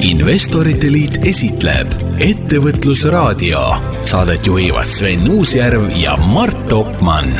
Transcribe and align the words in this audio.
investorite 0.00 0.92
Liit 0.92 1.16
esitleb 1.26 1.90
Ettevõtlusraadio. 2.22 3.60
Saadet 4.06 4.46
juhivad 4.46 4.86
Sven 4.86 5.30
Uusjärv 5.30 5.88
ja 5.98 6.16
Mart 6.16 6.68
Topmann. 6.68 7.32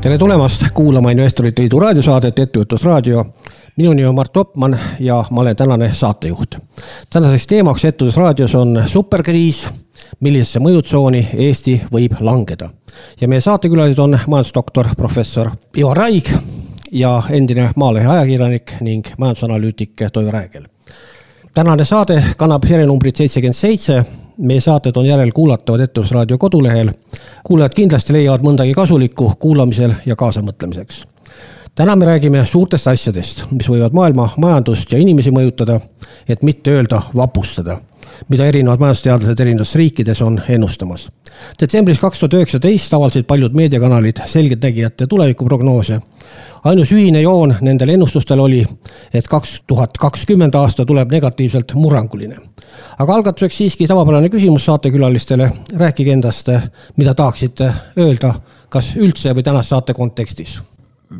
tere 0.00 0.18
tulemast 0.18 0.64
kuulama 0.74 1.10
Investorite 1.10 1.62
Liidu 1.62 1.78
raadiosaadet 1.78 2.38
Ettevõtlusraadio. 2.38 3.24
minu 3.76 3.92
nimi 3.92 4.08
on 4.08 4.14
Mart 4.14 4.32
Topmann 4.32 4.78
ja 5.00 5.24
ma 5.30 5.40
olen 5.40 5.56
tänane 5.56 5.94
saatejuht. 5.94 6.56
tänaseks 7.10 7.46
teemaks 7.46 7.84
Ettevõtlusraadios 7.84 8.54
on 8.54 8.82
superkriis, 8.86 9.66
millisesse 10.20 10.58
mõjutsooni 10.58 11.26
Eesti 11.32 11.82
võib 11.92 12.16
langeda. 12.20 12.70
ja 13.20 13.28
meie 13.28 13.40
saatekülalised 13.40 13.98
on 13.98 14.18
majandusdoktor 14.26 14.86
professor 14.96 15.50
Ivar 15.76 15.96
Raig 15.96 16.30
ja 16.92 17.22
endine 17.30 17.70
Maalehe 17.76 18.06
ajakirjanik 18.06 18.72
ning 18.80 19.06
majandusanalüütik 19.18 19.90
Toivo 20.12 20.30
Räägel 20.30 20.72
tänane 21.54 21.84
saade 21.84 22.24
kannab 22.36 22.64
järjenumbrit 22.64 23.16
seitsekümmend 23.16 23.54
seitse. 23.54 24.04
meie 24.38 24.60
saated 24.60 24.96
on 24.96 25.06
järelkuulatavad 25.06 25.80
Ettevõtlusraadio 25.80 26.38
kodulehel. 26.38 26.90
kuulajad 27.44 27.74
kindlasti 27.74 28.12
leiavad 28.12 28.40
mõndagi 28.40 28.74
kasulikku 28.74 29.32
kuulamisel 29.38 29.92
ja 30.06 30.16
kaasamõtlemiseks. 30.16 31.04
täna 31.74 31.96
me 31.96 32.04
räägime 32.04 32.46
suurtest 32.46 32.88
asjadest, 32.88 33.44
mis 33.50 33.68
võivad 33.68 33.92
maailma 33.92 34.28
majandust 34.36 34.92
ja 34.92 34.98
inimesi 34.98 35.30
mõjutada, 35.30 35.80
et 36.28 36.42
mitte 36.42 36.70
öelda 36.70 37.02
vapustada, 37.16 37.80
mida 38.28 38.46
erinevad 38.46 38.80
majandusteadlased 38.80 39.40
erinevates 39.40 39.74
riikides 39.74 40.22
on 40.22 40.40
ennustamas. 40.48 41.08
detsembris 41.60 41.98
kaks 41.98 42.18
tuhat 42.18 42.34
üheksateist 42.34 42.94
avaldasid 42.94 43.26
paljud 43.26 43.52
meediakanalid 43.52 44.22
selgeltnägijate 44.26 45.06
tulevikuprognoose 45.06 46.00
ainus 46.64 46.92
ühine 46.92 47.22
joon 47.22 47.54
nendel 47.60 47.94
ennustustel 47.96 48.40
oli, 48.40 48.62
et 49.14 49.28
kaks 49.28 49.62
tuhat 49.66 49.98
kakskümmend 49.98 50.54
aasta 50.54 50.86
tuleb 50.86 51.10
negatiivselt 51.10 51.74
murranguline. 51.74 52.36
aga 52.98 53.14
algatuseks 53.14 53.56
siiski 53.56 53.86
tavapärane 53.86 54.28
küsimus 54.28 54.64
saatekülalistele, 54.64 55.50
rääkige 55.76 56.12
endast, 56.12 56.48
mida 56.96 57.14
tahaksite 57.14 57.72
öelda, 57.98 58.34
kas 58.68 58.94
üldse 58.96 59.34
või 59.34 59.42
tänase 59.42 59.68
saate 59.68 59.94
kontekstis? 59.94 60.60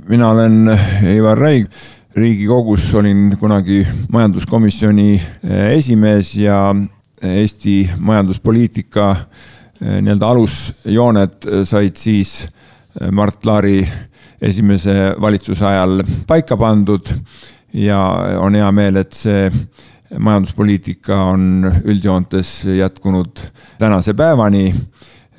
mina 0.08 0.30
olen 0.30 0.70
Ivar 1.16 1.38
Räig 1.38 1.68
riigikogus 2.14 2.94
olin 2.94 3.36
kunagi 3.40 3.86
majanduskomisjoni 4.12 5.22
esimees 5.72 6.34
ja 6.36 6.74
Eesti 7.22 7.90
majanduspoliitika 7.98 9.10
eh, 9.10 10.00
nii-öelda 10.02 10.28
alusjooned 10.28 11.46
said 11.64 11.96
siis 11.96 12.48
Mart 13.10 13.46
Laari 13.46 13.84
esimese 14.42 15.14
valitsuse 15.20 15.66
ajal 15.66 16.02
paika 16.26 16.56
pandud 16.58 17.12
ja 17.72 18.00
on 18.42 18.54
hea 18.58 18.70
meel, 18.74 18.98
et 19.00 19.14
see 19.16 19.46
majanduspoliitika 20.18 21.16
on 21.32 21.64
üldjoontes 21.84 22.64
jätkunud 22.78 23.46
tänase 23.78 24.14
päevani. 24.14 24.74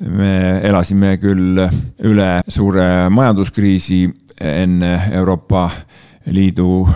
me 0.00 0.58
elasime 0.66 1.16
küll 1.22 1.60
üle 2.02 2.40
suure 2.48 3.08
majanduskriisi 3.14 4.08
enne 4.40 4.90
Euroopa 5.12 5.70
Liidu, 6.26 6.86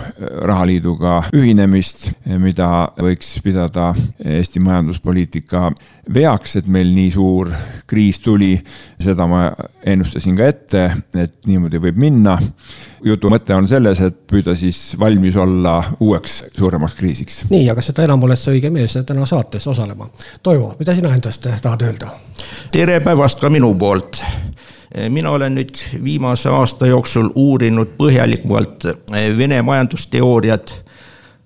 rahaliiduga 0.41 1.19
ühinemist, 1.37 2.07
mida 2.41 2.89
võiks 2.97 3.35
pidada 3.45 3.91
Eesti 4.25 4.61
majanduspoliitika 4.63 5.67
veaks, 6.13 6.55
et 6.57 6.69
meil 6.71 6.89
nii 6.95 7.11
suur 7.13 7.51
kriis 7.87 8.19
tuli. 8.19 8.55
seda 8.99 9.27
ma 9.29 9.51
ennustasin 9.85 10.35
ka 10.35 10.47
ette, 10.49 10.83
et 11.13 11.35
niimoodi 11.45 11.77
võib 11.77 11.97
minna. 11.97 12.37
jutu 13.05 13.29
mõte 13.29 13.53
on 13.55 13.67
selles, 13.67 14.01
et 14.01 14.17
püüda 14.27 14.55
siis 14.55 14.95
valmis 14.99 15.35
olla 15.35 15.83
uueks 15.99 16.43
suuremaks 16.57 16.95
kriisiks. 16.95 17.43
nii, 17.49 17.69
aga 17.69 17.81
seda 17.81 18.03
enam 18.03 18.23
oled 18.23 18.37
sa 18.37 18.51
õige 18.51 18.69
mees 18.73 18.97
täna 19.05 19.25
saates 19.25 19.67
osalema. 19.67 20.09
Toivo, 20.43 20.75
mida 20.79 20.95
sina 20.95 21.13
endast 21.13 21.45
tahad 21.61 21.81
öelda? 21.81 22.09
tere 22.71 22.99
päevast 22.99 23.39
ka 23.39 23.49
minu 23.49 23.75
poolt 23.75 24.23
mina 25.09 25.31
olen 25.31 25.55
nüüd 25.55 25.77
viimase 26.03 26.49
aasta 26.49 26.87
jooksul 26.89 27.29
uurinud 27.35 27.93
põhjalikumalt 27.97 28.85
eh, 28.89 29.37
Vene 29.37 29.61
majandusteooriat 29.61 30.73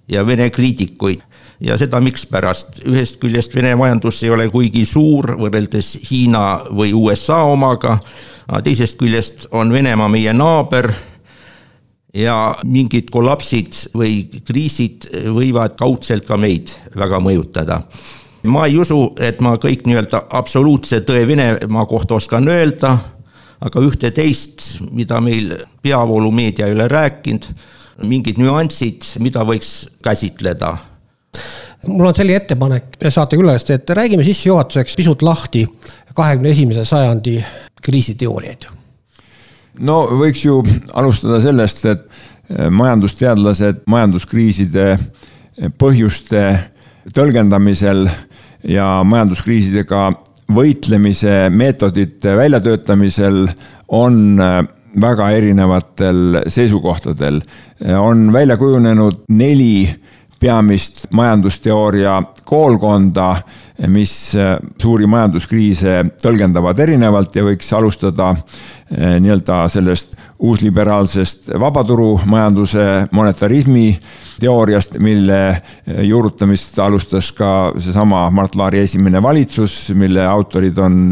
ja 0.07 0.25
Vene 0.27 0.49
kriitikuid. 0.49 1.21
Ja 1.63 1.77
seda 1.79 1.99
mikspärast, 2.03 2.81
ühest 2.87 3.19
küljest 3.21 3.55
Vene 3.55 3.75
majandus 3.79 4.23
ei 4.23 4.31
ole 4.33 4.49
kuigi 4.51 4.85
suur 4.87 5.35
võrreldes 5.39 5.93
Hiina 6.09 6.63
või 6.71 6.91
USA 6.95 7.43
omaga, 7.47 7.99
aga 8.47 8.61
teisest 8.65 8.97
küljest 8.99 9.47
on 9.51 9.71
Venemaa 9.71 10.09
meie 10.11 10.33
naaber 10.33 10.91
ja 12.13 12.55
mingid 12.67 13.07
kollapsid 13.11 13.93
või 13.95 14.41
kriisid 14.43 15.07
võivad 15.35 15.77
kaudselt 15.79 16.27
ka 16.27 16.37
meid 16.37 16.73
väga 16.95 17.19
mõjutada. 17.23 17.81
Ma 18.43 18.65
ei 18.67 18.75
usu, 18.75 19.13
et 19.23 19.39
ma 19.39 19.55
kõik 19.55 19.85
nii-öelda 19.87 20.25
absoluutse 20.35 20.99
tõe 21.07 21.23
Venemaa 21.27 21.85
kohta 21.87 22.19
oskan 22.19 22.49
öelda 22.51 22.97
aga 23.63 23.83
ühte-teist, 23.87 24.65
mida 24.91 25.21
meil 25.23 25.55
peavoolumeedia 25.83 26.67
ei 26.67 26.75
ole 26.75 26.87
rääkinud, 26.91 27.47
mingid 28.09 28.41
nüansid, 28.41 29.05
mida 29.23 29.45
võiks 29.47 29.85
käsitleda 30.03 30.73
mul 31.87 32.07
on 32.07 32.15
selline 32.15 32.39
ettepanek 32.39 32.97
saatekülalist, 33.09 33.71
et 33.73 33.89
räägime 33.89 34.23
sissejuhatuseks 34.23 34.95
pisut 34.95 35.21
lahti 35.25 35.65
kahekümne 36.15 36.53
esimese 36.53 36.85
sajandi 36.85 37.39
kriisiteooriaid. 37.83 38.67
no 39.79 39.97
võiks 40.19 40.45
ju 40.45 40.61
alustada 40.93 41.41
sellest, 41.41 41.85
et 41.85 42.05
eh, 42.05 42.69
majandusteadlased 42.69 43.83
majanduskriiside 43.89 44.97
põhjuste 45.77 46.43
tõlgendamisel 47.13 48.07
ja 48.63 48.87
majanduskriisidega 49.03 50.05
võitlemise 50.51 51.49
meetodite 51.49 52.35
väljatöötamisel 52.37 53.45
on 53.87 54.39
äh, 54.41 54.63
väga 55.01 55.29
erinevatel 55.33 56.43
seisukohtadel. 56.47 57.41
on 57.99 58.33
välja 58.33 58.57
kujunenud 58.57 59.23
neli 59.29 59.89
peamist 60.39 61.05
majandusteooria 61.11 62.17
koolkonda, 62.45 63.35
mis 63.87 64.35
äh, 64.35 64.57
suuri 64.81 65.07
majanduskriise 65.07 66.03
tõlgendavad 66.21 66.79
erinevalt 66.83 67.35
ja 67.35 67.45
võiks 67.47 67.71
alustada 67.73 68.33
äh, 68.35 68.43
nii-öelda 68.93 69.63
sellest 69.71 70.17
uusliberaalsest 70.43 71.49
vabaturumajanduse 71.59 73.07
monetarismi 73.11 73.87
teooriast, 74.39 74.97
mille 74.99 75.39
juurutamist 76.03 76.79
alustas 76.79 77.29
ka 77.37 77.73
seesama 77.79 78.25
Mart 78.33 78.55
Laari 78.59 78.81
esimene 78.83 79.21
valitsus, 79.23 79.93
mille 79.95 80.25
autorid 80.27 80.77
on 80.77 81.11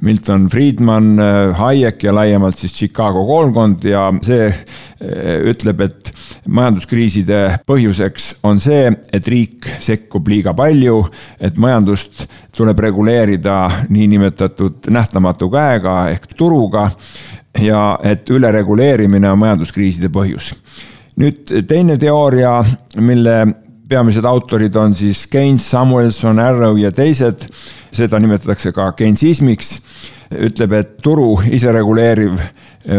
Milton 0.00 0.48
Friedman, 0.50 1.12
Hayek 1.58 2.04
ja 2.06 2.14
laiemalt 2.14 2.58
siis 2.58 2.74
Chicago 2.76 3.24
koolkond 3.28 3.84
ja 3.84 4.06
see 4.24 4.46
eh, 4.48 5.50
ütleb, 5.50 5.82
et 5.84 6.12
majanduskriiside 6.48 7.42
põhjuseks 7.68 8.32
on 8.46 8.60
see, 8.62 8.88
et 9.12 9.28
riik 9.28 9.68
sekkub 9.82 10.30
liiga 10.30 10.54
palju, 10.56 11.02
et 11.40 11.58
majandust 11.60 12.26
tuleb 12.56 12.78
reguleerida 12.78 13.70
niinimetatud 13.88 14.90
nähtamatu 14.90 15.50
käega 15.50 15.96
ehk 16.10 16.26
turuga 16.36 16.90
ja 17.60 17.98
et 18.02 18.30
ülereguleerimine 18.30 19.30
on 19.30 19.38
majanduskriiside 19.38 20.10
põhjus. 20.12 20.52
Nüüd 21.20 21.50
teine 21.68 21.96
teooria, 22.00 22.60
mille 22.96 23.46
peamised 23.90 24.24
autorid 24.24 24.76
on 24.78 24.94
siis 24.94 25.26
Keynes, 25.26 25.66
Samuelson, 25.70 26.38
Arrow 26.38 26.78
ja 26.78 26.92
teised, 26.94 27.48
seda 27.92 28.20
nimetatakse 28.22 28.72
ka 28.72 28.92
Keynesismiks, 28.96 29.74
ütleb, 30.30 30.76
et 30.78 30.92
turu 31.02 31.34
isereguleeriv 31.50 32.38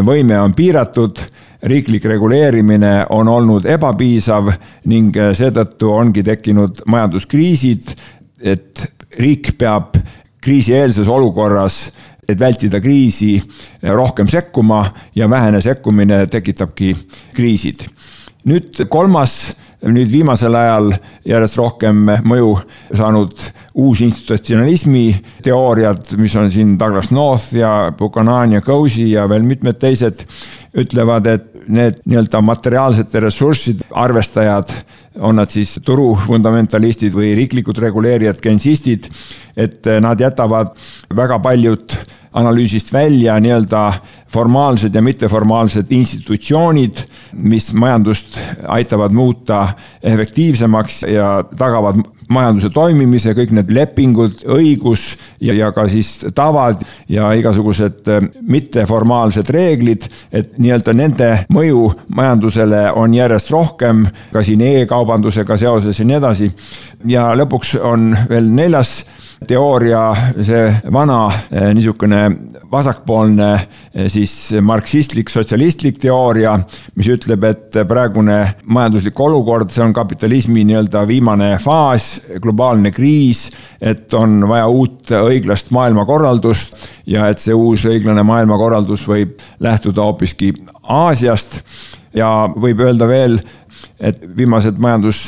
võime 0.06 0.40
on 0.42 0.54
piiratud, 0.54 1.22
riiklik 1.64 2.06
reguleerimine 2.10 3.06
on 3.14 3.30
olnud 3.30 3.68
ebapiisav 3.70 4.50
ning 4.90 5.16
seetõttu 5.38 5.92
ongi 5.94 6.24
tekkinud 6.26 6.84
majanduskriisid, 6.90 7.94
et 8.42 8.86
riik 9.20 9.56
peab 9.60 9.98
kriisieelses 10.42 11.08
olukorras 11.12 11.84
et 12.32 12.40
vältida 12.40 12.80
kriisi, 12.82 13.36
rohkem 13.84 14.30
sekkuma 14.32 14.84
ja 15.16 15.30
vähene 15.30 15.62
sekkumine 15.62 16.26
tekitabki 16.32 16.94
kriisid. 17.36 17.86
Nüüd 18.48 18.80
kolmas, 18.90 19.36
nüüd 19.86 20.10
viimasel 20.10 20.56
ajal 20.58 20.92
järjest 21.28 21.58
rohkem 21.60 22.08
mõju 22.26 22.56
saanud 22.98 23.36
uusinstitutsionalismi 23.82 25.06
teooriad, 25.46 26.16
mis 26.18 26.36
on 26.40 26.50
siin 26.54 26.74
Douglas 26.80 27.12
North 27.14 27.54
ja 27.58 27.92
Buchanan 27.98 28.58
ja 28.58 28.64
Cozy 28.66 29.12
ja 29.12 29.28
veel 29.30 29.46
mitmed 29.46 29.78
teised, 29.82 30.26
ütlevad, 30.78 31.28
et 31.28 31.48
need 31.70 32.00
nii-öelda 32.10 32.42
materiaalsete 32.42 33.22
ressursside 33.22 33.86
arvestajad, 33.94 34.72
on 35.20 35.36
nad 35.36 35.52
siis 35.52 35.76
turu 35.86 36.14
fundamentalistid 36.28 37.14
või 37.16 37.34
riiklikud 37.36 37.78
reguleerijad, 37.84 38.40
gensistid, 38.44 39.10
et 39.60 39.88
nad 40.02 40.20
jätavad 40.20 40.72
väga 41.16 41.40
paljud 41.44 41.98
analüüsist 42.34 42.94
välja 42.94 43.36
nii-öelda 43.44 43.92
formaalsed 44.32 44.96
ja 44.96 45.02
mitteformaalsed 45.04 45.92
institutsioonid, 45.92 47.04
mis 47.44 47.74
majandust 47.74 48.40
aitavad 48.68 49.12
muuta 49.12 49.68
efektiivsemaks 50.04 51.04
ja 51.04 51.44
tagavad 51.58 52.00
majanduse 52.32 52.70
toimimise, 52.72 53.34
kõik 53.36 53.52
need 53.56 53.72
lepingud, 53.76 54.46
õigus 54.56 55.04
ja, 55.44 55.54
ja 55.58 55.72
ka 55.76 55.84
siis 55.92 56.14
tavad 56.36 56.80
ja 57.12 57.32
igasugused 57.36 58.08
äh, 58.08 58.28
mitteformaalsed 58.42 59.52
reeglid, 59.52 60.08
et 60.32 60.56
nii-öelda 60.56 60.96
nende 60.96 61.32
mõju 61.52 61.90
majandusele 62.16 62.86
on 62.96 63.16
järjest 63.18 63.52
rohkem, 63.52 64.06
ka 64.32 64.44
siin 64.48 64.64
e-kaubandusega 64.64 65.60
seoses 65.60 66.00
ja 66.00 66.08
nii 66.08 66.22
edasi. 66.22 66.52
ja 67.08 67.32
lõpuks 67.36 67.76
on 67.82 68.14
veel 68.30 68.48
neljas 68.56 69.02
teooria, 69.48 70.02
see 70.46 70.68
vana 70.94 71.24
eh, 71.50 71.72
niisugune 71.74 72.20
vasakpoolne 72.72 73.48
eh, 73.56 74.08
siis 74.12 74.34
marksistlik, 74.62 75.32
sotsialistlik 75.34 75.98
teooria, 76.02 76.54
mis 77.00 77.10
ütleb, 77.10 77.48
et 77.50 77.80
praegune 77.90 78.38
majanduslik 78.70 79.20
olukord, 79.20 79.72
see 79.74 79.84
on 79.86 79.96
kapitalismi 79.98 80.66
nii-öelda 80.70 81.02
viimane 81.10 81.56
faas, 81.64 82.14
globaalne 82.44 82.94
kriis, 82.94 83.48
et 83.82 84.14
on 84.18 84.40
vaja 84.50 84.68
uut 84.70 85.10
õiglast 85.22 85.74
maailmakorraldust 85.74 86.78
ja 87.10 87.32
et 87.32 87.42
see 87.42 87.58
uus 87.58 87.88
õiglane 87.90 88.24
maailmakorraldus 88.28 89.08
võib 89.10 89.42
lähtuda 89.60 90.06
hoopiski 90.06 90.54
Aasiast. 90.92 91.62
Ja 92.14 92.28
võib 92.52 92.82
öelda 92.84 93.08
veel, 93.08 93.38
et 94.02 94.20
viimased 94.38 94.78
majandus 94.82 95.22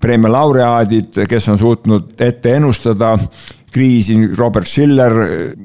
preemia 0.00 0.32
laureaadid, 0.32 1.24
kes 1.28 1.48
on 1.48 1.58
suutnud 1.58 2.20
ette 2.20 2.54
ennustada 2.56 3.16
kriisi, 3.72 4.16
Robert 4.36 4.68
Schiller, 4.68 5.14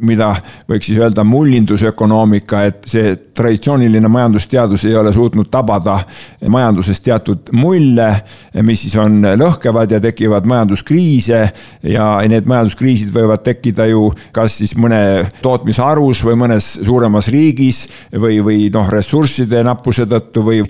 mida 0.01 0.33
võiks 0.69 0.89
siis 0.89 0.99
öelda 1.01 1.23
mullindusökonoomika, 1.27 2.63
et 2.67 2.87
see 2.89 3.15
traditsiooniline 3.35 4.09
majandusteadus 4.11 4.85
ei 4.89 4.95
ole 4.99 5.13
suutnud 5.13 5.49
tabada 5.51 5.99
majanduses 6.47 7.01
teatud 7.03 7.53
mulle, 7.57 8.09
mis 8.61 8.85
siis 8.85 8.95
on 9.01 9.21
lõhkevad 9.39 9.95
ja 9.95 10.01
tekivad 10.03 10.47
majanduskriise. 10.49 11.41
Ja 11.87 12.07
need 12.29 12.47
majanduskriisid 12.49 13.13
võivad 13.15 13.43
tekkida 13.45 13.87
ju 13.89 14.09
kas 14.35 14.57
siis 14.59 14.75
mõne 14.79 15.29
tootmisharus 15.41 16.23
või 16.27 16.37
mõnes 16.43 16.73
suuremas 16.83 17.29
riigis 17.33 17.85
või, 18.11 18.39
või 18.45 18.69
noh, 18.73 18.89
ressursside 18.91 19.63
nappuse 19.65 20.07
tõttu 20.09 20.45
või 20.45 20.63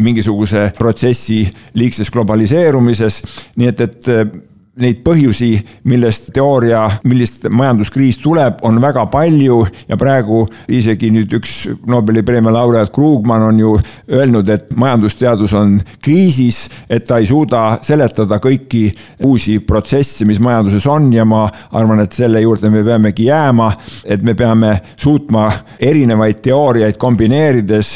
mingisuguse 0.00 0.70
protsessi 0.78 1.42
liigses 1.78 2.10
globaliseerumises, 2.12 3.20
nii 3.60 3.72
et, 3.72 3.84
et 3.86 4.49
neid 4.80 5.02
põhjusi, 5.04 5.52
millest 5.90 6.30
teooria, 6.34 6.86
millist 7.04 7.46
majanduskriis 7.50 8.20
tuleb, 8.22 8.60
on 8.66 8.80
väga 8.82 9.06
palju 9.12 9.60
ja 9.88 9.98
praegu 10.00 10.44
isegi 10.68 11.10
nüüd 11.14 11.32
üks 11.40 11.56
Nobeli 11.90 12.22
preemia 12.26 12.52
laureaat 12.54 12.92
Krugman 12.94 13.42
on 13.48 13.58
ju 13.60 13.74
öelnud, 14.10 14.48
et 14.48 14.72
majandusteadus 14.76 15.54
on 15.56 15.78
kriisis, 16.02 16.62
et 16.88 17.04
ta 17.08 17.20
ei 17.20 17.28
suuda 17.28 17.78
seletada 17.86 18.40
kõiki 18.42 18.86
uusi 19.26 19.58
protsesse, 19.64 20.24
mis 20.28 20.40
majanduses 20.42 20.86
on 20.90 21.10
ja 21.14 21.24
ma 21.28 21.46
arvan, 21.72 22.02
et 22.04 22.16
selle 22.16 22.42
juurde 22.42 22.70
me 22.72 22.84
peamegi 22.86 23.28
jääma, 23.28 23.70
et 24.04 24.22
me 24.22 24.34
peame 24.38 24.76
suutma 25.00 25.48
erinevaid 25.80 26.40
teooriaid 26.44 26.98
kombineerides 27.00 27.92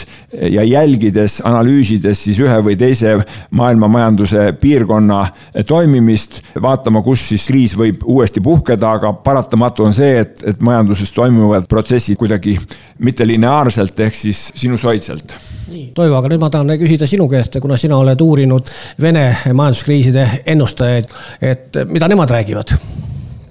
ja 0.50 0.64
jälgides, 0.66 1.38
analüüsides 1.44 2.25
siis 2.26 2.38
ühe 2.42 2.56
või 2.64 2.76
teise 2.78 3.16
maailma 3.54 3.88
majanduse 3.88 4.52
piirkonna 4.60 5.22
toimimist 5.66 6.40
vaatama, 6.62 7.02
kus 7.06 7.28
siis 7.28 7.46
kriis 7.46 7.76
võib 7.78 8.04
uuesti 8.04 8.42
puhkeda, 8.44 8.96
aga 8.98 9.12
paratamatu 9.25 9.88
on 9.88 9.96
see, 9.96 10.19
et, 10.25 10.44
et 10.46 10.60
majanduses 10.64 11.12
toimuvad 11.14 11.69
protsessid 11.70 12.19
kuidagi 12.20 12.58
mittelineaarselt 12.98 14.00
ehk 14.06 14.16
siis 14.19 14.46
sinusoidselt 14.54 15.36
nii, 15.70 15.86
Toivo, 15.96 16.19
aga 16.19 16.31
nüüd 16.32 16.42
ma 16.42 16.50
tahan 16.52 16.75
küsida 16.80 17.08
sinu 17.08 17.26
käest, 17.30 17.56
kuna 17.62 17.78
sina 17.80 17.96
oled 18.00 18.20
uurinud 18.20 18.70
Vene 19.00 19.25
majanduskriiside 19.52 20.26
ennustajaid, 20.54 21.10
et 21.42 21.82
mida 21.90 22.08
nemad 22.10 22.30
räägivad? 22.30 22.76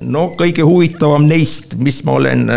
no 0.04 0.30
kõige 0.40 0.66
huvitavam 0.68 1.28
neist, 1.28 1.78
mis 1.80 2.02
ma 2.04 2.18
olen 2.20 2.50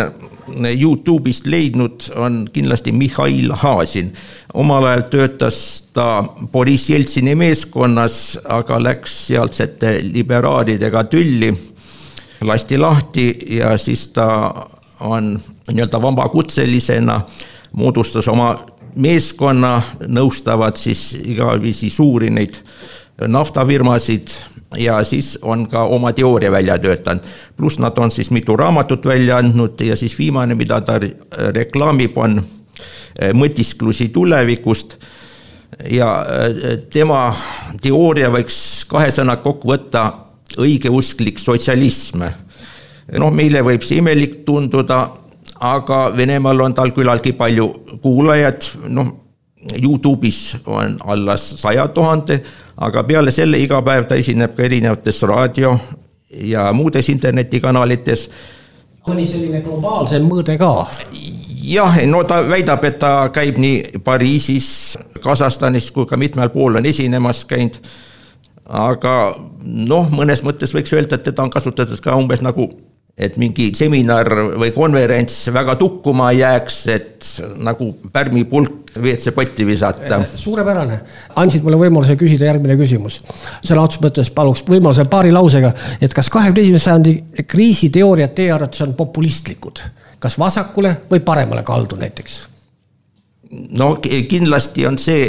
Youtube'ist 0.80 1.46
leidnud, 1.46 2.10
on 2.16 2.46
kindlasti 2.52 2.92
Mihhail 2.92 3.52
Haasin. 3.52 4.12
omal 4.54 4.84
ajal 4.84 5.02
töötas 5.10 5.84
ta 5.92 6.24
Boriss 6.52 6.90
Jeltsini 6.90 7.34
meeskonnas, 7.34 8.38
aga 8.44 8.82
läks 8.82 9.26
sealsete 9.26 10.00
liberaalidega 10.02 11.04
tülli, 11.04 11.52
lasti 12.40 12.78
lahti 12.78 13.38
ja 13.58 13.76
siis 13.78 14.08
ta 14.08 14.54
on 15.00 15.40
nii-öelda 15.72 16.02
vabakutselisena, 16.02 17.20
moodustas 17.72 18.28
oma 18.28 18.54
meeskonna, 18.96 19.82
nõustavad 20.08 20.76
siis 20.76 21.12
igaviisi 21.24 21.90
suuri 21.90 22.30
neid 22.30 22.56
naftafirmasid 23.20 24.28
ja 24.76 25.04
siis 25.04 25.38
on 25.42 25.66
ka 25.68 25.84
oma 25.84 26.12
teooria 26.12 26.52
välja 26.52 26.78
töötanud. 26.78 27.22
pluss 27.56 27.78
nad 27.78 27.98
on 27.98 28.10
siis 28.10 28.30
mitu 28.30 28.56
raamatut 28.56 29.06
välja 29.06 29.36
andnud 29.36 29.80
ja 29.80 29.96
siis 29.96 30.18
viimane, 30.18 30.54
mida 30.54 30.80
ta 30.80 31.00
reklaamib, 31.54 32.16
on 32.16 32.42
eh, 33.20 33.32
mõtisklusi 33.32 34.08
tulevikust. 34.08 34.96
ja 35.90 36.26
eh, 36.28 36.78
tema 36.92 37.36
teooria 37.82 38.30
võiks 38.30 38.84
kahe 38.88 39.10
sõnaga 39.10 39.42
kokku 39.42 39.68
võtta, 39.68 40.12
õigeusklik 40.58 41.38
sotsialism. 41.38 42.22
noh, 43.18 43.30
meile 43.32 43.62
võib 43.62 43.82
see 43.82 43.98
imelik 43.98 44.44
tunduda, 44.44 45.08
aga 45.60 46.12
Venemaal 46.16 46.60
on 46.60 46.74
tal 46.74 46.90
küllaltki 46.90 47.32
palju 47.32 47.68
kuulajaid, 48.02 48.64
noh 48.88 49.25
Youtube'is 49.82 50.56
on 50.66 50.98
alla 51.04 51.36
saja 51.36 51.88
tuhande, 51.88 52.40
aga 52.76 53.04
peale 53.04 53.30
selle 53.30 53.58
iga 53.58 53.82
päev 53.82 54.06
ta 54.08 54.14
esineb 54.14 54.54
ka 54.56 54.62
erinevates 54.62 55.22
raadio 55.22 55.76
ja 56.30 56.72
muudes 56.72 57.08
internetikanalites. 57.08 58.28
mõni 59.06 59.26
selline 59.26 59.60
globaalsem 59.62 60.24
mõõde 60.26 60.58
ka? 60.58 60.86
jah, 61.66 61.98
no 62.06 62.24
ta 62.24 62.40
väidab, 62.48 62.84
et 62.84 62.98
ta 62.98 63.28
käib 63.34 63.58
nii 63.58 64.02
Pariisis, 64.04 64.98
Kasahstanis 65.22 65.90
kui 65.90 66.06
ka 66.06 66.16
mitmel 66.16 66.50
pool 66.50 66.76
on 66.76 66.86
esinemas 66.86 67.44
käinud. 67.44 67.78
aga 68.66 69.36
noh, 69.62 70.10
mõnes 70.10 70.42
mõttes 70.42 70.74
võiks 70.74 70.92
öelda, 70.92 71.14
et 71.14 71.22
teda 71.22 71.42
on 71.42 71.50
kasutatud 71.50 72.00
ka 72.02 72.16
umbes 72.18 72.42
nagu 72.42 72.70
et 73.16 73.36
mingi 73.40 73.70
seminar 73.76 74.28
või 74.60 74.74
konverents 74.76 75.46
väga 75.52 75.76
tukkuma 75.80 76.28
ei 76.34 76.42
jääks, 76.42 76.80
et 76.92 77.28
nagu 77.64 77.88
pärmipulk 78.12 78.92
WC-potti 78.96 79.64
visata. 79.68 80.18
Eh, 80.20 80.34
suurepärane, 80.42 80.98
andsid 81.40 81.64
mulle 81.64 81.80
võimaluse 81.80 82.16
küsida 82.20 82.50
järgmine 82.50 82.76
küsimus. 82.76 83.22
sõna 83.64 83.86
otseses 83.86 84.04
mõttes 84.04 84.32
paluks 84.36 84.64
võimaluse 84.68 85.06
paari 85.08 85.32
lausega, 85.32 85.72
et 86.00 86.12
kas 86.14 86.28
kahekümne 86.32 86.66
esimese 86.66 86.90
sajandi 86.90 87.46
kriisiteooriad 87.48 88.34
teie 88.36 88.52
arvates 88.52 88.84
on 88.84 88.92
populistlikud, 88.94 89.80
kas 90.18 90.38
vasakule 90.38 90.96
või 91.10 91.24
paremale 91.24 91.64
kaldu 91.64 91.96
näiteks? 91.96 92.55
No 93.50 93.96
kindlasti 94.02 94.86
on 94.86 94.98
see, 94.98 95.28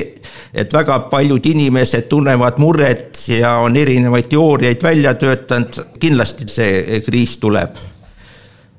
et 0.54 0.74
väga 0.74 1.00
paljud 1.12 1.46
inimesed 1.46 2.08
tunnevad 2.10 2.58
muret 2.62 3.20
ja 3.30 3.58
on 3.64 3.78
erinevaid 3.78 4.30
teooriaid 4.32 4.84
välja 4.84 5.14
töötanud, 5.20 5.78
kindlasti 6.00 6.50
see 6.52 7.02
kriis 7.06 7.38
tuleb. 7.42 7.78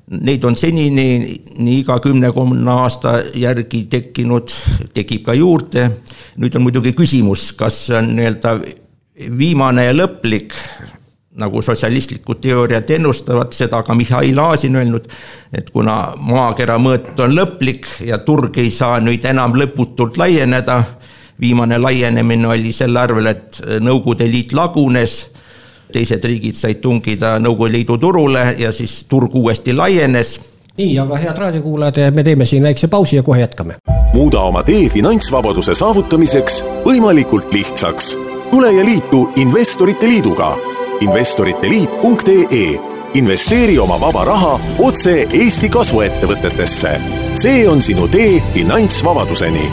Neid 0.09 0.43
on 0.43 0.55
senini 0.57 1.39
nii 1.61 1.79
iga 1.83 1.99
kümnekümne 2.01 2.71
aasta 2.73 3.19
järgi 3.37 3.83
tekkinud, 3.91 4.49
tekib 4.93 5.21
ka 5.27 5.35
juurde. 5.37 5.89
nüüd 6.37 6.55
on 6.55 6.65
muidugi 6.65 6.95
küsimus, 6.97 7.51
kas 7.53 7.85
see 7.85 7.97
on 7.97 8.15
nii-öelda 8.17 8.55
viimane 9.37 9.85
ja 9.85 9.93
lõplik 9.93 10.55
nagu 11.39 11.61
sotsialistlikud 11.61 12.41
teooriad 12.43 12.89
ennustavad, 12.89 13.53
seda 13.55 13.81
ka 13.83 13.95
Mihhail 13.95 14.39
Aasin 14.39 14.75
öelnud, 14.75 15.07
et 15.53 15.69
kuna 15.73 16.13
maakera 16.19 16.77
mõõt 16.81 17.19
on 17.23 17.35
lõplik 17.35 17.87
ja 18.05 18.19
turg 18.25 18.57
ei 18.57 18.71
saa 18.71 18.99
nüüd 19.03 19.25
enam 19.25 19.55
lõputult 19.59 20.19
laieneda, 20.19 20.83
viimane 21.39 21.79
laienemine 21.79 22.47
oli 22.47 22.73
selle 22.75 22.99
arvel, 22.99 23.31
et 23.31 23.61
Nõukogude 23.79 24.27
Liit 24.27 24.53
lagunes, 24.53 25.19
teised 25.93 26.23
riigid 26.23 26.59
said 26.59 26.83
tungida 26.83 27.37
Nõukogude 27.39 27.77
Liidu 27.77 27.97
turule 27.97 28.53
ja 28.59 28.71
siis 28.75 29.03
turg 29.09 29.35
uuesti 29.35 29.73
laienes 29.73 30.37
nii, 30.79 30.95
aga 31.01 31.19
head 31.19 31.37
raadiokuulajad, 31.43 32.15
me 32.15 32.23
teeme 32.23 32.45
siin 32.47 32.63
väikse 32.63 32.87
pausi 32.87 33.15
ja 33.19 33.23
kohe 33.23 33.41
jätkame. 33.41 33.75
muuda 34.13 34.39
oma 34.39 34.63
tee 34.63 34.89
finantsvabaduse 34.89 35.75
saavutamiseks 35.75 36.63
võimalikult 36.85 37.53
lihtsaks. 37.53 38.17
tule 38.51 38.71
ja 38.71 38.85
liitu 38.85 39.29
Investorite 39.35 40.07
Liiduga 40.07 40.57
investoriteliit.ee 41.01 42.79
investeeri 43.13 43.79
oma 43.79 44.01
vaba 44.01 44.25
raha 44.25 44.59
otse 44.79 45.27
Eesti 45.33 45.69
kasvuettevõtetesse. 45.69 47.01
see 47.35 47.69
on 47.69 47.81
sinu 47.81 48.07
tee 48.07 48.43
finantsvabaduseni. 48.53 49.71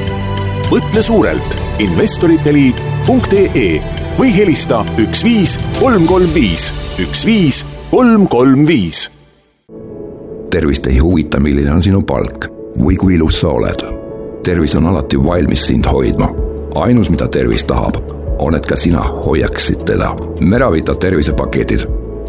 mõtle 0.71 1.03
suurelt 1.03 1.59
investoriteliit.ee 1.79 3.83
või 4.19 4.37
helista 4.37 4.85
üks 4.99 5.25
viis 5.25 5.61
kolm 5.81 6.07
kolm 6.07 6.35
viis, 6.35 6.75
üks 6.99 7.27
viis 7.27 7.65
kolm 7.91 8.29
kolm 8.29 8.67
viis 8.67 9.17
tervist 10.57 10.87
ei 10.87 10.99
huvita, 10.99 11.41
milline 11.41 11.73
on 11.73 11.83
sinu 11.85 12.01
palk 12.07 12.47
või 12.81 12.97
kui 12.97 13.19
ilus 13.19 13.43
sa 13.43 13.51
oled. 13.53 13.83
tervis 14.45 14.75
on 14.79 14.87
alati 14.87 15.19
valmis 15.25 15.67
sind 15.67 15.85
hoidma. 15.85 16.31
ainus, 16.75 17.11
mida 17.11 17.29
tervis 17.29 17.65
tahab, 17.65 17.97
on, 18.39 18.55
et 18.55 18.67
ka 18.67 18.77
sina 18.77 19.03
hoiaksid 19.03 19.85
teda. 19.85 20.15
Meravita 20.41 20.95
tervisepaketid 20.95 21.81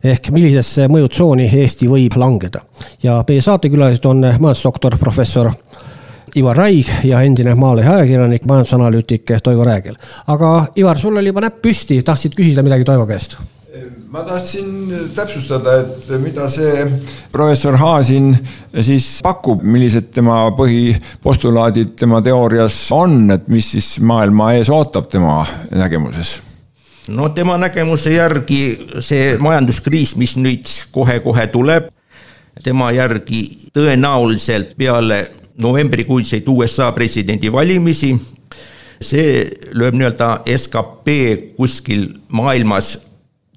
ehk 0.04 0.30
millisesse 0.34 0.88
mõjutsooni 0.88 1.50
Eesti 1.54 1.90
võib 1.90 2.18
langeda. 2.18 2.62
ja 3.04 3.24
meie 3.28 3.42
saatekülalised 3.42 4.06
on 4.06 4.22
majandusdoktor, 4.22 4.98
professor 4.98 5.52
Ivar 6.36 6.58
Raig 6.58 6.88
ja 7.04 7.22
endine 7.22 7.56
Maalehe 7.56 7.90
ajakirjanik, 7.90 8.46
majandusanalüütik 8.46 9.32
Toivo 9.44 9.64
Räägel. 9.64 9.96
aga 10.28 10.68
Ivar, 10.76 10.98
sul 10.98 11.18
oli 11.18 11.28
juba 11.28 11.42
näpp 11.42 11.62
püsti, 11.62 12.02
tahtsid 12.04 12.36
küsida 12.36 12.64
midagi 12.64 12.84
Toivo 12.84 13.06
käest 13.06 13.38
ma 14.12 14.24
tahtsin 14.24 14.92
täpsustada, 15.16 15.80
et 15.82 16.10
mida 16.22 16.48
see 16.52 16.86
professor 17.32 17.78
Haasin 17.80 18.32
siis 18.82 19.20
pakub, 19.24 19.64
millised 19.64 20.12
tema 20.16 20.46
põhipostulaadid 20.58 21.96
tema 22.00 22.22
teoorias 22.26 22.76
on, 22.96 23.26
et 23.36 23.48
mis 23.52 23.72
siis 23.76 23.98
maailma 24.00 24.54
ees 24.58 24.72
ootab 24.74 25.10
tema 25.12 25.42
nägemuses? 25.72 26.38
no 27.08 27.30
tema 27.36 27.58
nägemuse 27.58 28.12
järgi 28.16 28.62
see 29.00 29.36
majanduskriis, 29.40 30.16
mis 30.20 30.36
nüüd 30.40 30.68
kohe-kohe 30.92 31.48
tuleb, 31.54 31.92
tema 32.64 32.92
järgi 32.92 33.44
tõenäoliselt 33.76 34.74
peale 34.80 35.22
novembrikuiseid 35.58 36.48
USA 36.52 36.92
presidendivalimisi 36.94 38.16
see 39.04 39.46
lööb 39.78 39.98
nii-öelda 39.98 40.30
skp 40.58 41.18
kuskil 41.58 42.10
maailmas 42.34 42.96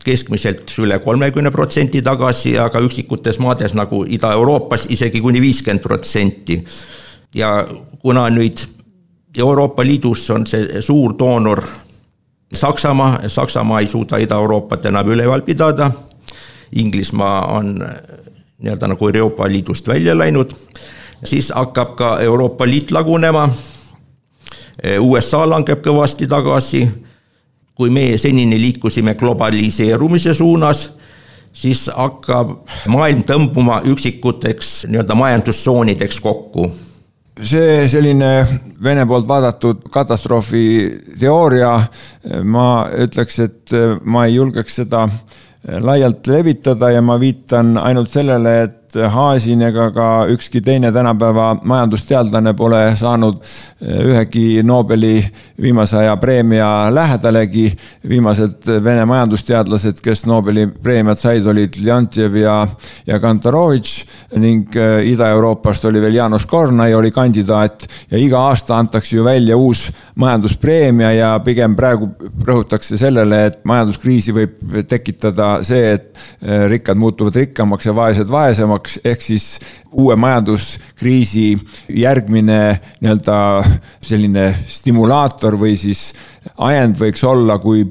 keskmiselt 0.04 0.72
üle 0.78 0.98
kolmekümne 0.98 1.50
protsendi 1.50 2.02
tagasi, 2.02 2.54
aga 2.58 2.80
üksikutes 2.80 3.38
maades 3.38 3.74
nagu 3.76 4.04
Ida-Euroopas 4.08 4.86
isegi 4.88 5.20
kuni 5.20 5.40
viiskümmend 5.40 5.82
protsenti. 5.84 6.64
ja 7.34 7.66
kuna 7.98 8.28
nüüd 8.30 8.58
Euroopa 9.38 9.84
Liidus 9.84 10.30
on 10.30 10.46
see 10.46 10.82
suur 10.82 11.14
doonor 11.18 11.62
Saksamaa, 12.54 13.20
Saksamaa 13.28 13.80
ei 13.80 13.86
suuda 13.86 14.18
Ida-Euroopat 14.18 14.86
enam 14.86 15.08
üleval 15.08 15.42
pidada, 15.42 15.90
Inglismaa 16.72 17.46
on 17.46 17.78
nii-öelda 18.58 18.88
nagu 18.88 19.08
Euroopa 19.08 19.48
Liidust 19.48 19.88
välja 19.88 20.18
läinud, 20.18 20.50
siis 21.24 21.52
hakkab 21.54 21.94
ka 21.96 22.18
Euroopa 22.20 22.66
Liit 22.66 22.90
lagunema, 22.90 23.48
USA 25.00 25.44
langeb 25.50 25.84
kõvasti 25.84 26.26
tagasi 26.26 26.88
kui 27.80 27.88
meie 27.88 28.18
senini 28.20 28.58
liikusime 28.60 29.14
globaliseerumise 29.16 30.34
suunas, 30.36 30.90
siis 31.56 31.86
hakkab 31.88 32.52
maailm 32.92 33.24
tõmbuma 33.24 33.80
üksikuteks 33.88 34.84
nii-öelda 34.90 35.16
majandustsoonideks 35.16 36.20
kokku. 36.20 36.68
See 37.40 37.86
selline 37.88 38.30
Vene 38.84 39.06
poolt 39.08 39.24
vaadatud 39.28 39.86
katastroofi 39.92 40.64
teooria, 41.20 41.72
ma 42.44 42.66
ütleks, 43.00 43.38
et 43.46 43.72
ma 44.04 44.26
ei 44.28 44.36
julgeks 44.36 44.76
seda 44.82 45.06
laialt 45.80 46.28
levitada 46.28 46.90
ja 46.92 47.00
ma 47.04 47.16
viitan 47.20 47.78
ainult 47.80 48.12
sellele, 48.12 48.54
et 48.66 48.79
Haasin 48.94 49.62
ega 49.62 49.90
ka 49.94 50.06
ükski 50.32 50.60
teine 50.60 50.90
tänapäeva 50.92 51.52
majandusteadlane 51.62 52.52
pole 52.58 52.80
saanud 52.98 53.36
eh, 53.38 54.00
ühegi 54.10 54.62
Nobeli 54.66 55.22
viimase 55.60 55.96
aja 55.96 56.16
preemia 56.16 56.90
lähedalegi. 56.94 57.70
viimased 58.08 58.66
Vene 58.84 59.04
majandusteadlased, 59.06 60.00
kes 60.02 60.26
Nobeli 60.26 60.66
preemiat 60.66 61.18
said, 61.18 61.46
olid 61.46 61.76
Leontjev 61.84 62.36
ja, 62.36 62.66
ja 63.06 63.20
Kantarovitš 63.20 64.04
ning 64.36 64.76
eh, 64.76 65.06
Ida-Euroopast 65.12 65.84
oli 65.84 66.00
veel 66.00 66.14
Jaanus 66.14 66.46
Kornai 66.46 66.94
oli 66.94 67.10
kandidaat 67.10 67.86
ja 68.10 68.18
iga 68.18 68.40
aasta 68.50 68.78
antakse 68.78 69.16
ju 69.16 69.24
välja 69.24 69.56
uus 69.56 69.86
majanduspreemia 70.14 71.12
ja 71.12 71.30
pigem 71.44 71.76
praegu 71.76 72.10
rõhutakse 72.44 72.98
sellele, 72.98 73.44
et 73.46 73.62
majanduskriisi 73.64 74.34
võib 74.34 74.84
tekitada 74.88 75.60
see, 75.62 75.94
et 75.94 76.18
eh, 76.42 76.66
rikkad 76.68 76.98
muutuvad 76.98 77.36
rikkamaks 77.36 77.86
ja 77.86 77.94
vaesed 77.94 78.30
vaesemaks 78.30 78.79
jaoks, 78.80 78.98
ehk 79.04 79.20
siis 79.20 79.58
uue 79.92 80.16
majanduskriisi 80.16 81.58
järgmine 81.88 82.80
nii-öelda 83.00 83.36
selline 84.02 84.54
stimulaator 84.66 85.58
või 85.60 85.76
siis 85.76 86.12
ajend 86.58 86.96
võiks 87.00 87.24
olla, 87.24 87.58
kui 87.58 87.84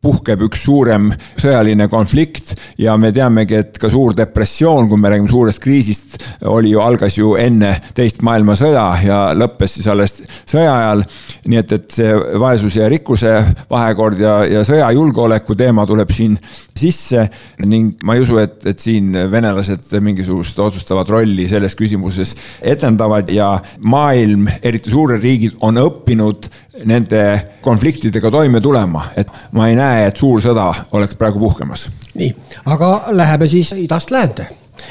puhkeb 0.00 0.46
üks 0.46 0.62
suurem 0.64 1.10
sõjaline 1.36 1.84
konflikt 1.92 2.54
ja 2.80 2.94
me 2.96 3.10
teamegi, 3.12 3.58
et 3.60 3.78
ka 3.80 3.90
suur 3.92 4.14
depressioon, 4.16 4.88
kui 4.88 5.00
me 5.00 5.10
räägime 5.12 5.28
suurest 5.28 5.60
kriisist, 5.60 6.16
oli 6.48 6.72
ju, 6.72 6.80
algas 6.80 7.18
ju 7.18 7.34
enne 7.40 7.74
teist 7.96 8.22
maailmasõda 8.24 8.84
ja 9.04 9.18
lõppes 9.36 9.76
siis 9.76 9.90
alles 9.92 10.16
sõja 10.48 10.72
ajal. 10.72 11.04
nii 11.52 11.60
et, 11.60 11.74
et 11.76 11.98
see 11.98 12.14
vaesuse 12.40 12.80
ja 12.80 12.88
rikkuse 12.92 13.34
vahekord 13.70 14.20
ja, 14.24 14.38
ja 14.48 14.64
sõjajulgeoleku 14.64 15.56
teema 15.58 15.84
tuleb 15.88 16.12
siin 16.16 16.38
sisse 16.80 17.26
ning 17.68 18.00
ma 18.06 18.16
ei 18.16 18.24
usu, 18.24 18.38
et, 18.40 18.56
et 18.72 18.80
siin 18.80 19.12
venelased 19.30 19.92
mingisugust 20.00 20.58
otsustavat 20.64 21.12
rolli 21.12 21.44
selles 21.50 21.76
küsimuses 21.76 22.32
etendavad 22.62 23.28
ja 23.34 23.52
maailm, 23.84 24.48
eriti 24.62 24.92
suured 24.92 25.20
riigid, 25.20 25.60
on 25.60 25.76
õppinud 25.80 26.48
nende 26.88 27.22
konfliktidega 27.64 28.30
toime 28.32 28.60
tulema, 28.60 29.02
et 29.18 29.28
ma 29.56 29.68
ei 29.68 29.76
näe, 29.76 29.89
et 30.06 30.16
suur 30.16 30.42
sõda 30.42 30.70
oleks 30.92 31.18
praegu 31.20 31.38
puhkemas. 31.38 31.88
nii, 32.14 32.34
aga 32.64 32.90
läheme 33.10 33.48
siis 33.48 33.72
idast 33.76 34.10
läände 34.10 34.48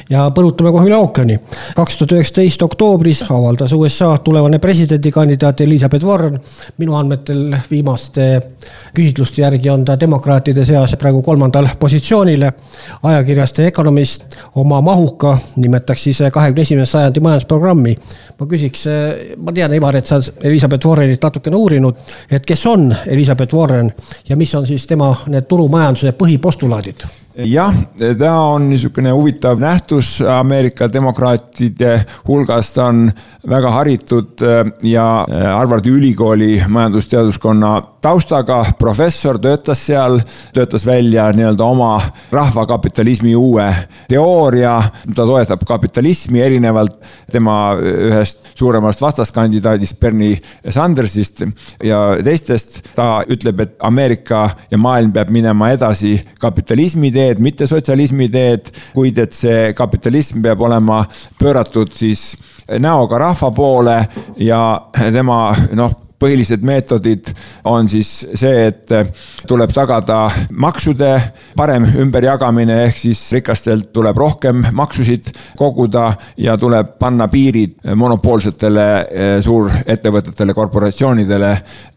ja 0.10 0.28
põrutame 0.36 0.72
kohe 0.72 0.88
üle 0.88 0.98
ookeani. 0.98 1.40
kaks 1.76 1.98
tuhat 1.98 2.16
üheksateist 2.18 2.62
oktoobris 2.66 3.24
avaldas 3.30 3.74
USA 3.74 4.18
tulevane 4.24 4.60
presidendikandidaat 4.60 5.62
Elizabeth 5.62 6.06
Warren. 6.06 6.40
minu 6.78 6.96
andmetel 6.96 7.56
viimaste 7.72 8.42
küsitluste 8.96 9.42
järgi 9.42 9.70
on 9.70 9.86
ta 9.86 10.00
demokraatide 10.00 10.66
seas 10.66 10.96
praegu 10.96 11.22
kolmandal 11.22 11.68
positsioonile. 11.80 12.54
ajakirjas 13.04 13.54
The 13.54 13.68
Economist 13.68 14.36
oma 14.56 14.82
mahuka, 14.82 15.38
nimetaks 15.56 16.04
siis 16.04 16.20
kahekümne 16.32 16.62
esimese 16.62 16.92
sajandi 16.92 17.20
majandusprogrammi. 17.20 17.98
ma 18.40 18.46
küsiks, 18.46 18.86
ma 19.38 19.52
tean, 19.52 19.74
Ivar, 19.74 19.96
et 19.96 20.06
sa 20.06 20.22
Elizabeth 20.44 20.88
Warrenit 20.88 21.24
natukene 21.24 21.56
uurinud, 21.56 21.96
et 22.32 22.46
kes 22.46 22.66
on 22.66 22.96
Elizabeth 23.06 23.54
Warren 23.54 23.94
ja 24.30 24.36
mis 24.36 24.56
on 24.56 24.68
siis 24.68 24.88
tema 24.88 25.16
need 25.28 25.48
turumajanduse 25.48 26.12
põhipostulaadid 26.12 27.19
jah, 27.46 27.74
ta 28.20 28.32
on 28.52 28.70
niisugune 28.70 29.12
huvitav 29.12 29.60
nähtus 29.62 30.18
Ameerika 30.22 30.88
demokraatide 30.92 31.94
hulgas, 32.28 32.74
ta 32.74 32.90
on 32.90 33.08
väga 33.50 33.72
haritud 33.72 34.42
äh, 34.44 34.66
ja 34.84 35.06
äh, 35.30 35.46
Harvardi 35.56 35.90
ülikooli 35.90 36.64
majandusteaduskonna 36.68 37.82
taustaga 38.02 38.64
professor, 38.80 39.40
töötas 39.40 39.82
seal, 39.86 40.20
töötas 40.54 40.86
välja 40.86 41.30
nii-öelda 41.36 41.66
oma 41.66 42.00
rahvakapitalismi 42.32 43.36
uue 43.36 43.68
teooria. 44.08 44.82
ta 45.16 45.26
toetab 45.26 45.64
kapitalismi 45.68 46.42
erinevalt 46.42 47.00
tema 47.32 47.76
ühest 47.80 48.52
suuremast 48.56 49.02
vastaskandidaadist 49.02 50.00
Bernie 50.00 50.40
Sandersist 50.70 51.44
ja 51.84 52.18
teistest. 52.24 52.82
ta 52.96 53.24
ütleb, 53.28 53.60
et 53.60 53.76
Ameerika 53.80 54.50
ja 54.72 54.78
maailm 54.78 55.12
peab 55.12 55.30
minema 55.30 55.72
edasi 55.72 56.22
kapitalismi 56.40 57.12
teed, 57.30 57.42
mitte 57.46 57.70
sotsialismi 57.70 58.30
teed, 58.34 58.70
kuid 58.98 59.22
et 59.22 59.38
see 59.38 59.72
kapitalism 59.78 60.42
peab 60.46 60.62
olema 60.66 61.04
pööratud 61.40 61.94
siis 61.96 62.34
näoga 62.82 63.18
rahva 63.22 63.52
poole 63.56 63.98
ja 64.38 64.62
tema 64.98 65.42
noh 65.78 66.09
põhilised 66.20 66.64
meetodid 66.66 67.30
on 67.70 67.88
siis 67.90 68.10
see, 68.38 68.68
et 68.70 68.92
tuleb 69.48 69.72
tagada 69.74 70.26
maksude 70.52 71.12
parem 71.58 71.86
ümberjagamine, 72.04 72.84
ehk 72.88 72.98
siis 73.00 73.22
rikastelt 73.36 73.92
tuleb 73.96 74.18
rohkem 74.20 74.66
maksusid 74.76 75.32
koguda 75.60 76.12
ja 76.38 76.58
tuleb 76.60 76.96
panna 77.00 77.30
piirid 77.32 77.78
monopoolsetele 77.96 78.88
eh, 79.10 79.36
suurettevõtetele, 79.44 80.56
korporatsioonidele. 80.58 81.54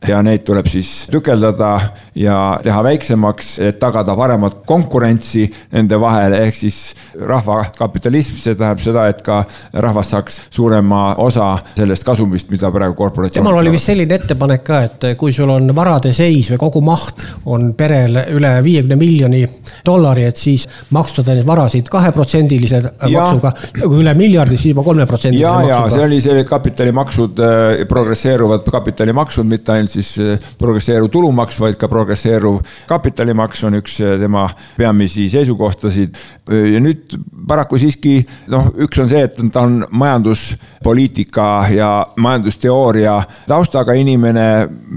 Ja 0.08 0.18
neid 0.24 0.42
tuleb 0.46 0.66
siis 0.70 0.88
tükeldada 1.10 1.72
ja 2.18 2.36
teha 2.62 2.82
väiksemaks, 2.84 3.52
et 3.62 3.78
tagada 3.82 4.16
paremat 4.18 4.62
konkurentsi 4.66 5.44
nende 5.72 5.98
vahel, 6.00 6.34
ehk 6.40 6.58
siis 6.58 6.80
rahvakapitalism, 7.18 8.38
see 8.42 8.56
tähendab 8.58 8.82
seda, 8.82 9.06
et 9.12 9.22
ka 9.22 9.42
rahvas 9.84 10.10
saaks 10.14 10.40
suurema 10.50 11.12
osa 11.22 11.54
sellest 11.76 12.06
kasumist, 12.06 12.50
mida 12.50 12.70
praegu 12.74 12.96
korporatsioonid 12.98 13.42
temal 13.42 13.58
oli 13.58 13.72
vist 13.74 13.88
selline 13.90 14.11
ettepanek 14.16 14.64
ka, 14.66 14.80
et 14.86 15.06
kui 15.18 15.32
sul 15.34 15.50
on 15.52 15.72
varade 15.76 16.12
seis 16.14 16.50
või 16.52 16.60
kogumaht 16.60 17.24
on 17.52 17.72
perel 17.78 18.18
üle 18.34 18.52
viiekümne 18.64 18.98
miljoni 19.00 19.42
dollari, 19.86 20.26
et 20.28 20.38
siis 20.38 20.66
maksustada 20.94 21.36
neid 21.36 21.46
varasid 21.48 21.88
kaheprotsendilise 21.92 22.82
maksuga. 23.12 23.52
kui 23.80 24.00
üle 24.02 24.14
miljardi, 24.18 24.56
siis 24.56 24.72
juba 24.72 24.84
kolmeprotsendilise 24.86 25.48
maksuga. 25.48 25.72
ja, 25.72 25.80
ja 25.86 25.94
see 25.96 26.06
oli 26.06 26.20
see 26.24 26.44
kapitalimaksud, 26.48 27.42
äh, 27.42 27.84
progresseeruvad 27.88 28.68
kapitalimaksud, 28.72 29.48
mitte 29.48 29.76
ainult 29.76 29.94
siis 29.94 30.12
äh, 30.22 30.50
progresseeruv 30.58 31.10
tulumaks, 31.12 31.60
vaid 31.62 31.78
ka 31.80 31.90
progresseeruv 31.90 32.60
kapitalimaks 32.90 33.64
on 33.68 33.80
üks 33.80 33.98
äh, 34.02 34.16
tema 34.20 34.48
peamisi 34.76 35.28
seisukohtasid. 35.32 36.16
ja 36.52 36.80
nüüd 36.82 37.14
paraku 37.48 37.78
siiski 37.78 38.16
noh, 38.50 38.68
üks 38.84 38.98
on 39.00 39.08
see, 39.10 39.22
et 39.24 39.38
ta 39.54 39.62
on 39.66 39.82
majanduspoliitika 39.90 41.46
ja 41.72 41.90
majandusteooria 42.16 43.14
taustaga 43.48 43.94
inimene, 44.02 44.46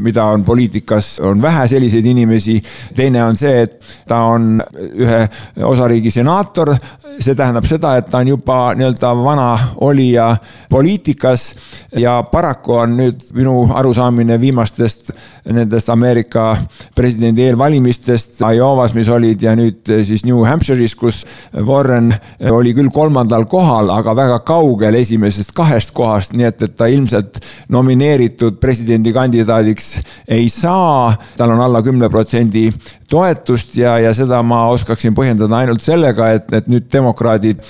mida 0.06 0.26
on 0.34 0.44
poliitikas, 0.46 1.20
on 1.24 1.42
vähe 1.42 1.68
selliseid 1.68 2.06
inimesi. 2.06 2.58
teine 2.96 3.24
on 3.24 3.36
see, 3.36 3.62
et 3.66 3.80
ta 4.08 4.22
on 4.34 4.60
ühe 4.84 5.22
osariigi 5.64 6.12
senaator, 6.12 6.74
see 7.20 7.36
tähendab 7.36 7.66
seda, 7.70 7.96
et 7.98 8.10
ta 8.12 8.22
on 8.24 8.34
juba 8.34 8.60
nii-öelda 8.76 9.14
vana 9.24 9.50
olija 9.86 10.30
poliitikas. 10.70 11.48
Ja 11.96 12.18
paraku 12.32 12.80
on 12.82 12.98
nüüd 13.00 13.24
minu 13.38 13.56
arusaamine 13.74 14.40
viimastest 14.42 15.12
nendest 15.46 15.90
Ameerika 15.90 16.56
presidendi 16.96 17.46
eelvalimistest 17.46 18.42
Iowas, 18.42 18.94
mis 18.98 19.10
olid 19.10 19.42
ja 19.42 19.56
nüüd 19.58 19.86
siis 20.04 20.26
New 20.26 20.44
Hampshire'is, 20.46 20.96
kus 20.98 21.24
Warren 21.54 22.12
oli 22.52 22.74
küll 22.76 22.90
kolmandal 22.94 23.46
kohal, 23.50 23.92
aga 23.94 24.16
väga 24.18 24.40
kaugel 24.48 24.98
esimesest 25.00 25.54
kahest 25.56 25.94
kohast, 25.96 26.34
nii 26.34 26.50
et, 26.50 26.66
et 26.66 26.76
ta 26.78 26.90
ilmselt 26.92 27.40
nomineeritud 27.74 28.60
presidendikandidaadiks 28.96 29.96
ei 30.28 30.50
saa, 30.50 31.14
tal 31.38 31.52
on 31.52 31.62
alla 31.62 31.82
kümne 31.84 32.10
protsendi 32.10 32.72
toetust 33.10 33.76
ja, 33.78 33.98
ja 34.02 34.14
seda 34.18 34.42
ma 34.44 34.66
oskaksin 34.74 35.14
põhjendada 35.16 35.60
ainult 35.60 35.84
sellega, 35.86 36.32
et, 36.36 36.50
et 36.58 36.70
nüüd 36.72 36.88
demokraadid 36.92 37.62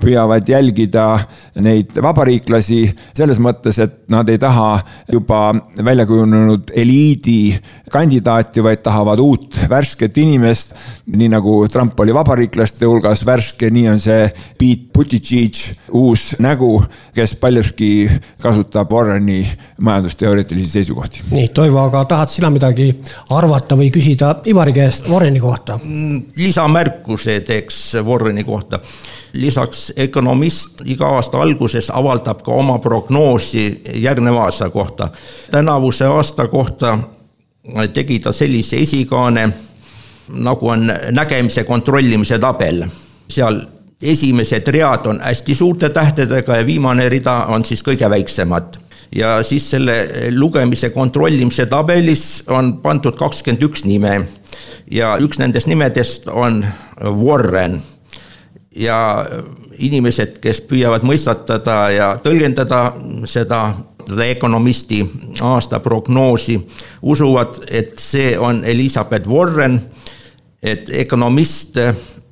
püüavad 0.00 0.48
jälgida 0.48 1.06
neid 1.64 1.96
vabariiklasi 2.02 2.80
selles 3.16 3.40
mõttes, 3.42 3.80
et 3.82 3.96
nad 4.12 4.28
ei 4.30 4.38
taha 4.38 4.76
juba 5.10 5.48
välja 5.84 6.06
kujunenud 6.06 6.70
eliidi 6.74 7.56
kandidaati, 7.90 8.62
vaid 8.64 8.84
tahavad 8.84 9.22
uut 9.22 9.58
värsket 9.70 10.18
inimest. 10.18 10.74
nii 11.06 11.28
nagu 11.28 11.56
Trump 11.68 11.98
oli 12.00 12.14
vabariiklaste 12.14 12.86
hulgas 12.86 13.24
värske, 13.26 13.70
nii 13.70 13.88
on 13.88 14.00
see 14.02 14.28
Pete 14.58 14.90
Buttigieg, 14.94 15.58
uus 15.90 16.34
nägu, 16.38 16.78
kes 17.14 17.36
paljuski 17.36 18.08
kasutab 18.42 18.92
Warreni 18.92 19.42
majandusteoreetilisi 19.80 20.73
seisukohti. 20.74 21.22
nii, 21.30 21.48
Toivo, 21.54 21.80
aga 21.86 22.04
tahad 22.10 22.32
sina 22.32 22.50
midagi 22.50 22.90
arvata 23.30 23.78
või 23.78 23.90
küsida 23.94 24.34
Ivari 24.50 24.74
käest? 24.76 25.08
Warreni 25.10 25.40
kohta? 25.40 25.78
Mm, 25.82 26.22
lisamärkuse 26.36 27.40
teeks 27.46 27.80
Warreni 28.04 28.44
kohta. 28.44 28.80
lisaks 29.32 29.92
Economist 29.96 30.84
iga 30.84 31.08
aasta 31.16 31.40
alguses 31.42 31.90
avaldab 31.90 32.42
ka 32.42 32.52
oma 32.52 32.78
prognoosi 32.78 33.82
järgneva 33.94 34.44
aasta 34.44 34.70
kohta. 34.70 35.10
tänavuse 35.50 36.04
aasta 36.04 36.48
kohta 36.48 36.98
tegi 37.92 38.18
ta 38.18 38.32
sellise 38.32 38.76
esikaane, 38.76 39.48
nagu 40.28 40.68
on 40.68 40.92
nägemise 41.10 41.64
kontrollimise 41.64 42.38
tabel. 42.38 42.84
seal 43.28 43.60
esimesed 44.02 44.66
read 44.68 45.06
on 45.06 45.20
hästi 45.20 45.54
suurte 45.54 45.88
tähtedega 45.88 46.56
ja 46.56 46.66
viimane 46.66 47.08
rida 47.08 47.44
on 47.48 47.64
siis 47.64 47.82
kõige 47.82 48.10
väiksemad 48.10 48.76
ja 49.12 49.42
siis 49.42 49.70
selle 49.70 50.08
lugemise 50.30 50.90
kontrollimise 50.90 51.66
tabelis 51.66 52.44
on 52.46 52.76
pandud 52.82 53.16
kakskümmend 53.18 53.62
üks 53.62 53.84
nime. 53.84 54.20
Ja 54.90 55.16
üks 55.20 55.38
nendest 55.38 55.66
nimedest 55.66 56.28
on 56.28 56.64
Warren. 57.00 57.80
Ja 58.74 59.26
inimesed, 59.78 60.38
kes 60.42 60.60
püüavad 60.66 61.04
mõistatada 61.06 61.78
ja 61.94 62.08
tõlgendada 62.22 62.88
seda 63.30 63.68
The 64.04 64.30
Economisti 64.34 65.00
aasta 65.40 65.78
prognoosi, 65.80 66.58
usuvad, 67.02 67.62
et 67.70 67.94
see 67.98 68.34
on 68.38 68.64
Elizabeth 68.68 69.30
Warren, 69.30 69.78
et 70.62 70.90
Economist 70.90 71.78
Mm, 71.78 72.23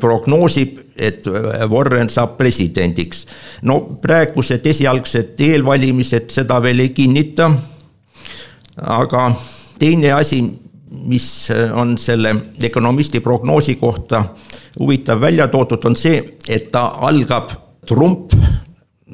prognoosib, 0.00 0.78
et 0.96 1.26
Warren 1.68 2.08
saab 2.08 2.36
presidendiks. 2.38 3.26
no 3.62 3.80
praegused 4.00 4.66
esialgsed 4.66 5.40
eelvalimised 5.40 6.30
seda 6.32 6.60
veel 6.62 6.80
ei 6.80 6.90
kinnita. 6.96 7.50
aga 8.76 9.32
teine 9.78 10.12
asi, 10.12 10.42
mis 11.04 11.48
on 11.74 11.98
selle 11.98 12.34
Economisti 12.62 13.20
prognoosi 13.20 13.74
kohta 13.76 14.24
huvitav 14.78 15.20
välja 15.20 15.48
toodud, 15.48 15.84
on 15.84 15.96
see, 15.96 16.22
et 16.48 16.70
ta 16.70 16.86
algab 17.00 17.50
Trump, 17.86 18.32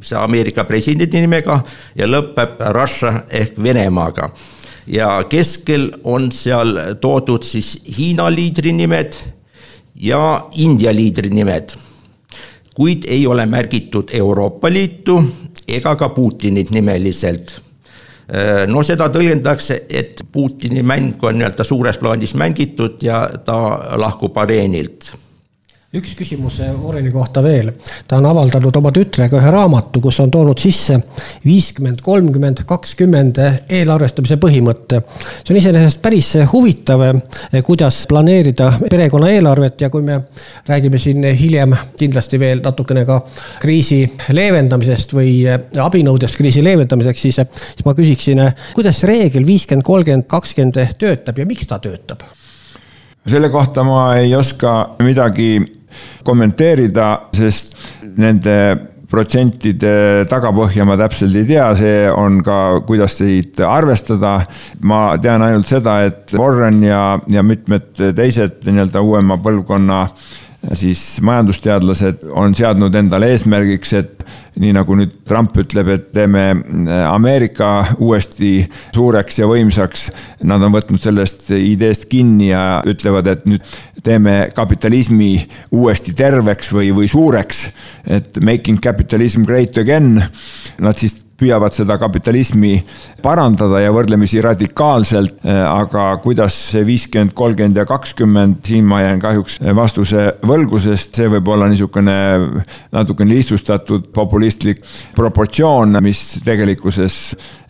see 0.03 0.19
Ameerika 0.19 0.65
presidendi 0.65 1.21
nimega 1.25 1.59
ja 1.99 2.07
lõpeb 2.07 2.61
Russia 2.75 3.25
ehk 3.31 3.59
Venemaaga. 3.63 4.31
ja 4.87 5.25
keskel 5.29 5.91
on 6.05 6.31
seal 6.33 6.79
toodud 7.01 7.43
siis 7.43 7.75
Hiina 7.99 8.31
liidri 8.31 8.73
nimed 8.73 9.19
ja 10.01 10.49
India 10.57 10.95
liidri 10.95 11.31
nimed. 11.31 11.71
kuid 12.75 13.03
ei 13.11 13.27
ole 13.27 13.47
märgitud 13.47 14.11
Euroopa 14.13 14.71
Liitu 14.71 15.25
ega 15.69 15.97
ka 15.97 16.09
Putinit 16.09 16.71
nimeliselt. 16.71 17.61
no 18.67 18.83
seda 18.83 19.09
tõlgendatakse, 19.09 19.83
et 19.89 20.23
Putini 20.33 20.83
mäng 20.83 21.23
on 21.23 21.39
nii-öelda 21.39 21.65
suures 21.65 21.99
plaanis 21.99 22.35
mängitud 22.35 23.03
ja 23.03 23.29
ta 23.45 23.57
lahkub 23.97 24.37
areenilt 24.37 25.13
üks 25.89 26.11
küsimus 26.13 26.59
Warreni 26.61 27.09
kohta 27.09 27.41
veel. 27.41 27.71
ta 28.09 28.19
on 28.19 28.27
avaldanud 28.29 28.77
oma 28.77 28.91
tütrega 28.93 29.39
ühe 29.41 29.51
raamatu, 29.55 30.03
kus 30.05 30.19
on 30.21 30.29
toonud 30.31 30.61
sisse 30.61 30.99
viiskümmend, 31.47 32.03
kolmkümmend, 32.05 32.61
kakskümmend 32.69 33.41
eelarvestamise 33.73 34.37
põhimõtte. 34.37 35.01
see 35.41 35.55
on 35.55 35.61
iseenesest 35.63 36.03
päris 36.05 36.35
huvitav, 36.53 37.07
kuidas 37.65 38.03
planeerida 38.09 38.69
perekonna 38.83 39.31
eelarvet 39.33 39.81
ja 39.81 39.89
kui 39.89 40.05
me 40.05 40.19
räägime 40.69 41.01
siin 41.01 41.25
hiljem 41.25 41.73
kindlasti 41.97 42.41
veel 42.41 42.61
natukene 42.61 43.07
ka 43.09 43.23
kriisi 43.63 44.03
leevendamisest 44.29 45.17
või 45.17 45.47
abinõudest 45.49 46.37
kriisi 46.37 46.65
leevendamiseks, 46.65 47.21
siis, 47.21 47.41
siis 47.73 47.89
ma 47.89 47.97
küsiksin, 47.97 48.45
kuidas 48.77 49.01
see 49.01 49.09
reegel 49.09 49.49
viiskümmend, 49.49 49.89
kolmkümmend, 49.89 50.29
kakskümmend 50.29 50.85
töötab 51.01 51.41
ja 51.41 51.49
miks 51.49 51.65
ta 51.67 51.81
töötab? 51.81 52.29
selle 53.29 53.49
kohta 53.53 53.83
ma 53.85 54.15
ei 54.17 54.31
oska 54.37 54.97
midagi 55.05 55.78
kommenteerida, 56.27 57.11
sest 57.37 57.77
nende 58.19 58.55
protsentide 59.09 60.27
tagapõhja 60.29 60.85
ma 60.85 60.99
täpselt 61.01 61.37
ei 61.39 61.47
tea, 61.49 61.69
see 61.79 62.01
on 62.13 62.43
ka, 62.45 62.59
kuidas 62.89 63.17
neid 63.23 63.61
arvestada. 63.65 64.43
ma 64.83 65.17
tean 65.23 65.43
ainult 65.43 65.67
seda, 65.71 66.03
et 66.05 66.35
Warren 66.37 66.83
ja, 66.85 67.19
ja 67.33 67.43
mitmed 67.43 67.95
teised 67.97 68.69
nii-öelda 68.69 69.01
uuema 69.01 69.39
põlvkonna 69.41 70.03
siis 70.73 71.01
majandusteadlased 71.23 72.25
on 72.35 72.55
seadnud 72.57 72.95
endale 72.99 73.31
eesmärgiks, 73.33 73.93
et 73.95 74.25
nii 74.59 74.73
nagu 74.75 74.97
nüüd 74.99 75.13
Trump 75.29 75.55
ütleb, 75.61 75.91
et 75.95 76.09
teeme 76.17 76.45
äh, 76.51 77.05
Ameerika 77.09 77.71
uuesti 78.03 78.53
suureks 78.95 79.39
ja 79.39 79.47
võimsaks. 79.51 80.09
Nad 80.49 80.65
on 80.67 80.75
võtnud 80.75 81.03
sellest 81.03 81.49
ideest 81.55 82.09
kinni 82.11 82.51
ja 82.51 82.83
ütlevad, 82.89 83.31
et 83.31 83.47
nüüd 83.49 83.79
teeme 84.05 84.49
kapitalismi 84.57 85.33
uuesti 85.75 86.15
terveks 86.19 86.73
või, 86.75 86.91
või 86.97 87.09
suureks. 87.11 87.69
et 88.07 88.39
making 88.43 88.83
capitalism 88.83 89.47
great 89.47 89.79
again. 89.79 90.19
Nad 90.83 90.99
siis 90.99 91.21
püüavad 91.39 91.75
seda 91.75 91.99
kapitalismi 92.01 92.75
parandada 93.23 93.83
ja 93.83 93.93
võrdlemisi 93.95 94.41
radikaalselt, 94.45 95.39
aga 95.45 96.09
kuidas 96.23 96.57
see 96.73 96.85
viiskümmend, 96.87 97.35
kolmkümmend 97.39 97.79
ja 97.79 97.87
kakskümmend, 97.89 98.61
siin 98.67 98.87
ma 98.89 99.03
jään 99.05 99.23
kahjuks 99.23 99.59
vastuse 99.79 100.29
võlgu, 100.47 100.81
sest 100.83 101.19
see 101.19 101.31
võib 101.33 101.49
olla 101.55 101.69
niisugune 101.71 102.17
natukene 102.95 103.37
lihtsustatud 103.37 104.11
populistlik 104.15 104.83
proportsioon, 105.17 105.99
mis 106.05 106.23
tegelikkuses 106.45 107.19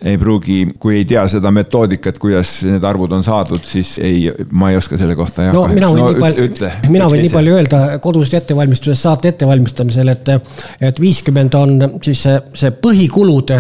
ei 0.05 0.19
pruugi, 0.19 0.59
kui 0.79 1.01
ei 1.01 1.05
tea 1.09 1.25
seda 1.31 1.51
metoodikat, 1.55 2.19
kuidas 2.23 2.53
need 2.63 2.85
arvud 2.87 3.13
on 3.17 3.25
saadud, 3.27 3.65
siis 3.67 3.97
ei, 4.03 4.29
ma 4.55 4.71
ei 4.71 4.79
oska 4.79 4.99
selle 5.01 5.17
kohta 5.19 5.49
jah. 5.49 5.57
no 5.57 5.65
mina 5.73 5.89
võin 5.91 6.05
no, 6.05 6.11
nii 6.13 6.23
palju, 6.23 6.71
mina 6.95 7.09
võin 7.11 7.25
nii 7.25 7.33
palju 7.33 7.57
öelda 7.57 7.81
kodusest 8.03 8.39
ettevalmistusest 8.39 9.09
saate 9.09 9.33
ettevalmistamisel, 9.33 10.13
et, 10.15 10.31
et 10.91 11.03
viiskümmend 11.03 11.59
on 11.59 11.75
siis 12.05 12.23
see, 12.29 12.37
see 12.61 12.71
põhikulude, 12.85 13.58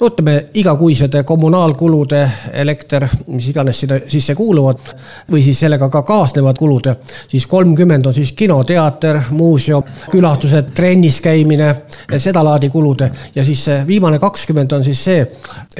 no 0.00 0.08
ütleme, 0.10 0.36
igakuised 0.54 1.16
kommunaalkulude, 1.26 2.22
elekter, 2.52 3.06
mis 3.26 3.48
iganes 3.48 3.82
sinna 3.82 4.00
sisse 4.08 4.34
kuuluvad 4.34 4.92
või 5.30 5.42
siis 5.44 5.60
sellega 5.64 5.88
ka 5.92 6.02
kaasnevad 6.06 6.58
kulud, 6.58 6.88
siis 7.28 7.46
kolmkümmend 7.46 8.06
on 8.06 8.14
siis 8.14 8.32
kino, 8.36 8.62
teater, 8.68 9.20
muuseum, 9.30 9.84
külastused, 10.10 10.72
trennis 10.74 11.20
käimine, 11.20 11.74
sedalaadi 12.16 12.70
kulud. 12.72 13.06
Ja 13.34 13.44
siis 13.44 13.64
viimane 13.86 14.18
kakskümmend 14.18 14.72
on 14.72 14.84
siis 14.84 15.04
see 15.04 15.26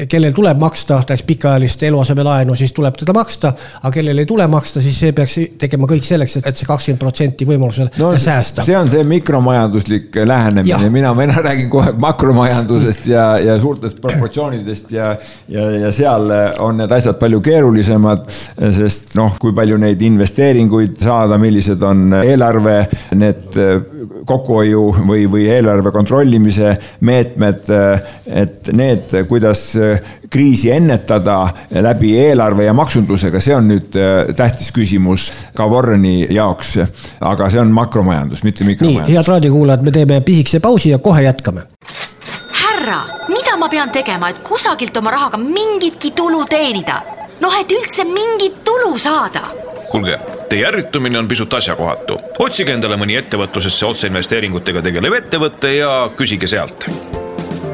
kellel 0.09 0.33
tuleb 0.33 0.59
maksta 0.59 1.01
näiteks 1.03 1.23
pikaajalist 1.29 1.83
eluasemelaenu, 1.83 2.55
siis 2.55 2.73
tuleb 2.73 2.97
teda 2.99 3.13
maksta, 3.17 3.53
aga 3.83 3.91
kellel 3.95 4.23
ei 4.23 4.27
tule 4.27 4.47
maksta, 4.47 4.81
siis 4.81 4.99
see 5.01 5.13
peaks 5.17 5.37
tegema 5.59 5.89
kõik 5.91 6.07
selleks, 6.07 6.39
et 6.41 6.57
see 6.57 6.69
kakskümmend 6.69 7.01
protsenti 7.01 7.47
võimalusel 7.49 7.91
no, 7.99 8.13
säästa. 8.19 8.65
see 8.67 8.77
on 8.79 8.89
see 8.91 9.05
mikromajanduslik 9.09 10.17
lähenemine, 10.29 10.91
mina, 10.95 11.13
mina 11.17 11.45
räägin 11.45 11.71
kogu 11.73 11.85
aeg 11.87 12.01
makromajandusest 12.03 13.07
ja, 13.11 13.27
ja 13.43 13.52
suurtest 13.61 14.01
proportsioonidest 14.03 14.93
ja, 14.95 15.13
ja, 15.49 15.67
ja 15.87 15.93
seal 15.95 16.31
on 16.63 16.81
need 16.81 16.93
asjad 16.93 17.19
palju 17.21 17.41
keerulisemad, 17.45 18.25
sest 18.77 19.17
noh, 19.19 19.37
kui 19.41 19.55
palju 19.57 19.79
neid 19.83 20.03
investeeringuid 20.03 21.01
saada, 21.03 21.39
millised 21.43 21.83
on 21.87 22.13
eelarve, 22.23 22.79
need 23.19 23.59
kokkuhoiu 24.29 24.89
või, 25.09 25.27
või 25.31 25.47
eelarve 25.53 25.93
kontrollimise 25.95 26.77
meetmed, 27.07 27.71
et 28.43 28.73
need, 28.77 29.15
kuidas 29.29 29.65
kriisi 30.33 30.71
ennetada 30.71 31.49
läbi 31.81 32.15
eelarve 32.19 32.65
ja 32.65 32.75
maksundusega, 32.77 33.41
see 33.41 33.57
on 33.57 33.69
nüüd 33.69 33.97
äh, 34.01 34.33
tähtis 34.37 34.73
küsimus 34.75 35.29
ka 35.57 35.67
Warreni 35.69 36.27
jaoks. 36.33 36.79
aga 37.21 37.51
see 37.53 37.61
on 37.61 37.73
makromajandus, 37.75 38.45
mitte 38.47 38.65
mikromajandus. 38.65 39.09
nii, 39.11 39.17
head 39.17 39.29
raadiokuulajad, 39.29 39.85
me 39.85 39.95
teeme 39.95 40.21
pisikese 40.25 40.61
pausi 40.61 40.95
ja 40.95 40.99
kohe 40.99 41.23
jätkame. 41.23 41.67
härra, 42.63 43.03
mida 43.43 43.57
ma 43.59 43.69
pean 43.69 43.91
tegema, 43.91 44.29
et 44.31 44.39
kusagilt 44.47 44.97
oma 44.97 45.11
rahaga 45.11 45.37
mingitki 45.37 46.13
tulu 46.15 46.45
teenida? 46.47 47.01
noh, 47.43 47.55
et 47.59 47.73
üldse 47.75 48.05
mingit 48.07 48.61
tulu 48.65 48.95
saada 48.99 49.43
kuulge, 49.91 50.19
teie 50.49 50.67
ärritumine 50.69 51.19
on 51.19 51.29
pisut 51.29 51.55
asjakohatu. 51.55 52.19
otsige 52.39 52.73
endale 52.73 52.97
mõni 52.97 53.17
ettevõtlusesse 53.19 53.89
otseinvesteeringutega 53.89 54.83
tegelev 54.87 55.17
ettevõte 55.19 55.73
ja 55.75 55.91
küsige 56.17 56.47
sealt 56.47 56.87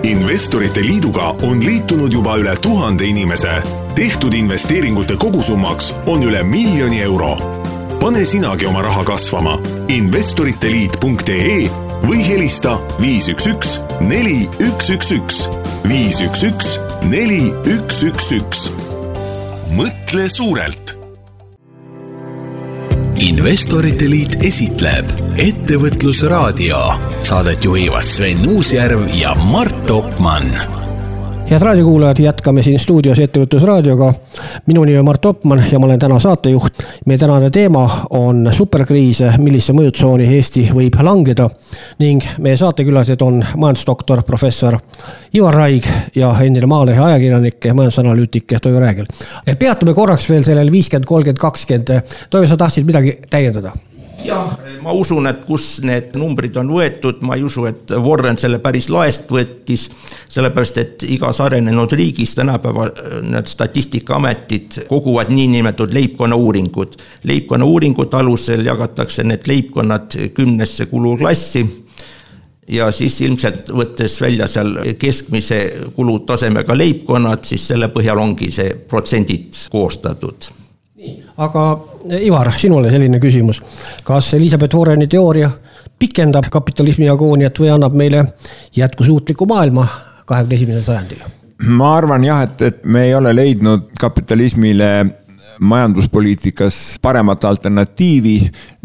investorite 0.09 0.81
Liiduga 0.87 1.35
on 1.44 1.61
liitunud 1.64 2.12
juba 2.12 2.38
üle 2.40 2.54
tuhande 2.62 3.04
inimese. 3.04 3.61
tehtud 3.94 4.35
investeeringute 4.35 5.18
kogusummaks 5.20 5.92
on 6.07 6.22
üle 6.22 6.42
miljoni 6.42 7.02
euro. 7.02 7.37
pane 8.00 8.24
sinagi 8.24 8.66
oma 8.66 8.83
raha 8.83 9.04
kasvama 9.04 9.59
investoriteliit.ee 9.88 11.88
või 12.04 12.22
helista 12.26 12.76
viis 13.00 13.28
üks 13.32 13.48
üks 13.50 13.78
neli 14.00 14.46
üks 14.62 14.92
üks 14.94 15.14
üks 15.18 15.40
viis 15.88 16.20
üks 16.24 16.44
üks 16.50 16.74
neli 17.08 17.48
üks 17.66 18.02
üks 18.11 18.30
üks. 18.38 18.68
mõtle 19.74 20.28
suurelt 20.32 20.94
investorite 23.18 24.06
Liit 24.11 24.37
esitleb 24.46 25.11
Ettevõtlusraadio. 25.38 26.78
Saadet 27.22 27.64
juhivad 27.64 28.06
Sven 28.06 28.44
Uusjärv 28.48 29.06
ja 29.14 29.34
Mart 29.50 29.90
Opmann 29.90 30.54
head 31.50 31.62
raadiokuulajad, 31.62 32.18
jätkame 32.18 32.62
siin 32.62 32.78
stuudios 32.78 33.18
Ettevõtlusraadioga. 33.18 34.12
minu 34.66 34.84
nimi 34.84 34.98
on 34.98 35.04
Mart 35.04 35.24
Opmann 35.24 35.62
ja 35.72 35.78
ma 35.78 35.87
olen 35.87 35.98
täna 35.98 36.18
saatejuht. 36.20 36.82
meie 37.06 37.18
tänane 37.18 37.50
teema 37.50 38.06
on 38.11 38.48
superkriis, 38.52 39.22
millise 39.38 39.72
mõjutsooni 39.72 40.28
Eesti 40.37 40.68
võib 40.74 41.00
langeda. 41.02 41.50
ning 41.98 42.22
meie 42.38 42.56
saatekülalised 42.56 43.22
on 43.22 43.44
majandusdoktor, 43.56 44.22
professor 44.22 44.78
Ivar 45.34 45.54
Raig 45.54 45.84
ja 46.14 46.34
endine 46.42 46.66
Maalehe 46.66 47.00
ajakirjanik 47.00 47.64
ja 47.64 47.74
majandusanalüütik 47.74 48.44
Toivo 48.62 48.80
Räägel. 48.80 49.06
peatume 49.58 49.94
korraks 49.94 50.30
veel 50.30 50.42
sellel 50.42 50.72
viiskümmend, 50.72 51.06
kolmkümmend, 51.06 51.38
kakskümmend. 51.38 52.00
Toivo, 52.30 52.46
sa 52.46 52.56
tahtsid 52.56 52.84
midagi 52.84 53.18
täiendada? 53.30 53.72
Jah, 54.24 54.59
ma 54.83 54.92
usun, 54.96 55.26
et 55.31 55.40
kus 55.46 55.78
need 55.85 56.14
numbrid 56.18 56.57
on 56.61 56.70
võetud, 56.72 57.22
ma 57.26 57.37
ei 57.38 57.44
usu, 57.46 57.66
et 57.70 57.92
Warren 58.02 58.38
selle 58.40 58.61
päris 58.62 58.88
laest 58.92 59.31
võttis, 59.33 59.88
sellepärast 60.31 60.81
et 60.83 61.07
igas 61.09 61.40
arenenud 61.44 61.92
riigis 61.96 62.35
tänapäeval 62.38 62.92
need 63.26 63.50
statistikaametid 63.50 64.83
koguvad 64.88 65.33
niinimetatud 65.33 65.94
leibkonnauuringud. 65.94 66.96
leibkonnauuringute 67.24 68.16
alusel 68.16 68.66
jagatakse 68.66 69.24
need 69.24 69.46
leibkonnad 69.46 70.18
kümnesse 70.35 70.87
kuluklassi 70.87 71.66
ja 72.68 72.90
siis 72.92 73.20
ilmselt 73.20 73.72
võttes 73.72 74.20
välja 74.20 74.46
seal 74.46 74.76
keskmise 74.98 75.61
kulutasemega 75.96 76.76
leibkonnad, 76.76 77.44
siis 77.44 77.66
selle 77.68 77.88
põhjal 77.92 78.20
ongi 78.20 78.50
see 78.52 78.74
protsendid 78.88 79.68
koostatud 79.72 80.52
aga 81.36 81.64
Ivar, 82.20 82.52
sinule 82.58 82.90
selline 82.90 83.20
küsimus. 83.20 83.60
kas 84.04 84.32
Elizabeth 84.34 84.76
Warreni 84.76 85.06
teooria 85.06 85.50
pikendab 85.98 86.48
kapitalismi 86.50 87.08
agooniat 87.10 87.58
või 87.58 87.72
annab 87.74 87.96
meile 87.98 88.24
jätkusuutliku 88.76 89.46
maailma 89.46 89.86
kahekümne 90.26 90.54
esimesel 90.54 90.82
sajandil? 90.82 91.24
ma 91.58 91.96
arvan 91.96 92.24
jah, 92.24 92.42
et, 92.46 92.62
et 92.62 92.84
me 92.84 93.04
ei 93.08 93.14
ole 93.14 93.34
leidnud 93.34 93.88
kapitalismile 94.00 94.90
majanduspoliitikas 95.60 96.98
paremat 97.02 97.44
alternatiivi. 97.44 98.36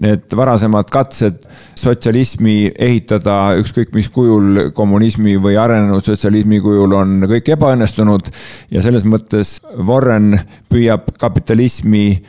Need 0.04 0.36
varasemad 0.36 0.90
katsed 0.92 1.46
sotsialismi 1.80 2.72
ehitada 2.80 3.56
ükskõik 3.62 3.94
mis 3.96 4.10
kujul, 4.14 4.70
kommunismi 4.76 5.36
või 5.42 5.58
arenenud 5.60 6.06
sotsialismi 6.06 6.62
kujul 6.64 6.96
on 6.98 7.28
kõik 7.30 7.54
ebaõnnestunud. 7.58 8.32
ja 8.72 8.82
selles 8.82 9.06
mõttes 9.06 9.60
Warren 9.88 10.34
püüab 10.70 11.14
kapitalismi 11.20 12.24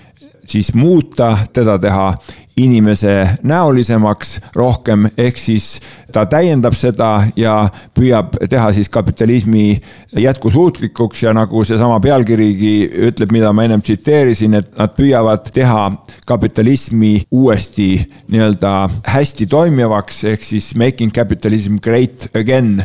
siis 0.51 0.75
muuta, 0.75 1.37
teda 1.53 1.79
teha 1.79 2.13
inimese 2.57 3.39
näolisemaks 3.43 4.37
rohkem, 4.55 5.09
ehk 5.19 5.39
siis 5.39 5.81
ta 6.15 6.23
täiendab 6.31 6.77
seda 6.79 7.25
ja 7.37 7.57
püüab 7.99 8.37
teha 8.51 8.69
siis 8.77 8.89
kapitalismi 8.89 9.81
jätkusuutlikuks 10.23 11.25
ja 11.25 11.35
nagu 11.35 11.65
seesama 11.67 11.99
pealkirigi 12.01 12.75
ütleb, 13.11 13.35
mida 13.35 13.51
ma 13.53 13.67
ennem 13.67 13.83
tsiteerisin, 13.83 14.55
et 14.61 14.71
nad 14.79 14.95
püüavad 14.95 15.51
teha 15.55 15.89
kapitalismi 16.27 17.17
uuesti 17.35 17.89
nii-öelda 18.31 18.75
hästi 19.17 19.51
toimivaks, 19.51 20.23
ehk 20.31 20.47
siis 20.47 20.75
making 20.79 21.13
capitalism 21.15 21.83
great 21.83 22.29
again. 22.39 22.85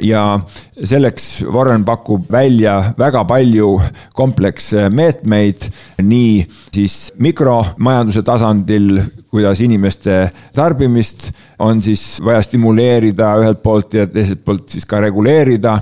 Ja 0.00 0.40
selleks 0.82 1.44
Warren 1.52 1.84
pakub 1.84 2.26
välja 2.32 2.94
väga 2.98 3.24
palju 3.28 3.68
kompleksmeetmeid, 4.14 5.68
nii 6.02 6.44
siis 6.74 7.12
mikromajanduse 7.18 8.24
tasandil, 8.26 8.98
kuidas 9.30 9.60
inimeste 9.60 10.28
tarbimist 10.54 11.30
on 11.58 11.82
siis 11.82 12.20
vaja 12.24 12.42
stimuleerida 12.42 13.28
ühelt 13.42 13.62
poolt 13.62 13.94
ja 13.94 14.06
teiselt 14.10 14.44
poolt 14.44 14.68
siis 14.74 14.86
ka 14.86 15.00
reguleerida. 15.00 15.78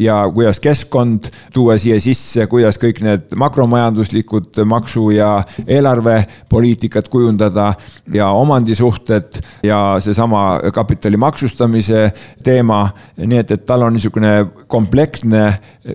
ja 0.00 0.30
kuidas 0.34 0.60
keskkond 0.60 1.28
tuua 1.52 1.76
siia 1.78 2.00
sisse, 2.00 2.46
kuidas 2.50 2.78
kõik 2.82 3.00
need 3.04 3.34
makromajanduslikud 3.36 4.58
maksu 4.66 5.10
ja 5.14 5.42
eelarvepoliitikad 5.66 7.08
kujundada 7.08 7.72
ja 8.12 8.28
omandisuhted 8.28 9.40
ja 9.62 9.96
seesama 10.00 10.60
kapitali 10.74 11.16
maksustamise 11.16 12.12
teema. 12.42 12.88
nii 13.16 13.38
et, 13.38 13.50
et 13.50 13.66
tal 13.66 13.82
on 13.82 13.92
niisugune 13.92 14.33
kompleksne 14.66 15.44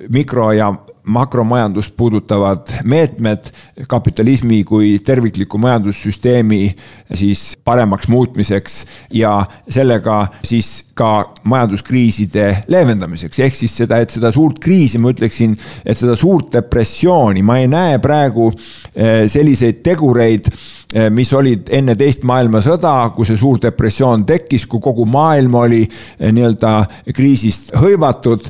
mikro 0.09 0.51
ja 0.51 0.73
makromajandust 1.09 1.95
puudutavad 1.97 2.69
meetmed 2.83 3.49
kapitalismi 3.89 4.63
kui 4.63 4.99
tervikliku 5.05 5.57
majandussüsteemi 5.57 6.75
siis 7.13 7.57
paremaks 7.65 8.07
muutmiseks 8.07 8.83
ja 9.13 9.45
sellega 9.69 10.27
siis 10.43 10.88
ka 10.99 11.11
majanduskriiside 11.49 12.47
leevendamiseks, 12.71 13.39
ehk 13.45 13.55
siis 13.55 13.77
seda, 13.81 14.01
et 14.03 14.11
seda 14.13 14.33
suurt 14.35 14.59
kriisi, 14.63 14.99
ma 15.01 15.13
ütleksin, 15.13 15.55
et 15.85 15.97
seda 15.97 16.17
suurt 16.19 16.51
depressiooni 16.57 17.43
ma 17.45 17.59
ei 17.61 17.69
näe 17.71 18.01
praegu 18.03 18.49
eh, 18.51 19.25
selliseid 19.31 19.83
tegureid 19.85 20.51
Eh, 20.89 21.05
mis 21.13 21.29
olid 21.37 21.67
enne 21.69 21.93
teist 21.93 22.23
maailmasõda, 22.25 23.11
kui 23.13 23.27
see 23.29 23.37
suur 23.37 23.59
depressioon 23.61 24.23
tekkis, 24.25 24.63
kui 24.65 24.81
kogu 24.81 25.03
maailm 25.05 25.53
oli 25.59 25.83
eh, 25.85 26.31
nii-öelda 26.33 26.71
kriisist 27.13 27.75
hõivatud, 27.77 28.47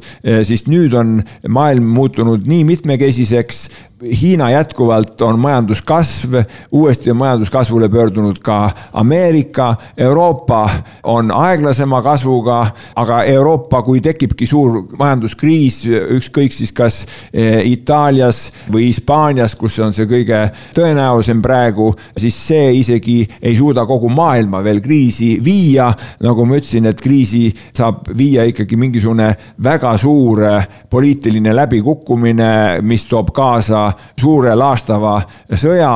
siis 0.48 0.64
nüüd 0.72 0.96
on 0.96 1.18
maailm 1.52 1.90
muutunud 1.98 2.48
nii 2.48 2.64
mitmekesiseks, 2.70 3.60
Hiina 4.04 4.52
jätkuvalt 4.52 5.22
on 5.22 5.40
majanduskasv, 5.40 6.34
uuesti 6.72 7.12
on 7.12 7.18
majanduskasvule 7.18 7.90
pöördunud 7.90 8.38
ka 8.40 8.72
Ameerika, 8.94 9.76
Euroopa 9.98 10.70
on 11.04 11.32
aeglasema 11.36 12.02
kasvuga, 12.02 12.68
aga 12.96 13.24
Euroopa, 13.24 13.82
kui 13.82 14.00
tekibki 14.02 14.48
suur 14.48 14.86
majanduskriis, 14.98 15.82
ükskõik 16.16 16.56
siis 16.56 16.72
kas 16.72 17.02
eh, 17.34 17.60
Itaalias 17.68 18.46
või 18.72 18.86
Hispaanias, 18.86 19.58
kus 19.60 19.76
on 19.84 19.92
see 19.94 20.08
kõige 20.08 20.46
tõenäolisem 20.78 21.44
praegu, 21.44 21.92
siis 22.16 22.40
see 22.48 22.72
isegi 22.80 23.18
ei 23.42 23.58
suuda 23.60 23.84
kogu 23.90 24.08
maailma 24.10 24.64
veel 24.64 24.80
kriisi 24.80 25.42
viia. 25.44 25.92
nagu 26.24 26.46
ma 26.46 26.56
ütlesin, 26.56 26.88
et 26.88 27.02
kriisi 27.02 27.52
saab 27.76 28.08
viia 28.16 28.48
ikkagi 28.48 28.80
mingisugune 28.80 29.34
väga 29.64 29.98
suur 29.98 30.44
eh, 30.44 30.72
poliitiline 30.90 31.56
läbikukkumine, 31.56 32.80
mis 32.82 33.06
toob 33.12 33.36
kaasa 33.36 33.89
suure 34.20 34.54
laastava 34.56 35.16
sõja 35.54 35.92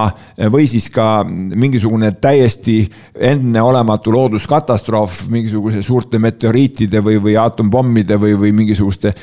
või 0.54 0.68
siis 0.70 0.90
ka 0.94 1.24
mingisugune 1.28 2.12
täiesti 2.22 2.80
enneolematu 3.14 4.14
looduskatastroof 4.14 5.24
mingisuguse 5.34 5.82
suurte 5.86 6.20
meteoriitide 6.20 7.04
või, 7.04 7.20
või 7.24 7.38
atompommide 7.40 8.18
või, 8.22 8.38
või 8.40 8.54
mingisuguste 8.64 9.14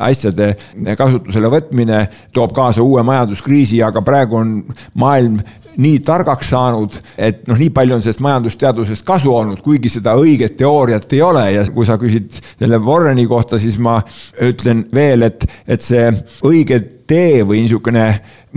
asjade 0.00 0.54
kasutusele 0.98 1.50
võtmine 1.52 2.04
toob 2.32 2.52
kaasa 2.56 2.82
uue 2.82 3.02
majanduskriisi, 3.06 3.82
aga 3.84 4.02
praegu 4.04 4.40
on 4.40 4.60
maailm 4.98 5.40
nii 5.78 5.98
targaks 6.02 6.50
saanud, 6.50 6.96
et 7.14 7.44
noh, 7.46 7.58
nii 7.58 7.70
palju 7.74 7.94
on 7.94 8.02
sellest 8.02 8.22
majandusteadusest 8.24 9.06
kasu 9.06 9.30
olnud, 9.34 9.62
kuigi 9.62 9.90
seda 9.92 10.16
õiget 10.18 10.56
teooriat 10.58 11.12
ei 11.14 11.22
ole. 11.22 11.44
Ja 11.54 11.64
kui 11.74 11.86
sa 11.86 11.98
küsid 12.00 12.34
selle 12.58 12.80
Warreni 12.82 13.28
kohta, 13.30 13.60
siis 13.62 13.78
ma 13.82 14.00
ütlen 14.42 14.86
veel, 14.94 15.28
et, 15.28 15.46
et 15.70 15.84
see 15.84 16.10
õige 16.46 16.80
tee 17.08 17.42
või 17.46 17.64
niisugune, 17.64 18.06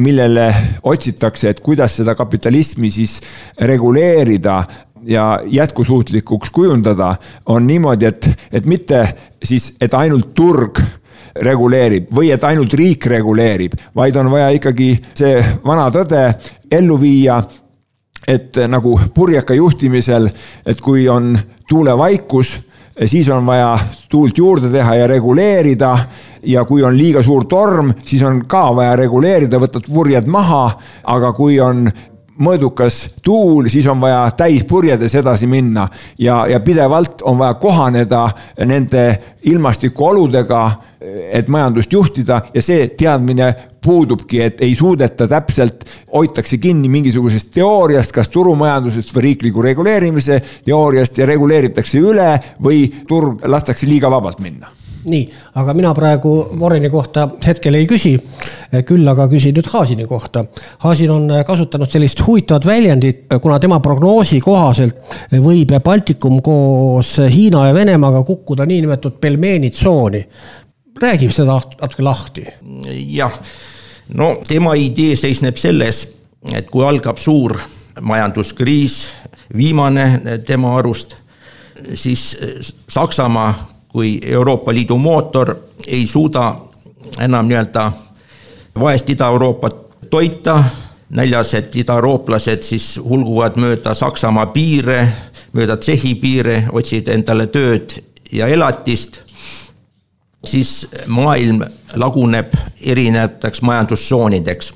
millele 0.02 0.48
otsitakse, 0.88 1.52
et 1.52 1.60
kuidas 1.64 1.98
seda 2.00 2.16
kapitalismi 2.16 2.92
siis 2.92 3.20
reguleerida 3.60 4.62
ja 5.08 5.26
jätkusuutlikuks 5.46 6.50
kujundada, 6.54 7.16
on 7.46 7.68
niimoodi, 7.68 8.06
et, 8.06 8.30
et 8.52 8.66
mitte 8.66 9.06
siis, 9.44 9.72
et 9.82 9.94
ainult 9.98 10.34
turg 10.38 10.82
reguleerib 11.36 12.12
või 12.14 12.32
et 12.36 12.44
ainult 12.44 12.74
riik 12.76 13.08
reguleerib, 13.08 13.78
vaid 13.96 14.16
on 14.20 14.32
vaja 14.32 14.52
ikkagi 14.58 14.94
see 15.18 15.40
vana 15.64 15.88
tõde 15.94 16.26
ellu 16.72 17.00
viia 17.02 17.40
et 18.28 18.58
nagu 18.70 18.94
purjeka 19.16 19.56
juhtimisel, 19.58 20.30
et 20.66 20.82
kui 20.82 21.08
on 21.10 21.34
tuulevaikus, 21.70 22.54
siis 23.06 23.30
on 23.30 23.46
vaja 23.46 23.78
tuult 24.10 24.38
juurde 24.38 24.70
teha 24.70 24.96
ja 24.96 25.08
reguleerida. 25.08 25.98
ja 26.44 26.64
kui 26.66 26.82
on 26.84 26.96
liiga 26.98 27.22
suur 27.24 27.46
torm, 27.46 27.92
siis 28.06 28.24
on 28.26 28.40
ka 28.50 28.64
vaja 28.76 28.96
reguleerida, 28.98 29.60
võtad 29.62 29.86
purjed 29.86 30.26
maha, 30.26 30.72
aga 31.04 31.30
kui 31.38 31.60
on 31.62 31.84
mõõdukas 32.40 33.02
tuul, 33.24 33.68
siis 33.70 33.88
on 33.90 34.00
vaja 34.02 34.24
täispurjedes 34.38 35.16
edasi 35.20 35.48
minna 35.48 35.88
ja, 36.20 36.46
ja 36.48 36.60
pidevalt 36.60 37.22
on 37.28 37.38
vaja 37.42 37.54
kohaneda 37.62 38.24
nende 38.66 39.06
ilmastikuoludega, 39.50 40.62
et 41.32 41.48
majandust 41.50 41.94
juhtida 41.94 42.42
ja 42.54 42.62
see 42.62 42.88
teadmine 42.98 43.54
puudubki, 43.82 44.42
et 44.46 44.62
ei 44.62 44.76
suudeta 44.78 45.26
täpselt, 45.28 45.88
hoitakse 46.14 46.60
kinni 46.62 46.90
mingisugusest 46.94 47.50
teooriast, 47.56 48.14
kas 48.14 48.30
turumajandusest 48.30 49.16
või 49.16 49.32
riikliku 49.32 49.66
reguleerimise 49.66 50.38
teooriast 50.66 51.18
ja 51.18 51.26
reguleeritakse 51.30 52.04
üle 52.04 52.36
või 52.62 52.86
turg 53.08 53.42
lastakse 53.50 53.90
liiga 53.90 54.14
vabalt 54.14 54.40
minna 54.40 54.70
nii, 55.06 55.22
aga 55.60 55.74
mina 55.74 55.94
praegu 55.98 56.32
Warreni 56.60 56.90
kohta 56.90 57.28
hetkel 57.46 57.76
ei 57.80 57.88
küsi, 57.90 58.14
küll 58.88 59.08
aga 59.10 59.28
küsin 59.32 59.56
nüüd 59.58 59.70
Haasini 59.72 60.06
kohta. 60.10 60.44
Haasin 60.84 61.12
on 61.14 61.28
kasutanud 61.48 61.92
sellist 61.92 62.22
huvitavat 62.26 62.66
väljendit, 62.66 63.26
kuna 63.42 63.60
tema 63.60 63.80
prognoosi 63.84 64.40
kohaselt 64.44 65.16
võib 65.32 65.74
Baltikum 65.84 66.42
koos 66.46 67.16
Hiina 67.32 67.68
ja 67.70 67.76
Venemaaga 67.76 68.24
kukkuda 68.28 68.66
niinimetatud 68.66 69.20
pelmeeni 69.22 69.72
tsooni. 69.72 70.26
räägib 71.02 71.32
seda 71.32 71.56
natuke 71.82 72.04
lahti. 72.04 72.46
jah, 73.08 73.32
no 74.14 74.36
tema 74.48 74.76
idee 74.76 75.16
seisneb 75.16 75.58
selles, 75.58 76.08
et 76.54 76.70
kui 76.70 76.86
algab 76.86 77.18
suur 77.18 77.58
majanduskriis, 78.02 79.06
viimane 79.58 80.22
tema 80.46 80.78
arust, 80.78 81.16
siis 81.96 82.38
Saksamaa 82.88 83.71
kui 83.92 84.20
Euroopa 84.26 84.74
Liidu 84.74 84.98
mootor 84.98 85.56
ei 85.88 86.08
suuda 86.08 86.56
enam 87.20 87.48
nii-öelda 87.48 87.92
vaest 88.80 89.10
Ida-Euroopat 89.10 90.10
toita, 90.10 90.64
näljased 91.10 91.76
idaeurooplased 91.76 92.64
siis 92.64 93.00
hulguvad 93.04 93.58
mööda 93.60 93.94
Saksamaa 93.94 94.46
piire, 94.54 95.02
mööda 95.54 95.78
Tšehhi 95.78 96.16
piire, 96.16 96.64
otsivad 96.72 97.12
endale 97.16 97.48
tööd 97.52 97.98
ja 98.32 98.48
elatist, 98.48 99.20
siis 100.48 100.88
maailm 101.08 101.62
laguneb 102.00 102.56
erinevateks 102.82 103.62
majandustsoonideks, 103.62 104.72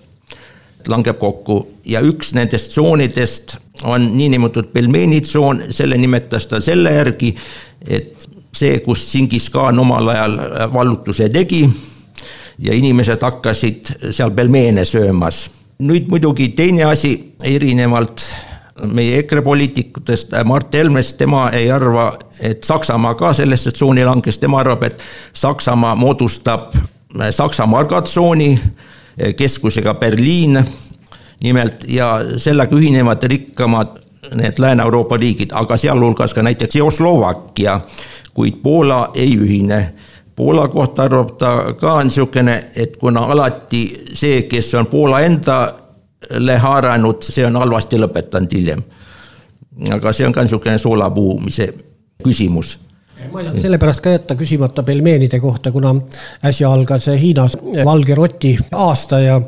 langeb 0.87 1.19
kokku. 1.19 1.61
Ja 1.85 2.03
üks 2.05 2.33
nendest 2.35 2.71
tsoonidest 2.75 3.57
on 3.83 4.11
niinimetatud 4.17 4.71
pelmeenitsoon, 4.73 5.63
selle 5.71 5.97
nimetas 5.97 6.47
ta 6.51 6.59
selle 6.61 6.93
järgi, 6.93 7.35
et 7.87 8.27
see, 8.55 8.79
kus 8.79 9.03
Singis 9.11 9.49
Khan 9.49 9.79
omal 9.79 10.09
ajal 10.13 10.39
äh, 10.39 10.73
vallutuse 10.73 11.29
tegi 11.29 11.65
ja 12.59 12.73
inimesed 12.73 13.21
hakkasid 13.21 13.93
seal 14.11 14.31
pelmeene 14.31 14.85
söömas. 14.85 15.49
nüüd 15.79 16.07
muidugi 16.07 16.53
teine 16.55 16.85
asi, 16.87 17.35
erinevalt 17.43 18.23
meie 18.87 19.17
EKRE 19.19 19.41
poliitikutest, 19.41 20.33
äh, 20.33 20.45
Mart 20.45 20.73
Helmest, 20.73 21.17
tema 21.17 21.49
ei 21.51 21.71
arva, 21.71 22.13
et 22.41 22.63
Saksamaa 22.63 23.15
ka 23.15 23.33
sellesse 23.33 23.71
tsooni 23.71 24.05
langes, 24.05 24.37
tema 24.37 24.59
arvab, 24.59 24.83
et 24.83 25.03
Saksamaa 25.33 25.95
moodustab 25.95 26.75
äh, 26.75 27.29
Saksa 27.31 27.65
margatsooni 27.65 28.59
keskusega 29.37 29.93
Berliin. 29.93 30.59
Nimelt 31.43 31.83
ja 31.87 32.19
sellega 32.37 32.75
ühinevad 32.75 33.23
rikkamad 33.23 33.99
need 34.33 34.59
Lääne-Euroopa 34.59 35.17
riigid, 35.17 35.51
aga 35.53 35.77
sealhulgas 35.77 36.33
ka 36.33 36.43
näiteks 36.43 36.69
Tšehhoslovakkia, 36.69 37.79
kuid 38.35 38.59
Poola 38.63 39.11
ei 39.13 39.37
ühine. 39.37 39.93
Poola 40.35 40.67
kohta 40.67 41.07
arvab 41.07 41.37
ta 41.39 41.73
ka 41.79 42.03
niisugune, 42.03 42.55
et 42.75 42.97
kuna 42.97 43.23
alati 43.31 43.85
see, 44.13 44.41
kes 44.51 44.73
on 44.75 44.89
Poola 44.91 45.21
endale 45.23 46.57
haaranud, 46.59 47.23
see 47.23 47.45
on 47.47 47.55
halvasti 47.55 47.99
lõpetanud 47.99 48.51
hiljem. 48.53 48.83
aga 49.91 50.13
see 50.13 50.27
on 50.27 50.33
ka 50.33 50.43
niisugune 50.43 50.77
soolapuhumise 50.77 51.73
küsimus 52.23 52.77
ma 53.31 53.41
ei 53.41 53.47
taha 53.47 53.61
sellepärast 53.61 54.01
ka 54.03 54.13
jätta 54.13 54.35
küsimata 54.37 54.83
pelmeenide 54.83 55.39
kohta, 55.39 55.71
kuna 55.71 55.93
äsja 56.45 56.71
algas 56.71 57.07
Hiinas 57.21 57.55
valge 57.85 58.15
roti 58.15 58.53
aasta 58.71 59.19
ja, 59.19 59.39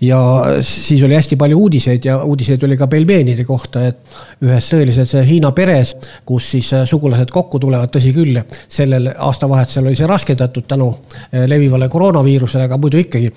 ja 0.00 0.20
siis 0.62 1.02
oli 1.06 1.14
hästi 1.14 1.36
palju 1.40 1.58
uudiseid 1.58 2.04
ja 2.04 2.18
uudiseid 2.24 2.62
oli 2.66 2.76
ka 2.76 2.86
pelmeenide 2.90 3.44
kohta, 3.44 3.86
et 3.88 4.44
ühes 4.44 4.68
tõelises 4.70 5.14
Hiina 5.26 5.52
peres, 5.56 5.94
kus 6.26 6.50
siis 6.54 6.70
sugulased 6.90 7.32
kokku 7.32 7.60
tulevad, 7.62 7.92
tõsi 7.94 8.12
küll, 8.16 8.40
sellel 8.68 9.10
aastavahetusel 9.14 9.88
oli 9.88 9.98
see 9.98 10.10
raskendatud 10.10 10.68
tänu 10.68 10.90
levivale 11.46 11.88
koroonaviirusele, 11.88 12.68
aga 12.68 12.78
muidu 12.80 13.00
ikkagi 13.04 13.32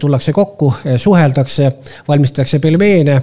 tullakse 0.00 0.34
kokku, 0.36 0.72
suheldakse, 0.96 1.72
valmistatakse 2.08 2.58
pelmeene 2.58 3.16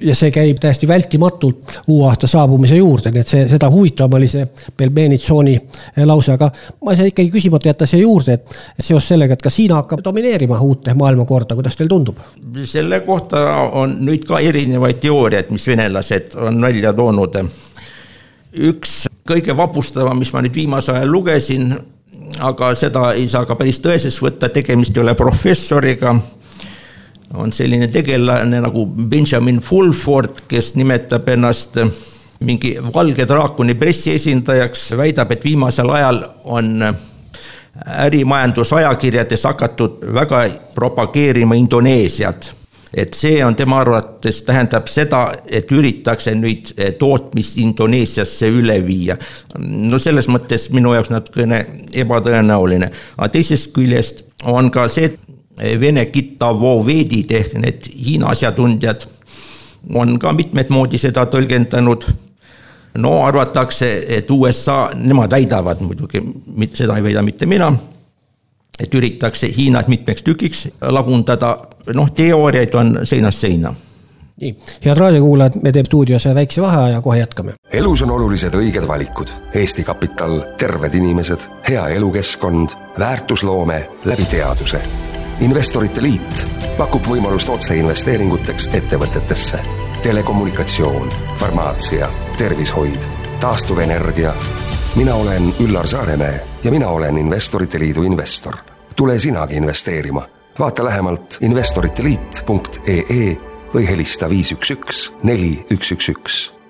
ja 0.00 0.18
see 0.18 0.30
käib 0.34 0.60
täiesti 0.62 0.88
vältimatult 0.88 1.78
uue 1.86 2.08
aasta 2.10 2.30
saabumise 2.30 2.76
juurde, 2.76 3.12
nii 3.12 3.24
et 3.24 3.34
see, 3.36 3.48
seda 3.50 3.70
huvitavam 3.72 4.20
oli 4.20 4.28
see 4.30 4.46
pelmeenitsooni 4.76 5.52
Eh, 5.52 5.71
lause, 6.06 6.32
aga 6.32 6.50
ma 6.82 6.92
ei 6.92 7.00
saa 7.00 7.10
ikkagi 7.10 7.30
küsimata 7.34 7.70
jätta 7.70 7.88
siia 7.88 8.02
juurde, 8.02 8.38
et 8.38 8.56
seoses 8.80 9.12
sellega, 9.12 9.36
et 9.36 9.44
kas 9.44 9.58
Hiina 9.58 9.80
hakkab 9.80 10.02
domineerima 10.04 10.60
uut 10.60 10.90
maailmakorda, 10.98 11.56
kuidas 11.58 11.76
teile 11.78 11.92
tundub? 11.92 12.20
selle 12.68 13.00
kohta 13.06 13.42
on 13.78 13.96
nüüd 14.06 14.26
ka 14.28 14.40
erinevaid 14.40 15.00
teooriaid, 15.02 15.50
mis 15.54 15.66
venelased 15.66 16.36
on 16.36 16.60
välja 16.62 16.92
toonud. 16.92 17.40
üks 18.52 19.06
kõige 19.28 19.56
vapustavam, 19.56 20.18
mis 20.18 20.32
ma 20.32 20.42
nüüd 20.42 20.54
viimasel 20.54 21.00
ajal 21.00 21.12
lugesin, 21.12 21.74
aga 22.40 22.74
seda 22.74 23.12
ei 23.16 23.28
saa 23.28 23.46
ka 23.46 23.56
päris 23.56 23.80
tõeseks 23.80 24.20
võtta, 24.22 24.48
tegemist 24.52 24.96
ei 24.96 25.02
ole 25.02 25.14
professoriga 25.14 26.16
on 27.34 27.52
selline 27.52 27.88
tegelane 27.88 28.60
nagu 28.60 28.86
Benjamin 28.86 29.60
Fulford, 29.60 30.44
kes 30.48 30.74
nimetab 30.74 31.28
ennast 31.32 31.78
mingi 32.42 32.76
valge 32.94 33.26
draakoni 33.28 33.74
pressiesindajaks, 33.78 34.90
väidab, 34.96 35.32
et 35.32 35.44
viimasel 35.44 35.90
ajal 35.90 36.22
on 36.44 36.88
ärimajandusajakirjades 37.86 39.44
hakatud 39.48 40.02
väga 40.14 40.48
propageerima 40.74 41.54
Indoneesiat. 41.54 42.52
Et 42.94 43.14
see 43.16 43.38
on 43.44 43.54
tema 43.56 43.78
arvates, 43.80 44.42
tähendab 44.44 44.88
seda, 44.92 45.22
et 45.48 45.70
üritatakse 45.72 46.34
nüüd 46.36 46.74
eh, 46.76 46.90
tootmist 47.00 47.56
Indoneesiasse 47.56 48.50
üle 48.52 48.76
viia. 48.84 49.16
no 49.58 49.98
selles 49.98 50.28
mõttes 50.28 50.68
minu 50.70 50.92
jaoks 50.92 51.08
natukene 51.10 51.62
ebatõenäoline, 52.04 52.90
aga 53.16 53.28
teisest 53.32 53.72
küljest 53.72 54.26
on 54.44 54.70
ka 54.70 54.88
see, 54.92 55.08
et 55.08 55.20
Vene 55.80 56.06
kitavovedid 56.08 57.30
ehk 57.36 57.58
need 57.60 57.84
Hiina 57.92 58.30
asjatundjad 58.32 59.04
on 59.94 60.18
ka 60.18 60.32
mitmet 60.32 60.70
moodi 60.72 60.98
seda 60.98 61.26
tõlgendanud 61.30 62.06
no 62.94 63.22
arvatakse, 63.24 64.04
et 64.08 64.30
USA, 64.30 64.90
nemad 64.94 65.30
väidavad 65.30 65.80
muidugi, 65.80 66.22
seda 66.74 66.96
ei 66.96 67.02
väida 67.02 67.22
mitte 67.22 67.46
mina, 67.46 67.72
et 68.80 68.94
üritatakse 68.94 69.50
Hiinat 69.56 69.88
mitmeks 69.88 70.22
tükiks 70.22 70.68
lagundada, 70.80 71.56
noh, 71.94 72.10
teooriaid 72.16 72.74
on 72.74 72.98
seinast 73.04 73.38
seina 73.38 73.74
nii, 74.42 74.56
head 74.84 74.96
raadiokuulajad, 74.98 75.52
me 75.62 75.72
teeme 75.72 75.86
stuudios 75.86 76.24
väikse 76.34 76.62
vaheaja, 76.62 77.00
kohe 77.00 77.18
jätkame. 77.18 77.54
elus 77.72 78.02
on 78.02 78.10
olulised 78.10 78.54
õiged 78.54 78.88
valikud. 78.88 79.30
Eesti 79.54 79.84
Kapital, 79.84 80.40
terved 80.58 80.94
inimesed, 80.94 81.46
hea 81.68 81.86
elukeskkond, 81.88 82.74
väärtusloome 82.98 83.88
läbi 84.04 84.24
teaduse. 84.24 84.82
investorite 85.40 86.02
Liit 86.02 86.46
pakub 86.78 87.06
võimalust 87.08 87.48
otseinvesteeringuteks 87.48 88.68
ettevõtetesse. 88.72 89.58
telekommunikatsioon, 90.02 91.12
farmaatsia, 91.36 92.10
tervishoid, 92.42 93.00
taastuvenergia 93.40 94.34
mina 94.96 95.14
olen 95.14 95.54
Üllar 95.60 95.86
Saaremäe 95.86 96.46
ja 96.64 96.70
mina 96.70 96.88
olen 96.88 97.18
Investorite 97.18 97.78
Liidu 97.78 98.02
investor. 98.02 98.54
tule 98.96 99.18
sinagi 99.18 99.56
investeerima. 99.56 100.28
vaata 100.58 100.84
lähemalt 100.84 101.38
investoriteliit.ee 101.40 103.36
või 103.74 103.88
helista 103.88 104.28
viis, 104.28 104.52
üks, 104.52 104.70
üks, 104.70 105.12
neli, 105.22 105.66
üks, 105.70 105.92
üks, 105.92 106.08
üks. 106.08 106.61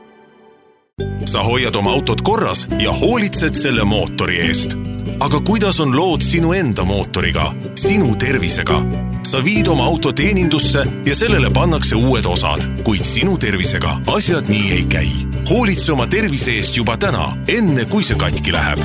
Sa 1.24 1.42
hoiad 1.42 1.76
oma 1.76 1.90
autot 1.90 2.20
korras 2.20 2.66
ja 2.78 2.92
hoolitsed 2.92 3.54
selle 3.56 3.84
mootori 3.84 4.40
eest 4.44 4.76
aga 5.22 5.40
kuidas 5.40 5.80
on 5.80 5.94
lood 5.96 6.22
sinu 6.22 6.52
enda 6.52 6.84
mootoriga, 6.84 7.52
sinu 7.78 8.16
tervisega? 8.16 8.82
sa 9.22 9.40
viid 9.40 9.68
oma 9.70 9.84
auto 9.86 10.10
teenindusse 10.12 10.82
ja 11.06 11.14
sellele 11.14 11.48
pannakse 11.54 11.96
uued 11.96 12.26
osad, 12.26 12.66
kuid 12.84 13.06
sinu 13.06 13.38
tervisega 13.38 14.00
asjad 14.16 14.50
nii 14.50 14.72
ei 14.72 14.84
käi. 14.84 15.12
hoolitse 15.50 15.92
oma 15.92 16.06
tervise 16.06 16.56
eest 16.58 16.76
juba 16.76 16.96
täna, 16.96 17.32
enne 17.48 17.86
kui 17.86 18.04
see 18.04 18.18
katki 18.18 18.52
läheb. 18.52 18.82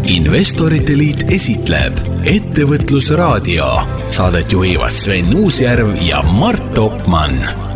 investorite 0.07 0.99
Liit 0.99 1.25
esitleb 1.29 1.93
Ettevõtlusraadio. 2.25 3.83
Saadet 4.09 4.53
juhivad 4.53 4.91
Sven 4.91 5.37
Uusjärv 5.37 5.97
ja 6.03 6.23
Mart 6.23 6.75
Topmann. 6.75 7.74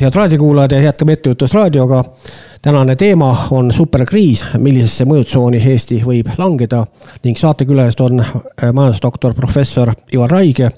Head 0.00 0.14
raadiokuulajad 0.14 0.72
ja 0.72 0.80
jätkame 0.80 1.12
Ettevõtlusraadioga 1.12 2.04
tänane 2.62 2.96
teema 2.96 3.46
on 3.50 3.72
superkriis, 3.72 4.44
millisesse 4.58 5.04
mõjutsooni 5.08 5.60
Eesti 5.72 6.00
võib 6.04 6.28
langeda 6.38 6.82
ning 7.24 7.38
saatekülalised 7.38 8.02
on 8.04 8.20
äh, 8.20 8.72
majandusdoktor, 8.72 9.34
professor 9.34 9.94
Ivar 10.12 10.30
Raige 10.30 10.70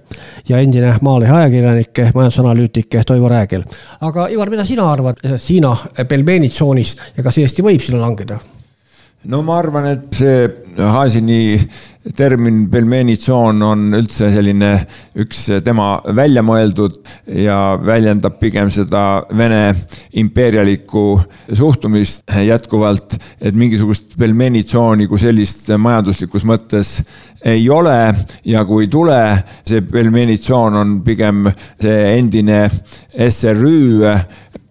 ja 0.48 0.60
endine 0.60 0.94
Maalehe 1.00 1.32
ajakirjanik, 1.32 2.04
majandusanalüütik 2.14 3.00
Toivo 3.06 3.28
Räägel. 3.28 3.64
aga 4.00 4.28
Ivar, 4.28 4.50
mida 4.50 4.64
sina 4.64 4.92
arvad 4.92 5.18
sellest 5.22 5.50
Hiina 5.50 5.76
pelmeenitsoonist 6.08 6.98
ja 7.16 7.22
kas 7.22 7.38
Eesti 7.38 7.62
võib 7.62 7.82
sinna 7.82 8.00
langeda? 8.00 8.38
No 9.26 9.42
ma 9.42 9.58
arvan, 9.58 9.86
et 9.90 10.14
see 10.14 10.46
Haasini 10.78 11.58
termin 12.14 12.60
pelmeenitsoon 12.70 13.62
on 13.66 13.80
üldse 13.98 14.28
selline 14.30 14.70
üks 15.18 15.40
tema 15.66 15.88
välja 16.14 16.44
mõeldud 16.46 17.00
ja 17.42 17.74
väljendab 17.82 18.38
pigem 18.38 18.70
seda 18.70 19.24
Vene 19.34 19.74
impeerialikku 20.22 21.02
suhtumist 21.50 22.30
jätkuvalt, 22.46 23.18
et 23.42 23.58
mingisugust 23.58 24.14
pelmeenitsooni 24.20 25.08
kui 25.10 25.18
sellist 25.20 25.66
majanduslikus 25.74 26.46
mõttes 26.48 26.94
ei 27.42 27.66
ole. 27.70 27.98
Ja 28.46 28.64
kui 28.68 28.86
ei 28.86 28.92
tule, 28.92 29.18
see 29.66 29.82
pelmeenitsoon 29.82 30.78
on 30.78 30.98
pigem 31.06 31.50
see 31.82 32.14
endine 32.20 32.68
SRÜ 33.28 34.14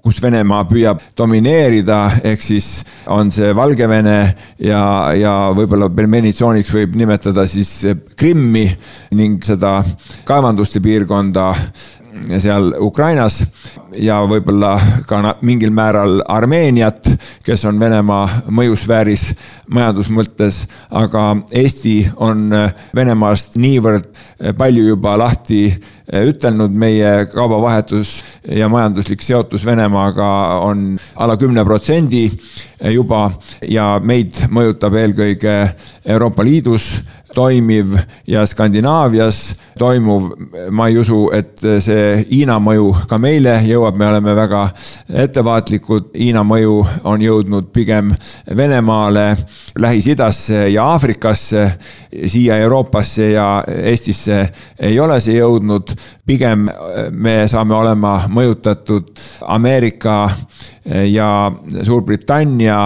kus 0.07 0.21
Venemaa 0.23 0.63
püüab 0.69 1.01
domineerida, 1.19 1.97
ehk 2.23 2.39
siis 2.39 2.67
on 3.11 3.27
see 3.33 3.49
Valgevene 3.55 4.19
ja, 4.63 4.81
ja 5.19 5.33
võib-olla 5.55 5.89
pelmenitsooniks 5.91 6.71
võib 6.71 6.95
nimetada 6.95 7.43
siis 7.49 7.73
Krimmi 8.15 8.63
ning 9.19 9.43
seda 9.43 9.81
kaevanduste 10.27 10.79
piirkonda 10.83 11.49
seal 12.39 12.73
Ukrainas 12.81 13.39
ja 13.97 14.19
võib-olla 14.27 14.75
ka 15.07 15.35
mingil 15.41 15.71
määral 15.75 16.21
Armeeniat, 16.27 17.09
kes 17.45 17.65
on 17.69 17.79
Venemaa 17.79 18.49
mõjusfääris 18.49 19.29
majandus 19.73 20.09
mõttes, 20.13 20.63
aga 20.89 21.35
Eesti 21.51 21.99
on 22.23 22.49
Venemaast 22.95 23.57
niivõrd 23.59 24.09
palju 24.57 24.87
juba 24.91 25.17
lahti 25.19 25.61
ütelnud, 26.07 26.71
meie 26.71 27.25
kaubavahetus 27.33 28.13
ja 28.55 28.69
majanduslik 28.71 29.21
seotus 29.25 29.65
Venemaaga 29.65 30.29
on 30.63 30.93
alla 31.15 31.37
kümne 31.37 31.65
protsendi 31.67 32.29
juba 32.93 33.27
ja 33.67 33.97
meid 34.03 34.45
mõjutab 34.53 34.95
eelkõige 35.01 35.57
Euroopa 36.05 36.45
Liidus 36.47 36.87
toimiv 37.37 37.93
ja 38.27 38.45
Skandinaavias 38.49 39.55
toimuv, 39.77 40.31
ma 40.73 40.87
ei 40.89 40.97
usu, 40.97 41.27
et 41.37 41.61
see 41.83 42.23
Hiina 42.31 42.57
mõju 42.63 42.87
ka 43.09 43.19
meile 43.21 43.59
jõuab, 43.67 43.97
me 43.99 44.07
oleme 44.09 44.33
väga 44.37 44.63
ettevaatlikud, 45.25 46.09
Hiina 46.17 46.41
mõju 46.47 46.79
on 47.05 47.21
jõudnud 47.21 47.69
pigem 47.75 48.09
Venemaale, 48.57 49.27
Lähis-Idasse 49.77 50.65
ja 50.73 50.87
Aafrikasse, 50.95 51.67
siia 52.25 52.57
Euroopasse 52.65 53.29
ja 53.35 53.47
Eestisse 53.67 54.41
ei 54.79 54.97
ole 54.99 55.19
see 55.21 55.37
jõudnud, 55.37 55.93
pigem 56.25 56.65
me 57.11 57.37
saame 57.51 57.77
olema 57.77 58.17
mõjutatud 58.33 59.13
Ameerika 59.45 60.23
ja 61.05 61.51
Suurbritannia 61.83 62.81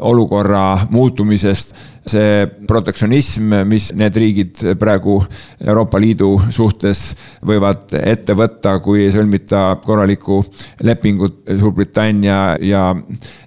olukorra 0.00 0.78
muutumisest 0.90 1.74
see 2.08 2.46
protektsionism, 2.68 3.54
mis 3.68 3.90
need 3.96 4.16
riigid 4.18 4.62
praegu 4.80 5.18
Euroopa 5.64 6.00
Liidu 6.00 6.34
suhtes 6.54 7.12
võivad 7.46 7.92
ette 7.98 8.36
võtta, 8.38 8.78
kui 8.84 9.04
ei 9.04 9.12
sõlmita 9.14 9.78
korralikku 9.84 10.40
lepingut 10.86 11.42
Suurbritannia 11.58 12.56
ja 12.64 12.84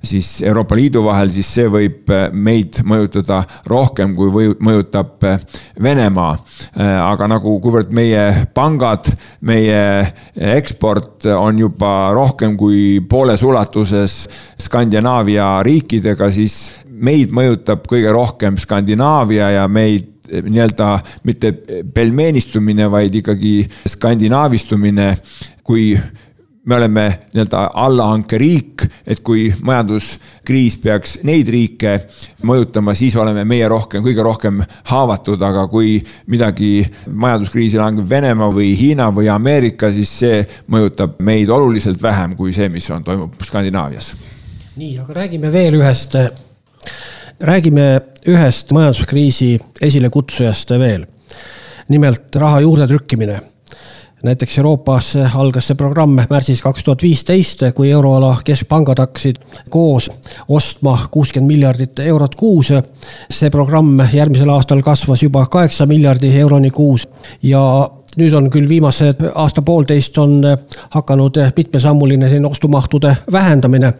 siis 0.03 0.39
Euroopa 0.45 0.77
Liidu 0.77 1.03
vahel, 1.05 1.31
siis 1.33 1.49
see 1.51 1.67
võib 1.71 2.11
meid 2.31 2.81
mõjutada 2.87 3.41
rohkem, 3.69 4.15
kui 4.15 4.31
või 4.33 4.51
mõjutab 4.59 5.25
Venemaa. 5.81 6.35
aga 6.77 7.27
nagu, 7.27 7.57
kuivõrd 7.61 7.91
meie 7.93 8.47
pangad, 8.53 9.09
meie 9.41 9.81
eksport 10.35 11.25
on 11.35 11.59
juba 11.59 12.11
rohkem 12.15 12.57
kui 12.57 12.99
pooles 13.09 13.43
ulatuses 13.43 14.27
Skandinaavia 14.61 15.61
riikidega, 15.65 16.29
siis 16.31 16.80
meid 17.01 17.33
mõjutab 17.35 17.85
kõige 17.89 18.13
rohkem 18.13 18.57
Skandinaavia 18.61 19.51
ja 19.57 19.67
meid 19.67 20.09
nii-öelda 20.31 20.99
mitte 21.23 21.53
pelmeenistumine, 21.93 22.91
vaid 22.91 23.15
ikkagi 23.19 23.55
skandinaavistumine, 23.87 25.17
kui 25.63 25.91
me 26.65 26.75
oleme 26.75 27.05
nii-öelda 27.33 27.63
allahankeriik, 27.73 28.85
et 29.07 29.19
kui 29.25 29.47
majanduskriis 29.65 30.77
peaks 30.83 31.17
neid 31.25 31.49
riike 31.49 31.95
mõjutama, 32.45 32.93
siis 32.95 33.15
oleme 33.17 33.45
meie 33.49 33.67
rohkem, 33.71 34.03
kõige 34.05 34.23
rohkem 34.25 34.61
haavatud, 34.91 35.41
aga 35.41 35.65
kui 35.71 35.97
midagi 36.29 36.85
majanduskriisi 37.09 37.81
langeb 37.81 38.09
Venemaa 38.09 38.51
või 38.53 38.75
Hiina 38.77 39.09
või 39.15 39.31
Ameerika, 39.33 39.89
siis 39.91 40.13
see 40.21 40.45
mõjutab 40.71 41.17
meid 41.19 41.49
oluliselt 41.49 42.01
vähem 42.01 42.37
kui 42.37 42.53
see, 42.53 42.69
mis 42.69 42.89
on, 42.93 43.03
toimub 43.03 43.41
Skandinaavias. 43.41 44.13
nii, 44.77 44.95
aga 45.01 45.13
räägime 45.13 45.51
veel 45.51 45.81
ühest 45.81 46.15
räägime 47.41 48.01
ühest 48.27 48.71
majanduskriisi 48.71 49.59
esilekutsujast 49.81 50.69
veel. 50.69 51.05
nimelt 51.89 52.35
raha 52.35 52.61
juurdetrükkimine 52.61 53.41
näiteks 54.23 54.57
Euroopas 54.57 55.13
algas 55.35 55.67
see 55.69 55.77
programm 55.77 56.19
märtsis 56.29 56.61
kaks 56.61 56.83
tuhat 56.85 57.03
viisteist, 57.03 57.63
kui 57.75 57.89
euroala 57.91 58.35
keskpangad 58.45 59.01
hakkasid 59.01 59.39
koos 59.73 60.09
ostma 60.49 60.97
kuuskümmend 61.11 61.47
miljardit 61.47 61.99
eurot 62.05 62.35
kuus. 62.35 62.71
see 63.29 63.49
programm 63.49 63.99
järgmisel 64.13 64.49
aastal 64.49 64.81
kasvas 64.81 65.23
juba 65.23 65.45
kaheksa 65.45 65.85
miljardi 65.85 66.33
euroni 66.39 66.71
kuus 66.71 67.07
ja 67.43 67.89
nüüd 68.17 68.33
on 68.33 68.49
küll 68.51 68.67
viimased 68.69 69.21
aasta-poolteist 69.35 70.17
on 70.17 70.41
hakanud 70.95 71.37
mitmesammuline 71.57 72.29
selline 72.29 72.47
ostumahtude 72.47 73.15
vähendamine. 73.31 73.93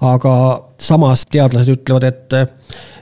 aga 0.00 0.34
samas 0.80 1.26
teadlased 1.30 1.68
ütlevad, 1.68 2.04
et 2.08 2.34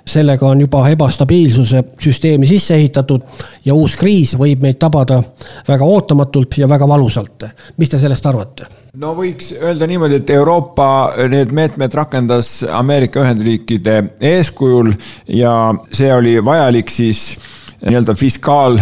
sellega 0.09 0.47
on 0.49 0.61
juba 0.61 0.83
ebastabiilsuse 0.89 1.83
süsteemi 2.01 2.47
sisse 2.47 2.75
ehitatud 2.75 3.23
ja 3.65 3.75
uus 3.75 3.97
kriis 3.97 4.35
võib 4.39 4.63
meid 4.65 4.79
tabada 4.81 5.21
väga 5.69 5.85
ootamatult 5.85 6.59
ja 6.59 6.69
väga 6.69 6.89
valusalt. 6.89 7.45
mis 7.77 7.89
te 7.89 7.99
sellest 7.99 8.27
arvate? 8.27 8.67
no 8.95 9.15
võiks 9.15 9.53
öelda 9.61 9.87
niimoodi, 9.87 10.23
et 10.23 10.31
Euroopa 10.31 10.89
need 11.29 11.53
meetmed 11.53 11.95
rakendas 11.95 12.65
Ameerika 12.73 13.23
Ühendriikide 13.23 14.03
eeskujul 14.21 14.93
ja 15.29 15.75
see 15.93 16.13
oli 16.15 16.39
vajalik 16.45 16.91
siis 16.91 17.37
nii-öelda 17.85 18.15
fiskaal 18.19 18.81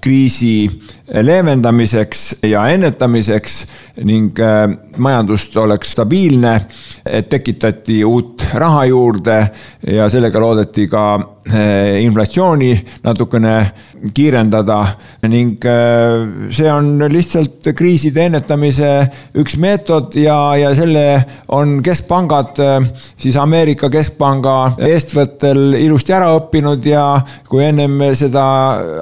kriisi 0.00 0.70
leevendamiseks 1.12 2.34
ja 2.42 2.68
ennetamiseks 2.68 3.66
ning 4.02 4.32
äh, 4.42 4.66
majandust 4.98 5.54
oleks 5.60 5.92
stabiilne, 5.94 6.54
et 7.04 7.28
tekitati 7.30 8.00
uut 8.06 8.42
raha 8.58 8.84
juurde 8.90 9.38
ja 9.94 10.08
sellega 10.10 10.40
loodeti 10.40 10.86
ka 10.90 11.04
äh, 11.14 12.00
inflatsiooni 12.02 12.72
natukene 13.04 13.54
kiirendada 14.14 14.78
ning 15.30 15.62
äh, 15.68 16.50
see 16.50 16.70
on 16.72 17.04
lihtsalt 17.12 17.70
kriiside 17.76 18.26
ennetamise 18.26 18.90
üks 19.40 19.56
meetod 19.62 20.16
ja, 20.18 20.38
ja 20.58 20.72
selle 20.76 21.04
on 21.54 21.78
keskpangad 21.84 22.58
siis 23.20 23.36
Ameerika 23.40 23.90
keskpanga 23.92 24.56
eestvõttel 24.88 25.78
ilusti 25.78 26.16
ära 26.16 26.32
õppinud 26.38 26.84
ja 26.88 27.06
kui 27.48 27.64
ennem 27.68 28.00
seda 28.18 28.44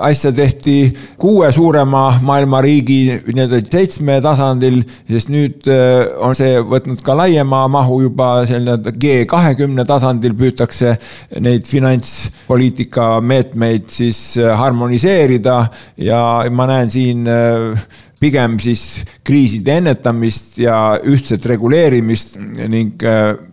asja 0.04 0.34
tehti 0.36 0.76
kuue 1.22 1.48
suurema 1.54 2.04
maailma 2.22 2.60
riigi 2.64 3.04
nii-öelda 3.32 3.62
seitsme 3.72 4.18
tasandil, 4.24 4.81
sest 5.10 5.30
nüüd 5.32 5.66
äh, 5.70 6.10
on 6.22 6.36
see 6.38 6.60
võtnud 6.68 7.02
ka 7.04 7.16
laiema 7.18 7.64
mahu 7.72 8.02
juba 8.06 8.30
selline 8.48 8.94
G 9.00 9.24
kahekümne 9.30 9.86
tasandil 9.88 10.36
püütakse 10.38 10.96
neid 11.42 11.66
finantspoliitika 11.68 13.16
meetmeid 13.24 13.90
siis 13.92 14.22
äh, 14.40 14.52
harmoniseerida 14.58 15.58
ja 16.00 16.22
ma 16.50 16.68
näen 16.70 16.92
siin 16.92 17.28
äh, 17.30 17.84
pigem 18.22 18.60
siis 18.62 19.02
kriiside 19.26 19.80
ennetamist 19.80 20.54
ja 20.62 20.76
ühtset 21.02 21.42
reguleerimist 21.50 22.36
ning 22.70 23.02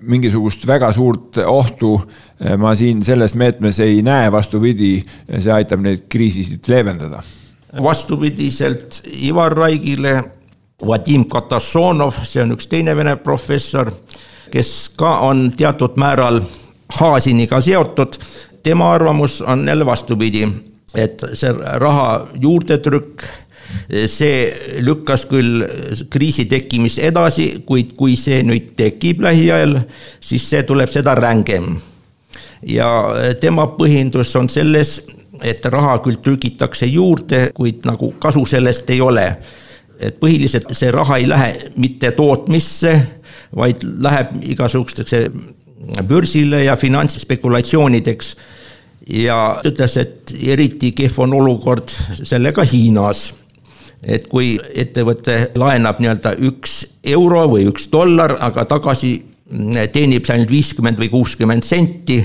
mingisugust 0.06 0.68
väga 0.70 0.92
suurt 0.94 1.40
ohtu 1.42 1.96
ma 2.62 2.76
siin 2.78 3.02
selles 3.02 3.34
meetmes 3.34 3.82
ei 3.82 4.04
näe, 4.06 4.30
vastupidi, 4.32 4.94
see 5.26 5.52
aitab 5.58 5.82
neid 5.84 6.06
kriisisid 6.14 6.70
leevendada. 6.70 7.26
Vastupidiselt 7.78 9.04
Ivar 9.06 9.54
Raigile, 9.54 10.24
Vadim 10.88 11.26
Katašonov, 11.28 12.22
see 12.24 12.42
on 12.44 12.56
üks 12.56 12.70
teine 12.72 12.96
vene 12.96 13.18
professor, 13.20 13.92
kes 14.52 14.90
ka 14.98 15.20
on 15.28 15.50
teatud 15.58 16.00
määral 16.00 16.42
Haasiniga 17.00 17.60
seotud, 17.62 18.16
tema 18.64 18.94
arvamus 18.94 19.42
on 19.42 19.68
jälle 19.68 19.86
vastupidi, 19.86 20.48
et 20.96 21.22
see 21.34 21.52
raha 21.54 22.28
juurdetrükk, 22.42 23.28
see 24.10 24.80
lükkas 24.82 25.26
küll 25.30 25.66
kriisi 26.10 26.46
tekkimist 26.50 27.00
edasi, 27.00 27.52
kuid 27.66 27.94
kui 27.98 28.16
see 28.18 28.42
nüüd 28.48 28.74
tekib 28.80 29.22
lähiajal, 29.22 29.82
siis 30.20 30.48
see 30.50 30.64
tuleb 30.64 30.90
seda 30.90 31.16
rängem. 31.16 31.76
ja 32.64 32.88
tema 33.40 33.68
põhjendus 33.78 34.36
on 34.36 34.50
selles, 34.50 35.00
et 35.44 35.66
raha 35.66 36.00
küll 36.04 36.20
trükitakse 36.24 36.86
juurde, 36.86 37.52
kuid 37.56 37.86
nagu 37.88 38.12
kasu 38.20 38.46
sellest 38.46 38.90
ei 38.90 39.02
ole. 39.02 39.38
Et 40.00 40.20
põhiliselt 40.20 40.70
see 40.78 40.92
raha 40.94 41.18
ei 41.20 41.28
lähe 41.30 41.72
mitte 41.78 42.12
tootmisse, 42.18 42.94
vaid 43.56 43.84
läheb 43.84 44.38
igasugusteks 44.54 45.16
börsile 46.08 46.64
ja 46.64 46.76
finantsspekulatsioonideks. 46.78 48.36
ja 49.10 49.62
ütles, 49.66 49.98
et 49.98 50.34
eriti 50.44 50.92
kehv 50.92 51.20
on 51.20 51.34
olukord 51.34 51.90
sellega 52.24 52.64
Hiinas 52.64 53.34
et 54.04 54.28
kui 54.30 54.54
ettevõte 54.76 55.52
laenab 55.60 56.00
nii-öelda 56.00 56.36
üks 56.48 56.86
euro 57.04 57.48
või 57.52 57.66
üks 57.68 57.90
dollar, 57.92 58.38
aga 58.40 58.66
tagasi 58.66 59.16
teenib 59.92 60.26
see 60.26 60.36
ainult 60.36 60.52
viiskümmend 60.54 61.00
või 61.02 61.10
kuuskümmend 61.10 61.66
senti, 61.66 62.22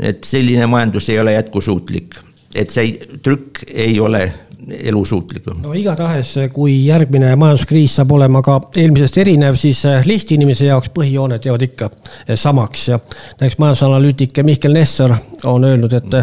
et 0.00 0.24
selline 0.24 0.66
majandus 0.70 1.08
ei 1.10 1.18
ole 1.20 1.34
jätkusuutlik 1.34 2.16
et 2.54 2.72
see 2.72 2.96
trükk 3.24 3.64
ei 3.70 3.98
ole 4.00 4.26
elusuutlikum. 4.68 5.62
no 5.62 5.72
igatahes, 5.72 6.34
kui 6.52 6.74
järgmine 6.86 7.34
majanduskriis 7.36 7.96
saab 7.98 8.12
olema 8.12 8.42
ka 8.42 8.58
eelmisest 8.76 9.18
erinev, 9.18 9.56
siis 9.60 9.84
eh, 9.88 10.06
lihtinimese 10.06 10.68
jaoks 10.68 10.92
põhijooned 10.94 11.46
jäävad 11.46 11.66
ikka 11.68 11.90
eh, 11.90 12.36
samaks 12.38 12.88
ja 12.88 12.98
näiteks 12.98 13.58
majandusanalüütik 13.58 14.42
Mihkel 14.42 14.74
Nessar 14.76 15.16
on 15.44 15.64
öelnud, 15.64 15.92
et, 15.98 16.18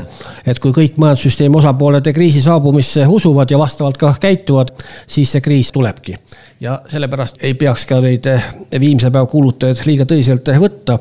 et 0.48 0.60
kui 0.60 0.76
kõik 0.76 1.00
majandussüsteemi 1.02 1.60
osapooled 1.62 2.12
kriisi 2.14 2.42
saabumisse 2.42 3.08
usuvad 3.08 3.52
ja 3.52 3.60
vastavalt 3.60 3.98
ka 3.98 4.14
käituvad, 4.20 4.74
siis 5.08 5.32
see 5.36 5.42
kriis 5.44 5.72
tulebki 5.76 6.18
ja 6.60 6.82
sellepärast 6.88 7.40
ei 7.44 7.54
peaks 7.54 7.86
ka 7.88 8.00
neid 8.04 8.28
eh, 8.28 8.48
viimse 8.80 9.12
päeva 9.12 9.28
kuulutajaid 9.32 9.86
liiga 9.88 10.06
tõsiselt 10.08 10.50
eh, 10.52 10.60
võtta. 10.60 10.98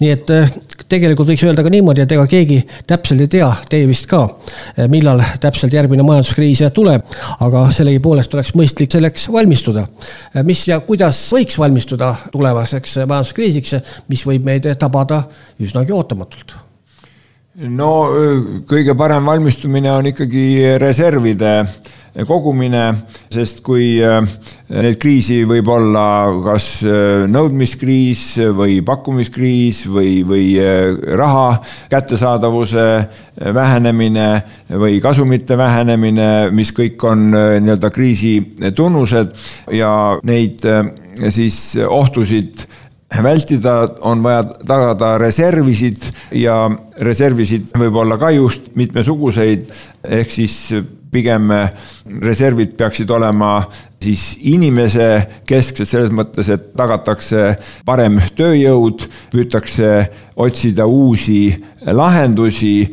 nii 0.00 0.10
et 0.12 0.32
eh, 0.32 0.54
tegelikult 0.88 1.28
võiks 1.28 1.44
öelda 1.44 1.64
ka 1.64 1.72
niimoodi, 1.72 2.04
et 2.04 2.14
ega 2.16 2.24
keegi 2.28 2.58
täpselt 2.88 3.20
ei 3.24 3.30
tea, 3.32 3.48
teie 3.68 3.86
vist 3.88 4.08
ka, 4.10 4.22
millal 4.92 5.22
täpselt 5.40 5.72
järgmine 5.72 6.04
majanduskriis 6.04 6.64
tuleb, 6.74 7.04
aga 7.44 7.66
sellegipoolest 7.72 8.34
oleks 8.36 8.52
mõistlik 8.58 8.92
selleks 8.92 9.28
valmistuda. 9.32 9.86
mis 10.44 10.66
ja 10.68 10.80
kuidas 10.80 11.20
võiks 11.32 11.58
valmistuda 11.58 12.14
tulevaseks 12.32 12.98
majanduskriisiks, 13.06 13.74
mis 14.08 14.26
võib 14.26 14.44
meid 14.44 14.68
tabada 14.78 15.22
üsnagi 15.60 15.92
ootamatult 15.92 16.56
no 17.68 17.92
kõige 18.68 18.94
parem 18.96 19.26
valmistumine 19.28 19.92
on 19.92 20.06
ikkagi 20.08 20.78
reservide 20.80 21.56
kogumine, 22.28 22.82
sest 23.32 23.62
kui 23.64 23.96
äh, 24.04 24.20
neid 24.72 24.98
kriisi 25.00 25.42
võib 25.48 25.68
olla 25.72 26.04
kas 26.44 26.66
äh, 26.84 27.24
nõudmiskriis 27.30 28.24
või 28.56 28.80
pakkumiskriis 28.84 29.86
või, 29.88 30.20
või 30.28 30.50
äh, 30.60 30.92
raha 31.16 31.56
kättesaadavuse 31.92 32.86
vähenemine 33.56 34.28
või 34.68 35.00
kasumite 35.00 35.56
vähenemine, 35.56 36.28
mis 36.52 36.74
kõik 36.76 37.00
on 37.08 37.30
nii-öelda 37.32 37.88
kriisi 37.94 38.34
tunnused 38.76 39.32
ja 39.72 39.92
neid 40.28 40.60
siis 41.32 41.78
ohtusid 41.80 42.66
vältida, 43.24 43.74
on 44.04 44.22
vaja 44.24 44.44
tagada 44.68 45.14
reservisid 45.20 46.04
ja 46.36 46.66
reservisid 47.00 47.72
võib 47.76 47.96
olla 48.04 48.20
ka 48.20 48.30
just 48.36 48.70
mitmesuguseid, 48.76 49.68
ehk 50.20 50.32
siis 50.32 50.58
pigem 51.12 51.50
reservid 52.22 52.76
peaksid 52.78 53.10
olema 53.12 53.54
siis 54.02 54.22
inimese 54.50 55.08
kesksed 55.48 55.86
selles 55.86 56.10
mõttes, 56.14 56.48
et 56.50 56.70
tagatakse 56.78 57.52
parem 57.86 58.18
tööjõud, 58.36 59.06
püütakse 59.32 59.92
otsida 60.42 60.86
uusi 60.88 61.52
lahendusi, 61.92 62.86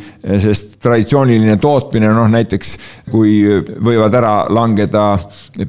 sest 0.44 0.76
traditsiooniline 0.84 1.56
tootmine, 1.62 2.10
noh 2.14 2.28
näiteks 2.32 2.74
kui 3.10 3.40
võivad 3.80 4.16
ära 4.20 4.34
langeda 4.52 5.06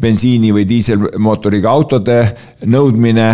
bensiini 0.01 0.51
või 0.55 0.67
diiselmootoriga 0.69 1.71
autode 1.71 2.19
nõudmine, 2.67 3.29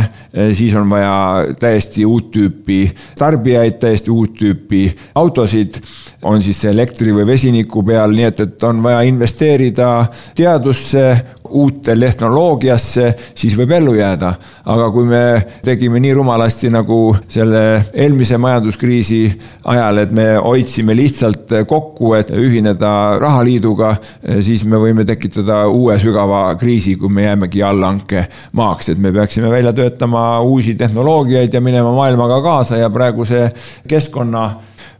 siis 0.57 0.77
on 0.77 0.91
vaja 0.93 1.55
täiesti 1.59 2.05
uut 2.07 2.31
tüüpi 2.35 2.83
tarbijaid, 3.19 3.81
täiesti 3.83 4.12
uut 4.12 4.37
tüüpi 4.39 4.85
autosid, 5.17 5.81
on 6.23 6.43
siis 6.43 6.64
elektri 6.64 7.12
või 7.14 7.27
vesiniku 7.29 7.83
peal, 7.87 8.14
nii 8.17 8.29
et, 8.31 8.41
et 8.41 8.67
on 8.67 8.83
vaja 8.83 9.03
investeerida 9.07 9.91
teadusse, 10.37 11.07
uute 11.47 11.95
tehnoloogiasse, 11.95 13.12
siis 13.35 13.55
võib 13.59 13.71
ellu 13.77 13.95
jääda. 13.95 14.33
aga 14.67 14.89
kui 14.91 15.05
me 15.07 15.21
tegime 15.62 16.01
nii 16.03 16.14
rumalasti 16.19 16.71
nagu 16.75 17.14
selle 17.31 17.61
eelmise 17.95 18.39
majanduskriisi 18.39 19.21
ajal, 19.64 19.99
et 20.03 20.12
me 20.12 20.27
hoidsime 20.43 20.97
lihtsalt 20.97 21.55
kokku, 21.69 22.14
et 22.19 22.31
ühineda 22.35 23.19
rahaliiduga, 23.23 23.95
siis 24.41 24.64
me 24.64 24.81
võime 24.83 25.05
tekitada 25.07 25.67
uue 25.69 25.99
sügava 26.03 26.49
kriisi, 26.59 26.97
kui 26.97 27.09
me 27.09 27.29
jäämegi 27.29 27.62
allhanke 27.62 28.27
maaks, 28.53 28.91
et 28.91 28.99
me 28.99 29.12
peaksime 29.12 29.51
välja 29.51 29.73
töötama 29.73 30.41
uusi 30.41 30.75
tehnoloogiaid 30.75 31.55
ja 31.55 31.61
minema 31.61 31.93
maailmaga 31.95 32.43
kaasa 32.43 32.83
ja 32.83 32.91
praegu 32.91 33.25
see 33.25 33.47
keskkonna 33.89 34.51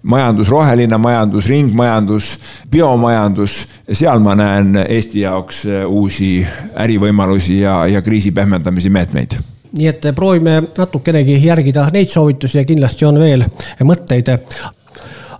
majandus, 0.07 0.48
roheline 0.48 0.98
majandus, 0.98 1.48
ringmajandus, 1.50 2.30
biomajandus, 2.70 3.59
seal 3.92 4.22
ma 4.22 4.36
näen 4.38 4.78
Eesti 4.86 5.24
jaoks 5.24 5.64
uusi 5.86 6.30
ärivõimalusi 6.78 7.61
ja, 7.61 7.80
ja 7.90 8.02
kriisi 8.02 8.32
pehmendamise 8.32 8.90
meetmeid. 8.92 9.38
Nii 9.76 9.90
et 9.90 10.09
proovime 10.16 10.61
natukenegi 10.78 11.36
järgida 11.42 11.88
neid 11.92 12.09
soovitusi 12.09 12.61
ja 12.61 12.64
kindlasti 12.64 13.04
on 13.04 13.18
veel 13.20 13.44
mõtteid. 13.84 14.30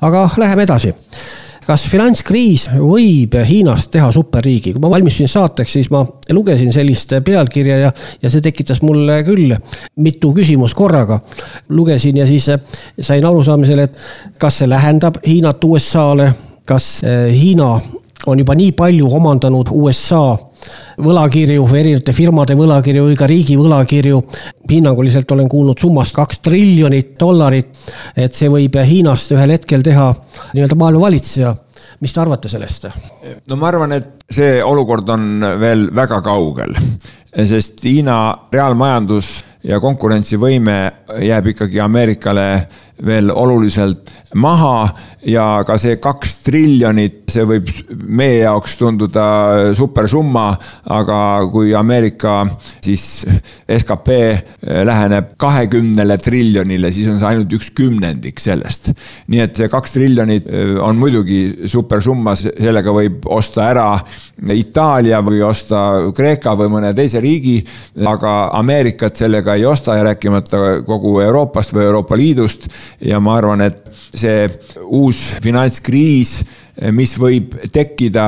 aga 0.01 0.29
läheme 0.37 0.63
edasi 0.67 0.95
kas 1.67 1.85
finantskriis 1.91 2.69
võib 2.79 3.35
Hiinast 3.47 3.91
teha 3.95 4.09
superriigi, 4.15 4.73
kui 4.75 4.83
ma 4.83 4.91
valmistusin 4.93 5.31
saateks, 5.31 5.73
siis 5.79 5.91
ma 5.91 6.05
lugesin 6.35 6.73
sellist 6.75 7.17
pealkirja 7.27 7.79
ja, 7.81 7.93
ja 8.23 8.31
see 8.33 8.45
tekitas 8.45 8.83
mulle 8.87 9.19
küll 9.27 9.55
mitu 10.03 10.33
küsimust 10.37 10.79
korraga. 10.79 11.21
lugesin 11.69 12.17
ja 12.17 12.27
siis 12.27 12.49
sain 13.01 13.25
arusaamisele, 13.27 13.83
et 13.83 14.39
kas 14.39 14.63
see 14.63 14.71
lähendab 14.71 15.19
Hiinat 15.27 15.65
USA-le, 15.65 16.33
kas 16.65 17.01
eh, 17.03 17.33
Hiina 17.35 17.81
on 18.27 18.39
juba 18.39 18.55
nii 18.57 18.73
palju 18.77 19.09
omandanud 19.19 19.71
USA 19.75 20.37
võlakirju 21.03 21.67
või 21.69 21.81
erinevate 21.83 22.15
firmade 22.17 22.57
võlakirju 22.59 23.05
või 23.11 23.19
ka 23.19 23.29
riigi 23.31 23.57
võlakirju. 23.59 24.23
hinnanguliselt 24.71 25.31
olen 25.31 25.49
kuulnud 25.49 25.79
summast 25.79 26.15
kaks 26.15 26.41
triljonit 26.43 27.15
dollarit. 27.21 27.69
et 28.17 28.35
see 28.35 28.49
võib 28.49 28.77
Hiinast 28.85 29.33
ühel 29.33 29.51
hetkel 29.51 29.83
teha 29.83 30.13
nii-öelda 30.55 30.75
maailma 30.75 31.01
valitseja. 31.01 31.55
mis 32.01 32.13
te 32.13 32.21
arvate 32.21 32.49
sellest? 32.49 32.89
no 33.49 33.57
ma 33.57 33.69
arvan, 33.69 33.93
et 33.93 34.25
see 34.31 34.63
olukord 34.65 35.09
on 35.09 35.45
veel 35.61 35.89
väga 35.95 36.21
kaugel, 36.23 36.75
sest 37.45 37.85
Hiina 37.85 38.49
reaalmajandus 38.53 39.45
ja 39.67 39.81
konkurentsivõime 39.81 40.93
jääb 41.23 41.53
ikkagi 41.53 41.81
Ameerikale 41.81 42.67
veel 43.05 43.31
oluliselt 43.31 44.11
maha 44.35 44.87
ja 45.27 45.63
ka 45.67 45.77
see 45.81 45.97
kaks 46.03 46.37
triljonit, 46.47 47.25
see 47.33 47.45
võib 47.49 47.69
meie 47.91 48.43
jaoks 48.45 48.77
tunduda 48.79 49.27
supersumma, 49.77 50.47
aga 50.95 51.19
kui 51.53 51.73
Ameerika 51.77 52.39
siis 52.85 53.25
skp 53.81 54.13
läheneb 54.87 55.33
kahekümnele 55.41 56.19
triljonile, 56.23 56.93
siis 56.95 57.09
on 57.11 57.19
see 57.21 57.31
ainult 57.31 57.57
üks 57.59 57.73
kümnendik 57.77 58.41
sellest. 58.43 58.93
nii 59.33 59.43
et 59.45 59.59
see 59.59 59.71
kaks 59.73 59.97
triljonit 59.97 60.49
on 60.85 60.99
muidugi 61.01 61.69
supersumma, 61.71 62.37
sellega 62.39 62.95
võib 62.95 63.27
osta 63.27 63.67
ära 63.71 63.89
Itaalia 64.53 65.23
või 65.25 65.41
osta 65.45 65.83
Kreeka 66.17 66.55
või 66.59 66.71
mõne 66.77 66.93
teise 66.97 67.21
riigi, 67.25 67.59
aga 68.07 68.37
Ameerikat 68.57 69.17
sellega 69.17 69.57
ei 69.57 69.65
osta 69.67 69.97
ja 69.97 70.05
rääkimata 70.11 70.83
kogu 70.87 71.19
Euroopast 71.25 71.75
või 71.75 71.87
Euroopa 71.89 72.19
Liidust 72.21 72.69
ja 73.01 73.21
ma 73.21 73.37
arvan, 73.39 73.65
et 73.67 73.83
see 74.17 74.49
uus 74.85 75.19
finantskriis 75.43 76.39
mis 76.93 77.15
võib 77.17 77.55
tekkida 77.73 78.27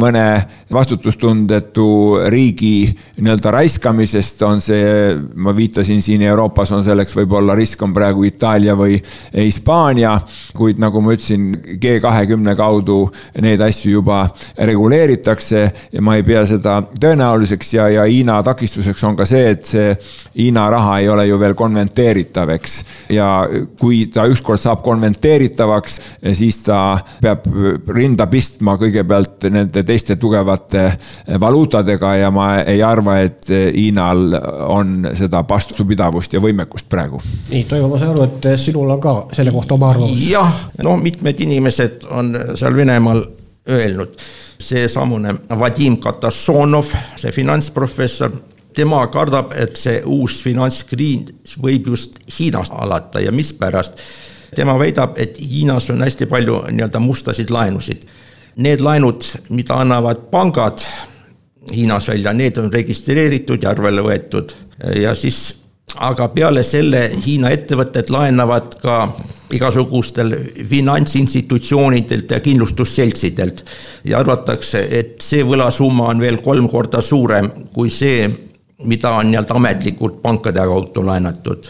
mõne 0.00 0.24
vastutustundetu 0.72 1.86
riigi 2.32 2.88
nii-öelda 3.20 3.52
raiskamisest, 3.52 4.42
on 4.46 4.62
see, 4.64 5.16
ma 5.36 5.52
viitasin 5.56 6.00
siin 6.02 6.22
Euroopas 6.24 6.72
on 6.72 6.84
selleks 6.86 7.16
võib-olla 7.18 7.54
risk 7.58 7.82
on 7.84 7.92
praegu 7.96 8.24
Itaalia 8.24 8.76
või 8.78 8.96
Hispaania, 9.34 10.14
kuid 10.56 10.80
nagu 10.80 11.02
ma 11.04 11.16
ütlesin, 11.16 11.50
G 11.80 11.98
kahekümne 12.00 12.54
kaudu 12.56 13.02
neid 13.42 13.60
asju 13.64 13.92
juba 13.98 14.22
reguleeritakse 14.56 15.66
ja 15.92 16.04
ma 16.04 16.16
ei 16.16 16.24
pea 16.26 16.46
seda 16.48 16.78
tõenäoliseks 17.00 17.74
ja, 17.76 17.88
ja 17.98 18.08
Hiina 18.08 18.40
takistuseks 18.46 19.04
on 19.04 19.18
ka 19.18 19.28
see, 19.28 19.52
et 19.52 19.68
see 19.68 19.92
Hiina 20.38 20.68
raha 20.72 20.98
ei 21.02 21.08
ole 21.12 21.26
ju 21.28 21.38
veel 21.40 21.56
konventeeritav, 21.58 22.54
eks. 22.56 22.78
ja 23.12 23.28
kui 23.80 24.06
ta 24.12 24.24
ükskord 24.30 24.62
saab 24.62 24.80
konventeeritavaks, 24.86 26.00
siis 26.36 26.62
ta 26.64 26.80
peab 27.20 27.44
rinda 27.94 28.26
pistma 28.30 28.76
kõigepealt 28.80 29.48
nende 29.50 29.82
teiste 29.86 30.16
tugevate 30.20 30.86
valuutadega 31.40 32.14
ja 32.20 32.30
ma 32.34 32.50
ei 32.60 32.82
arva, 32.82 33.18
et 33.24 33.50
Hiinal 33.50 34.36
on 34.68 35.10
seda 35.16 35.42
vastupidavust 35.48 36.34
ja 36.36 36.42
võimekust 36.42 36.88
praegu. 36.88 37.20
nii, 37.50 37.64
Toivo, 37.70 37.88
ma 37.92 37.98
saan 38.00 38.14
aru, 38.14 38.28
et 38.28 38.50
sinul 38.60 38.94
on 38.96 39.02
ka 39.02 39.16
selle 39.36 39.54
kohta 39.54 39.76
oma 39.76 39.90
arvamus? 39.94 40.22
jah, 40.26 40.62
no 40.82 40.96
mitmed 41.00 41.40
inimesed 41.46 42.06
on 42.10 42.32
seal 42.54 42.76
Venemaal 42.76 43.24
öelnud, 43.70 44.14
seesamune 44.60 45.34
Vadim 45.58 45.98
Katassonov, 46.00 46.94
see 47.20 47.32
finantsprofessor 47.32 48.32
tema 48.74 49.02
kardab, 49.12 49.54
et 49.56 49.76
see 49.78 50.00
uus 50.06 50.40
finantskriis 50.44 51.56
võib 51.60 51.90
just 51.92 52.20
Hiinast 52.38 52.74
alata 52.74 53.22
ja 53.22 53.32
mispärast. 53.34 53.98
Tema 54.54 54.78
väidab, 54.78 55.18
et 55.18 55.38
Hiinas 55.38 55.90
on 55.90 56.02
hästi 56.02 56.26
palju 56.26 56.64
nii-öelda 56.70 57.00
mustasid 57.00 57.50
laenusid. 57.50 58.04
Need 58.56 58.82
laenud, 58.82 59.24
mida 59.48 59.78
annavad 59.80 60.26
pangad 60.30 60.82
Hiinas 61.74 62.08
välja, 62.08 62.32
need 62.32 62.58
on 62.58 62.72
registreeritud 62.72 63.62
ja 63.62 63.70
arvele 63.70 64.02
võetud 64.02 64.56
ja 64.96 65.14
siis 65.14 65.60
aga 65.98 66.28
peale 66.34 66.62
selle 66.66 67.08
Hiina 67.24 67.50
ettevõtted 67.54 68.10
laenavad 68.12 68.76
ka 68.82 68.96
igasugustel 69.54 70.34
finantsinstitutsioonidelt 70.68 72.30
ja 72.30 72.40
kindlustusseltsidelt. 72.40 73.64
ja 74.04 74.18
arvatakse, 74.18 74.86
et 74.90 75.20
see 75.20 75.42
võlasumma 75.44 76.08
on 76.10 76.20
veel 76.20 76.38
kolm 76.42 76.68
korda 76.68 77.00
suurem 77.02 77.50
kui 77.74 77.90
see, 77.90 78.28
mida 78.84 79.16
on 79.18 79.30
nii-öelda 79.30 79.54
ametlikult 79.54 80.22
pankade 80.22 80.60
kaudu 80.60 81.06
laenatud. 81.06 81.66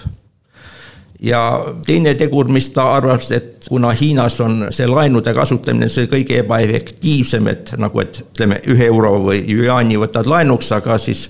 Ja 1.22 1.40
teine 1.86 2.14
tegur, 2.14 2.48
mis 2.48 2.70
ta 2.74 2.86
arvas, 2.94 3.30
et 3.30 3.68
kuna 3.68 3.92
Hiinas 3.96 4.40
on 4.40 4.66
see 4.72 4.88
laenude 4.88 5.34
kasutamine 5.36 5.88
see 5.92 6.08
kõige 6.10 6.40
ebaefektiivsem, 6.40 7.48
et 7.52 7.72
nagu, 7.78 8.00
et 8.00 8.22
ütleme, 8.24 8.60
ühe 8.72 8.88
euro 8.88 9.16
või 9.28 9.42
jüaani 9.44 10.00
võtad 10.00 10.28
laenuks, 10.30 10.72
aga 10.72 10.98
siis 10.98 11.26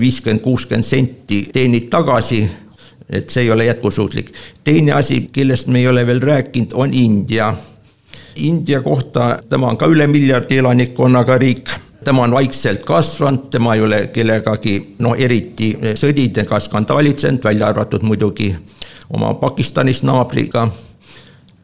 viiskümmend, 0.00 0.42
kuuskümmend 0.42 0.86
senti 0.86 1.44
teenid 1.52 1.90
tagasi 1.92 2.44
et 3.06 3.30
see 3.30 3.44
ei 3.44 3.50
ole 3.50 3.64
jätkusuutlik. 3.64 4.32
teine 4.64 4.92
asi, 4.92 5.28
kellest 5.32 5.66
me 5.66 5.78
ei 5.78 5.88
ole 5.88 6.06
veel 6.06 6.20
rääkinud, 6.20 6.72
on 6.74 6.94
India. 6.94 7.54
India 8.36 8.80
kohta, 8.82 9.38
tema 9.48 9.68
on 9.70 9.76
ka 9.76 9.86
üle 9.86 10.06
miljardi 10.06 10.58
elanikkonnaga 10.58 11.38
riik 11.38 11.70
tema 12.04 12.22
on 12.22 12.30
vaikselt 12.30 12.84
kasvanud, 12.84 13.48
tema 13.50 13.74
ei 13.74 13.80
ole 13.82 14.06
kellegagi 14.14 14.76
noh, 15.02 15.16
eriti 15.18 15.72
sõdinud 15.98 16.38
ega 16.44 16.60
skandaalitsenud, 16.60 17.42
välja 17.44 17.66
arvatud 17.72 18.04
muidugi 18.06 18.52
oma 19.10 19.34
Pakistanis 19.34 20.02
naabriga. 20.02 20.68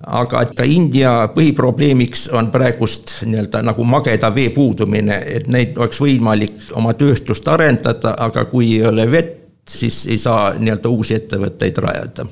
aga 0.07 0.41
ka 0.57 0.65
India 0.67 1.29
põhiprobleemiks 1.31 2.25
on 2.35 2.49
praegust 2.51 3.21
nii-öelda 3.23 3.61
nagu 3.63 3.85
mageda 3.87 4.33
vee 4.35 4.49
puudumine, 4.51 5.21
et 5.27 5.47
neid 5.47 5.79
oleks 5.79 6.01
võimalik 6.03 6.57
oma 6.75 6.95
tööstust 6.99 7.47
arendada, 7.49 8.17
aga 8.19 8.45
kui 8.51 8.73
ei 8.81 8.87
ole 8.87 9.07
vett, 9.11 9.63
siis 9.69 10.07
ei 10.11 10.19
saa 10.19 10.55
nii-öelda 10.59 10.89
uusi 10.91 11.15
ettevõtteid 11.15 11.79
rajada 11.79 12.27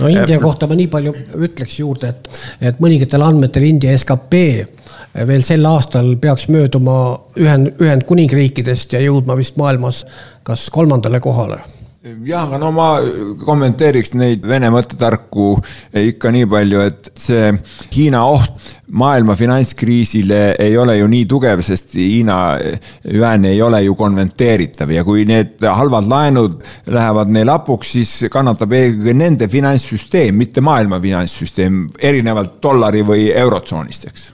no 0.00 0.08
India 0.08 0.38
kohta 0.40 0.68
ma 0.68 0.76
nii 0.76 0.88
palju 0.92 1.14
ütleks 1.46 1.78
juurde, 1.80 2.12
et, 2.12 2.28
et 2.70 2.82
mõningatel 2.82 3.24
andmetel 3.24 3.66
India 3.68 3.96
skp 3.98 4.42
veel 5.28 5.44
sel 5.46 5.64
aastal 5.68 6.14
peaks 6.20 6.48
mööduma 6.52 6.98
ühend, 7.40 7.72
Ühendkuningriikidest 7.82 8.96
ja 8.96 9.02
jõudma 9.04 9.36
vist 9.38 9.56
maailmas 9.60 10.04
kas 10.46 10.68
kolmandale 10.72 11.20
kohale 11.24 11.62
jah, 12.26 12.46
aga 12.46 12.58
no 12.60 12.70
ma 12.74 12.88
kommenteeriks 13.42 14.14
neid 14.18 14.44
Vene 14.46 14.70
mõttetarku 14.74 15.54
ikka 15.96 16.32
nii 16.34 16.48
palju, 16.50 16.82
et 16.86 17.10
see 17.18 17.50
Hiina 17.96 18.22
oht 18.30 18.74
maailma 18.86 19.34
finantskriisile 19.38 20.40
ei 20.62 20.76
ole 20.78 20.98
ju 21.00 21.08
nii 21.10 21.24
tugev, 21.30 21.62
sest 21.66 21.96
Hiina 21.98 22.38
yuan 23.10 23.48
ei 23.48 23.58
ole 23.62 23.82
ju 23.86 23.96
konventeeritav. 23.98 24.92
Ja 24.94 25.02
kui 25.06 25.26
need 25.28 25.64
halvad 25.66 26.06
laenud 26.10 26.60
lähevad 26.92 27.32
neil 27.34 27.50
hapuks, 27.50 27.96
siis 27.96 28.14
kannatab 28.32 28.76
eelkõige 28.76 29.16
nende 29.16 29.50
finantssüsteem, 29.50 30.36
mitte 30.38 30.64
maailma 30.64 31.00
finantssüsteem, 31.02 31.84
erinevalt 31.98 32.60
dollari 32.62 33.02
või 33.06 33.28
eurotsoonist, 33.34 34.10
eks 34.10 34.30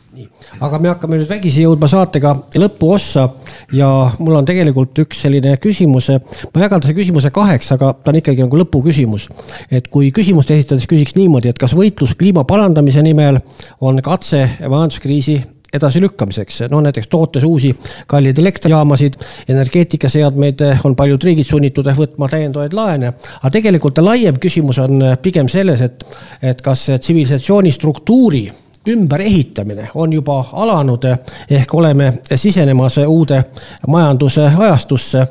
aga 0.60 0.78
me 0.78 0.90
hakkame 0.90 1.18
nüüd 1.20 1.30
vägisi 1.30 1.62
jõudma 1.64 1.88
saatega 1.88 2.34
lõpuossa 2.60 3.28
ja 3.76 3.88
mul 4.20 4.36
on 4.36 4.48
tegelikult 4.48 4.98
üks 5.04 5.22
selline 5.24 5.54
küsimus. 5.62 6.10
ma 6.52 6.64
jagan 6.64 6.82
selle 6.84 6.98
küsimuse 6.98 7.30
kaheks, 7.32 7.72
aga 7.72 7.94
ta 7.96 8.12
on 8.12 8.20
ikkagi 8.20 8.44
nagu 8.44 8.60
lõpuküsimus. 8.60 9.28
et 9.70 9.88
kui 9.88 10.12
küsimust 10.12 10.50
esitades 10.50 10.86
küsiks 10.90 11.16
niimoodi, 11.16 11.48
et 11.48 11.58
kas 11.58 11.72
võitlus 11.76 12.14
kliima 12.18 12.44
parandamise 12.44 13.02
nimel 13.02 13.40
on 13.80 14.02
katse 14.04 14.44
majanduskriisi 14.60 15.40
edasilükkamiseks, 15.72 16.58
no 16.68 16.82
näiteks 16.84 17.08
tootes 17.08 17.44
uusi 17.48 17.70
kalleid 18.06 18.38
elektrijaamasid, 18.38 19.14
energeetikaseadmeid 19.48 20.60
on 20.84 20.96
paljud 20.96 21.24
riigid 21.24 21.48
sunnitud 21.48 21.88
võtma 21.96 22.28
täiendavaid 22.28 22.76
laene. 22.76 23.14
aga 23.40 23.50
tegelikult 23.56 24.02
laiem 24.04 24.36
küsimus 24.36 24.78
on 24.82 25.00
pigem 25.22 25.48
selles, 25.48 25.80
et, 25.80 26.04
et 26.42 26.60
kas 26.60 26.84
tsivilisatsiooni 27.00 27.72
struktuuri 27.72 28.50
ümberehitamine 28.86 29.88
on 29.94 30.12
juba 30.12 30.44
alanud 30.52 31.04
ehk 31.50 31.74
oleme 31.74 32.12
sisenemas 32.34 32.96
uude 33.06 33.44
majanduse 33.88 34.48
ajastusse. 34.58 35.26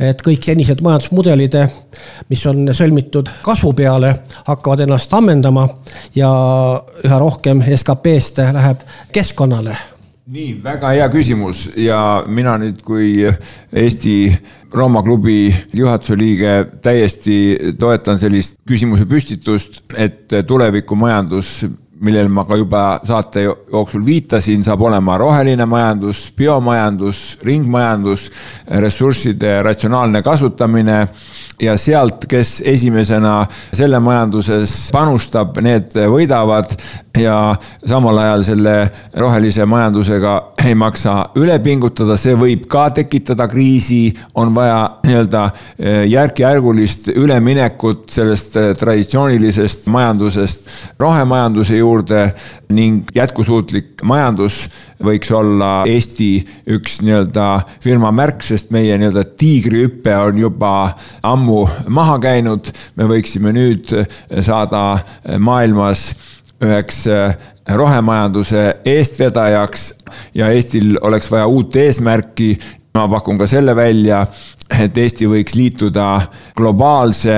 et 0.00 0.22
kõik 0.24 0.40
senised 0.40 0.80
majandusmudelid, 0.80 1.58
mis 2.32 2.46
on 2.48 2.70
sõlmitud 2.72 3.28
kasvu 3.44 3.74
peale, 3.76 4.14
hakkavad 4.46 4.80
ennast 4.80 5.12
ammendama 5.12 5.66
ja 6.16 6.30
üha 7.04 7.18
rohkem 7.20 7.60
SKP-st 7.60 8.40
läheb 8.56 8.86
keskkonnale 9.12 9.76
nii, 10.30 10.54
väga 10.64 10.94
hea 10.94 11.08
küsimus 11.12 11.66
ja 11.76 12.24
mina 12.26 12.56
nüüd 12.62 12.80
kui 12.86 13.12
Eesti 13.72 14.14
Rooma 14.72 15.02
klubi 15.02 15.50
juhatuse 15.74 16.16
liige 16.18 16.54
täiesti 16.82 17.74
toetan 17.78 18.18
sellist 18.22 18.60
küsimuse 18.68 19.06
püstitust, 19.10 19.82
et 19.98 20.30
tulevikumajandus 20.46 21.64
millele 22.00 22.28
ma 22.32 22.44
ka 22.48 22.56
juba 22.56 22.84
saate 23.04 23.44
jooksul 23.44 24.04
viitasin, 24.04 24.62
saab 24.64 24.82
olema 24.88 25.18
roheline 25.20 25.66
majandus, 25.68 26.30
biomajandus, 26.36 27.20
ringmajandus, 27.44 28.30
ressursside 28.80 29.60
ratsionaalne 29.66 30.22
kasutamine 30.24 31.02
ja 31.60 31.76
sealt, 31.76 32.24
kes 32.30 32.60
esimesena 32.66 33.44
selle 33.72 34.00
majanduses 34.02 34.72
panustab, 34.92 35.60
need 35.64 35.94
võidavad. 36.10 36.74
Ja 37.18 37.56
samal 37.84 38.20
ajal 38.22 38.44
selle 38.46 38.74
rohelise 39.18 39.64
majandusega 39.68 40.34
ei 40.64 40.76
maksa 40.78 41.16
üle 41.40 41.56
pingutada, 41.62 42.14
see 42.20 42.36
võib 42.38 42.68
ka 42.70 42.86
tekitada 42.94 43.48
kriisi, 43.50 44.12
on 44.38 44.54
vaja 44.54 44.78
nii-öelda 45.04 45.42
eh, 45.50 46.04
järk-järgulist 46.12 47.10
üleminekut 47.12 48.06
sellest 48.14 48.56
eh, 48.60 48.70
traditsioonilisest 48.78 49.90
majandusest 49.90 50.70
rohemajanduse 51.02 51.80
juurde 51.82 52.28
ning 52.70 53.10
jätkusuutlik 53.14 54.06
majandus 54.06 54.62
võiks 55.04 55.30
olla 55.32 55.70
Eesti 55.88 56.32
üks 56.74 56.98
nii-öelda 57.04 57.46
firma 57.82 58.12
märk, 58.14 58.42
sest 58.44 58.72
meie 58.74 58.98
nii-öelda 59.00 59.24
tiigrihüpe 59.40 60.16
on 60.16 60.40
juba 60.40 60.74
ammu 61.22 61.62
maha 61.88 62.18
käinud. 62.22 62.72
me 62.96 63.08
võiksime 63.08 63.52
nüüd 63.56 63.94
saada 64.44 65.00
maailmas 65.38 66.10
üheks 66.60 67.06
rohemajanduse 67.76 68.64
eestvedajaks 68.84 69.92
ja 70.34 70.50
Eestil 70.52 70.98
oleks 71.00 71.30
vaja 71.30 71.46
uut 71.46 71.76
eesmärki. 71.76 72.58
ma 72.94 73.08
pakun 73.08 73.38
ka 73.38 73.46
selle 73.46 73.70
välja, 73.76 74.24
et 74.80 74.96
Eesti 74.98 75.28
võiks 75.30 75.54
liituda 75.54 76.20
globaalse 76.58 77.36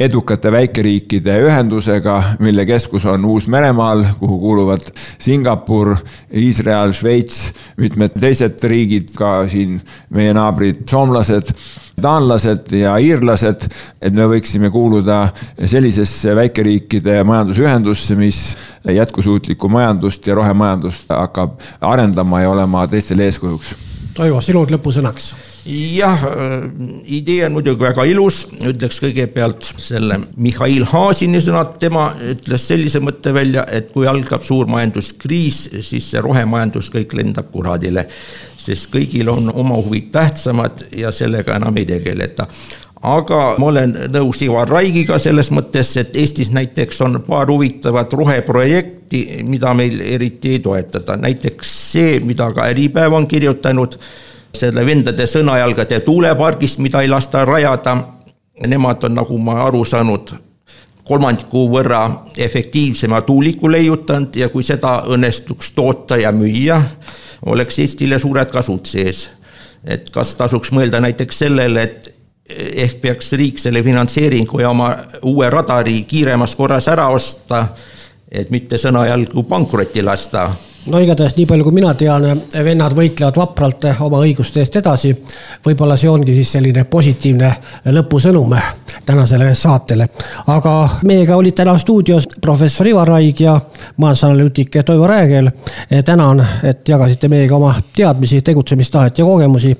edukate 0.00 0.52
väikeriikide 0.52 1.34
ühendusega, 1.42 2.20
mille 2.38 2.62
keskus 2.66 3.04
on 3.10 3.24
Uus-Meremaal, 3.24 4.04
kuhu 4.20 4.38
kuuluvad 4.38 4.92
Singapur, 5.18 5.96
Iisrael, 6.30 6.92
Šveits, 6.94 7.40
mitmed 7.76 8.14
teised 8.20 8.62
riigid, 8.70 9.10
ka 9.18 9.42
siin 9.50 9.80
meie 10.14 10.34
naabrid 10.36 10.84
soomlased, 10.90 11.50
taanlased 11.98 12.70
ja 12.78 12.94
iirlased, 13.02 13.66
et 14.02 14.14
me 14.14 14.28
võiksime 14.30 14.70
kuuluda 14.70 15.32
sellisesse 15.66 16.36
väikeriikide 16.38 17.18
majandusühendusse, 17.26 18.14
mis 18.18 18.40
jätkusuutlikku 18.86 19.68
majandust 19.68 20.26
ja 20.26 20.38
rohemajandust 20.38 21.10
hakkab 21.10 21.58
arendama 21.80 22.46
ja 22.46 22.54
olema 22.54 22.86
teistele 22.86 23.26
eeskujuks. 23.26 23.74
Toivo, 24.14 24.40
sinult 24.42 24.70
lõpusõnaks 24.70 25.32
jah, 25.68 26.22
idee 27.04 27.44
on 27.46 27.52
muidugi 27.58 27.84
väga 27.84 28.04
ilus, 28.08 28.40
ütleks 28.64 29.00
kõigepealt 29.02 29.68
selle 29.80 30.20
Mihhail 30.40 30.86
Haasini 30.88 31.42
sõnad, 31.44 31.74
tema 31.82 32.08
ütles 32.32 32.64
sellise 32.70 33.02
mõtte 33.04 33.34
välja, 33.36 33.66
et 33.68 33.92
kui 33.92 34.08
algab 34.08 34.46
suur 34.46 34.68
majanduskriis, 34.70 35.66
siis 35.84 36.10
see 36.12 36.22
rohemajandus 36.24 36.88
kõik 36.94 37.16
lendab 37.20 37.50
kuradile. 37.52 38.08
sest 38.58 38.90
kõigil 38.92 39.28
on 39.32 39.48
oma 39.54 39.76
huvid 39.80 40.10
tähtsamad 40.12 40.82
ja 40.92 41.12
sellega 41.12 41.56
enam 41.56 41.76
ei 41.76 41.86
tegeleta. 41.86 42.46
Aga 43.02 43.54
ma 43.58 43.66
olen 43.66 43.94
nõus 44.12 44.42
Ivar 44.42 44.68
Raigiga 44.68 45.18
selles 45.18 45.50
mõttes, 45.54 45.96
et 45.96 46.16
Eestis 46.16 46.50
näiteks 46.50 47.00
on 47.00 47.20
paar 47.22 47.48
huvitavat 47.48 48.12
roheprojekti, 48.12 49.44
mida 49.46 49.74
meil 49.74 50.00
eriti 50.00 50.56
ei 50.56 50.58
toetada, 50.58 51.16
näiteks 51.16 51.76
see, 51.92 52.18
mida 52.20 52.50
ka 52.52 52.66
Äripäev 52.72 53.14
on 53.14 53.28
kirjutanud 53.30 53.96
selle 54.54 54.86
vendade 54.86 55.26
Sõnajalgade 55.26 56.00
tuulepargist, 56.00 56.78
mida 56.78 57.02
ei 57.02 57.08
lasta 57.08 57.44
rajada. 57.44 57.96
Nemad 58.66 59.04
on, 59.06 59.14
nagu 59.14 59.38
ma 59.38 59.60
aru 59.68 59.84
saanud, 59.86 60.32
kolmandiku 61.08 61.68
võrra 61.70 62.02
efektiivsema 62.36 63.20
tuuliku 63.22 63.70
leiutanud 63.70 64.36
ja 64.36 64.48
kui 64.52 64.66
seda 64.66 65.02
õnnestuks 65.08 65.72
toota 65.76 66.18
ja 66.18 66.32
müüa, 66.34 66.80
oleks 67.46 67.78
Eestile 67.78 68.18
suured 68.18 68.50
kasud 68.52 68.86
sees. 68.86 69.28
et 69.84 70.10
kas 70.10 70.34
tasuks 70.34 70.72
mõelda 70.74 70.98
näiteks 71.00 71.38
sellele, 71.38 71.82
et 71.82 72.08
ehk 72.82 73.00
peaks 73.00 73.32
riik 73.32 73.60
selle 73.62 73.82
finantseeringu 73.82 74.60
ja 74.60 74.70
oma 74.70 74.88
uue 75.22 75.50
radari 75.50 76.02
kiiremas 76.02 76.56
korras 76.56 76.88
ära 76.88 77.06
osta, 77.14 77.68
et 78.30 78.50
mitte 78.50 78.76
Sõnajalgu 78.78 79.44
pankrotti 79.48 80.02
lasta 80.02 80.48
no 80.90 81.00
igatahes 81.02 81.36
nii 81.36 81.46
palju, 81.46 81.64
kui 81.66 81.76
mina 81.76 81.92
tean, 81.98 82.26
vennad 82.64 82.94
võitlevad 82.96 83.36
vapralt 83.38 83.86
oma 84.04 84.20
õiguste 84.24 84.62
eest 84.62 84.76
edasi. 84.80 85.14
võib-olla 85.66 85.96
see 85.96 86.10
ongi 86.10 86.34
siis 86.34 86.52
selline 86.56 86.84
positiivne 86.84 87.52
lõpusõnum 87.92 88.54
tänasele 89.06 89.54
saatele. 89.54 90.08
aga 90.46 90.74
meiega 91.04 91.36
olid 91.36 91.54
täna 91.54 91.78
stuudios 91.78 92.28
professor 92.40 92.86
Ivar 92.86 93.08
Raig 93.08 93.40
ja 93.40 93.60
majandusanalüütik 93.96 94.78
Toivo 94.84 95.06
Räägel. 95.06 95.50
tänan, 96.04 96.46
et 96.62 96.88
jagasite 96.88 97.28
meiega 97.28 97.56
oma 97.56 97.74
teadmisi, 97.96 98.42
tegutsemistahet 98.42 99.18
ja 99.18 99.24
kogemusi 99.24 99.76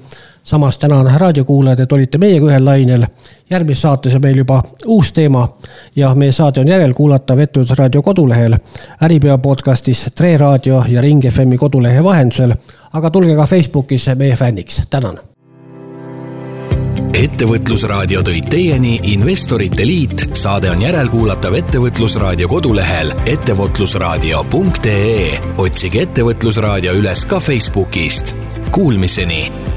samas 0.48 0.78
tänan 0.78 1.20
raadiokuulajad, 1.20 1.80
et 1.80 1.92
olite 1.92 2.18
meiega 2.18 2.46
ühel 2.46 2.64
lainel. 2.64 3.06
järgmises 3.50 3.82
saates 3.82 4.14
on 4.14 4.20
meil 4.22 4.36
juba 4.36 4.62
uus 4.86 5.12
teema 5.12 5.48
ja 5.96 6.14
meie 6.14 6.32
saade 6.32 6.60
on 6.60 6.68
järelkuulatav 6.68 7.38
Ettevõtlusraadio 7.38 8.02
kodulehel, 8.02 8.56
Äripäeva 9.02 9.38
podcastis, 9.38 10.04
Tre 10.14 10.36
raadio 10.36 10.84
ja 10.88 11.00
Ring 11.00 11.24
FM-i 11.30 11.56
kodulehe 11.56 12.04
vahendusel. 12.04 12.54
aga 12.92 13.10
tulge 13.10 13.36
ka 13.36 13.46
Facebookis 13.46 14.06
meie 14.16 14.36
fänniks, 14.36 14.82
tänan 14.90 15.18
ettevõtlusraadio 17.18 18.22
tõid 18.22 18.48
teieni 18.50 19.00
Investorite 19.02 19.86
Liit, 19.86 20.30
saade 20.38 20.70
on 20.70 20.82
järelkuulatav 20.82 21.54
Ettevõtlusraadio 21.60 22.48
kodulehel 22.48 23.12
ettevõtlusraadio.ee. 23.26 25.38
otsige 25.58 26.02
Ettevõtlusraadio 26.02 26.92
üles 27.00 27.26
ka 27.26 27.40
Facebookist. 27.40 28.34
Kuulmiseni 28.70 29.67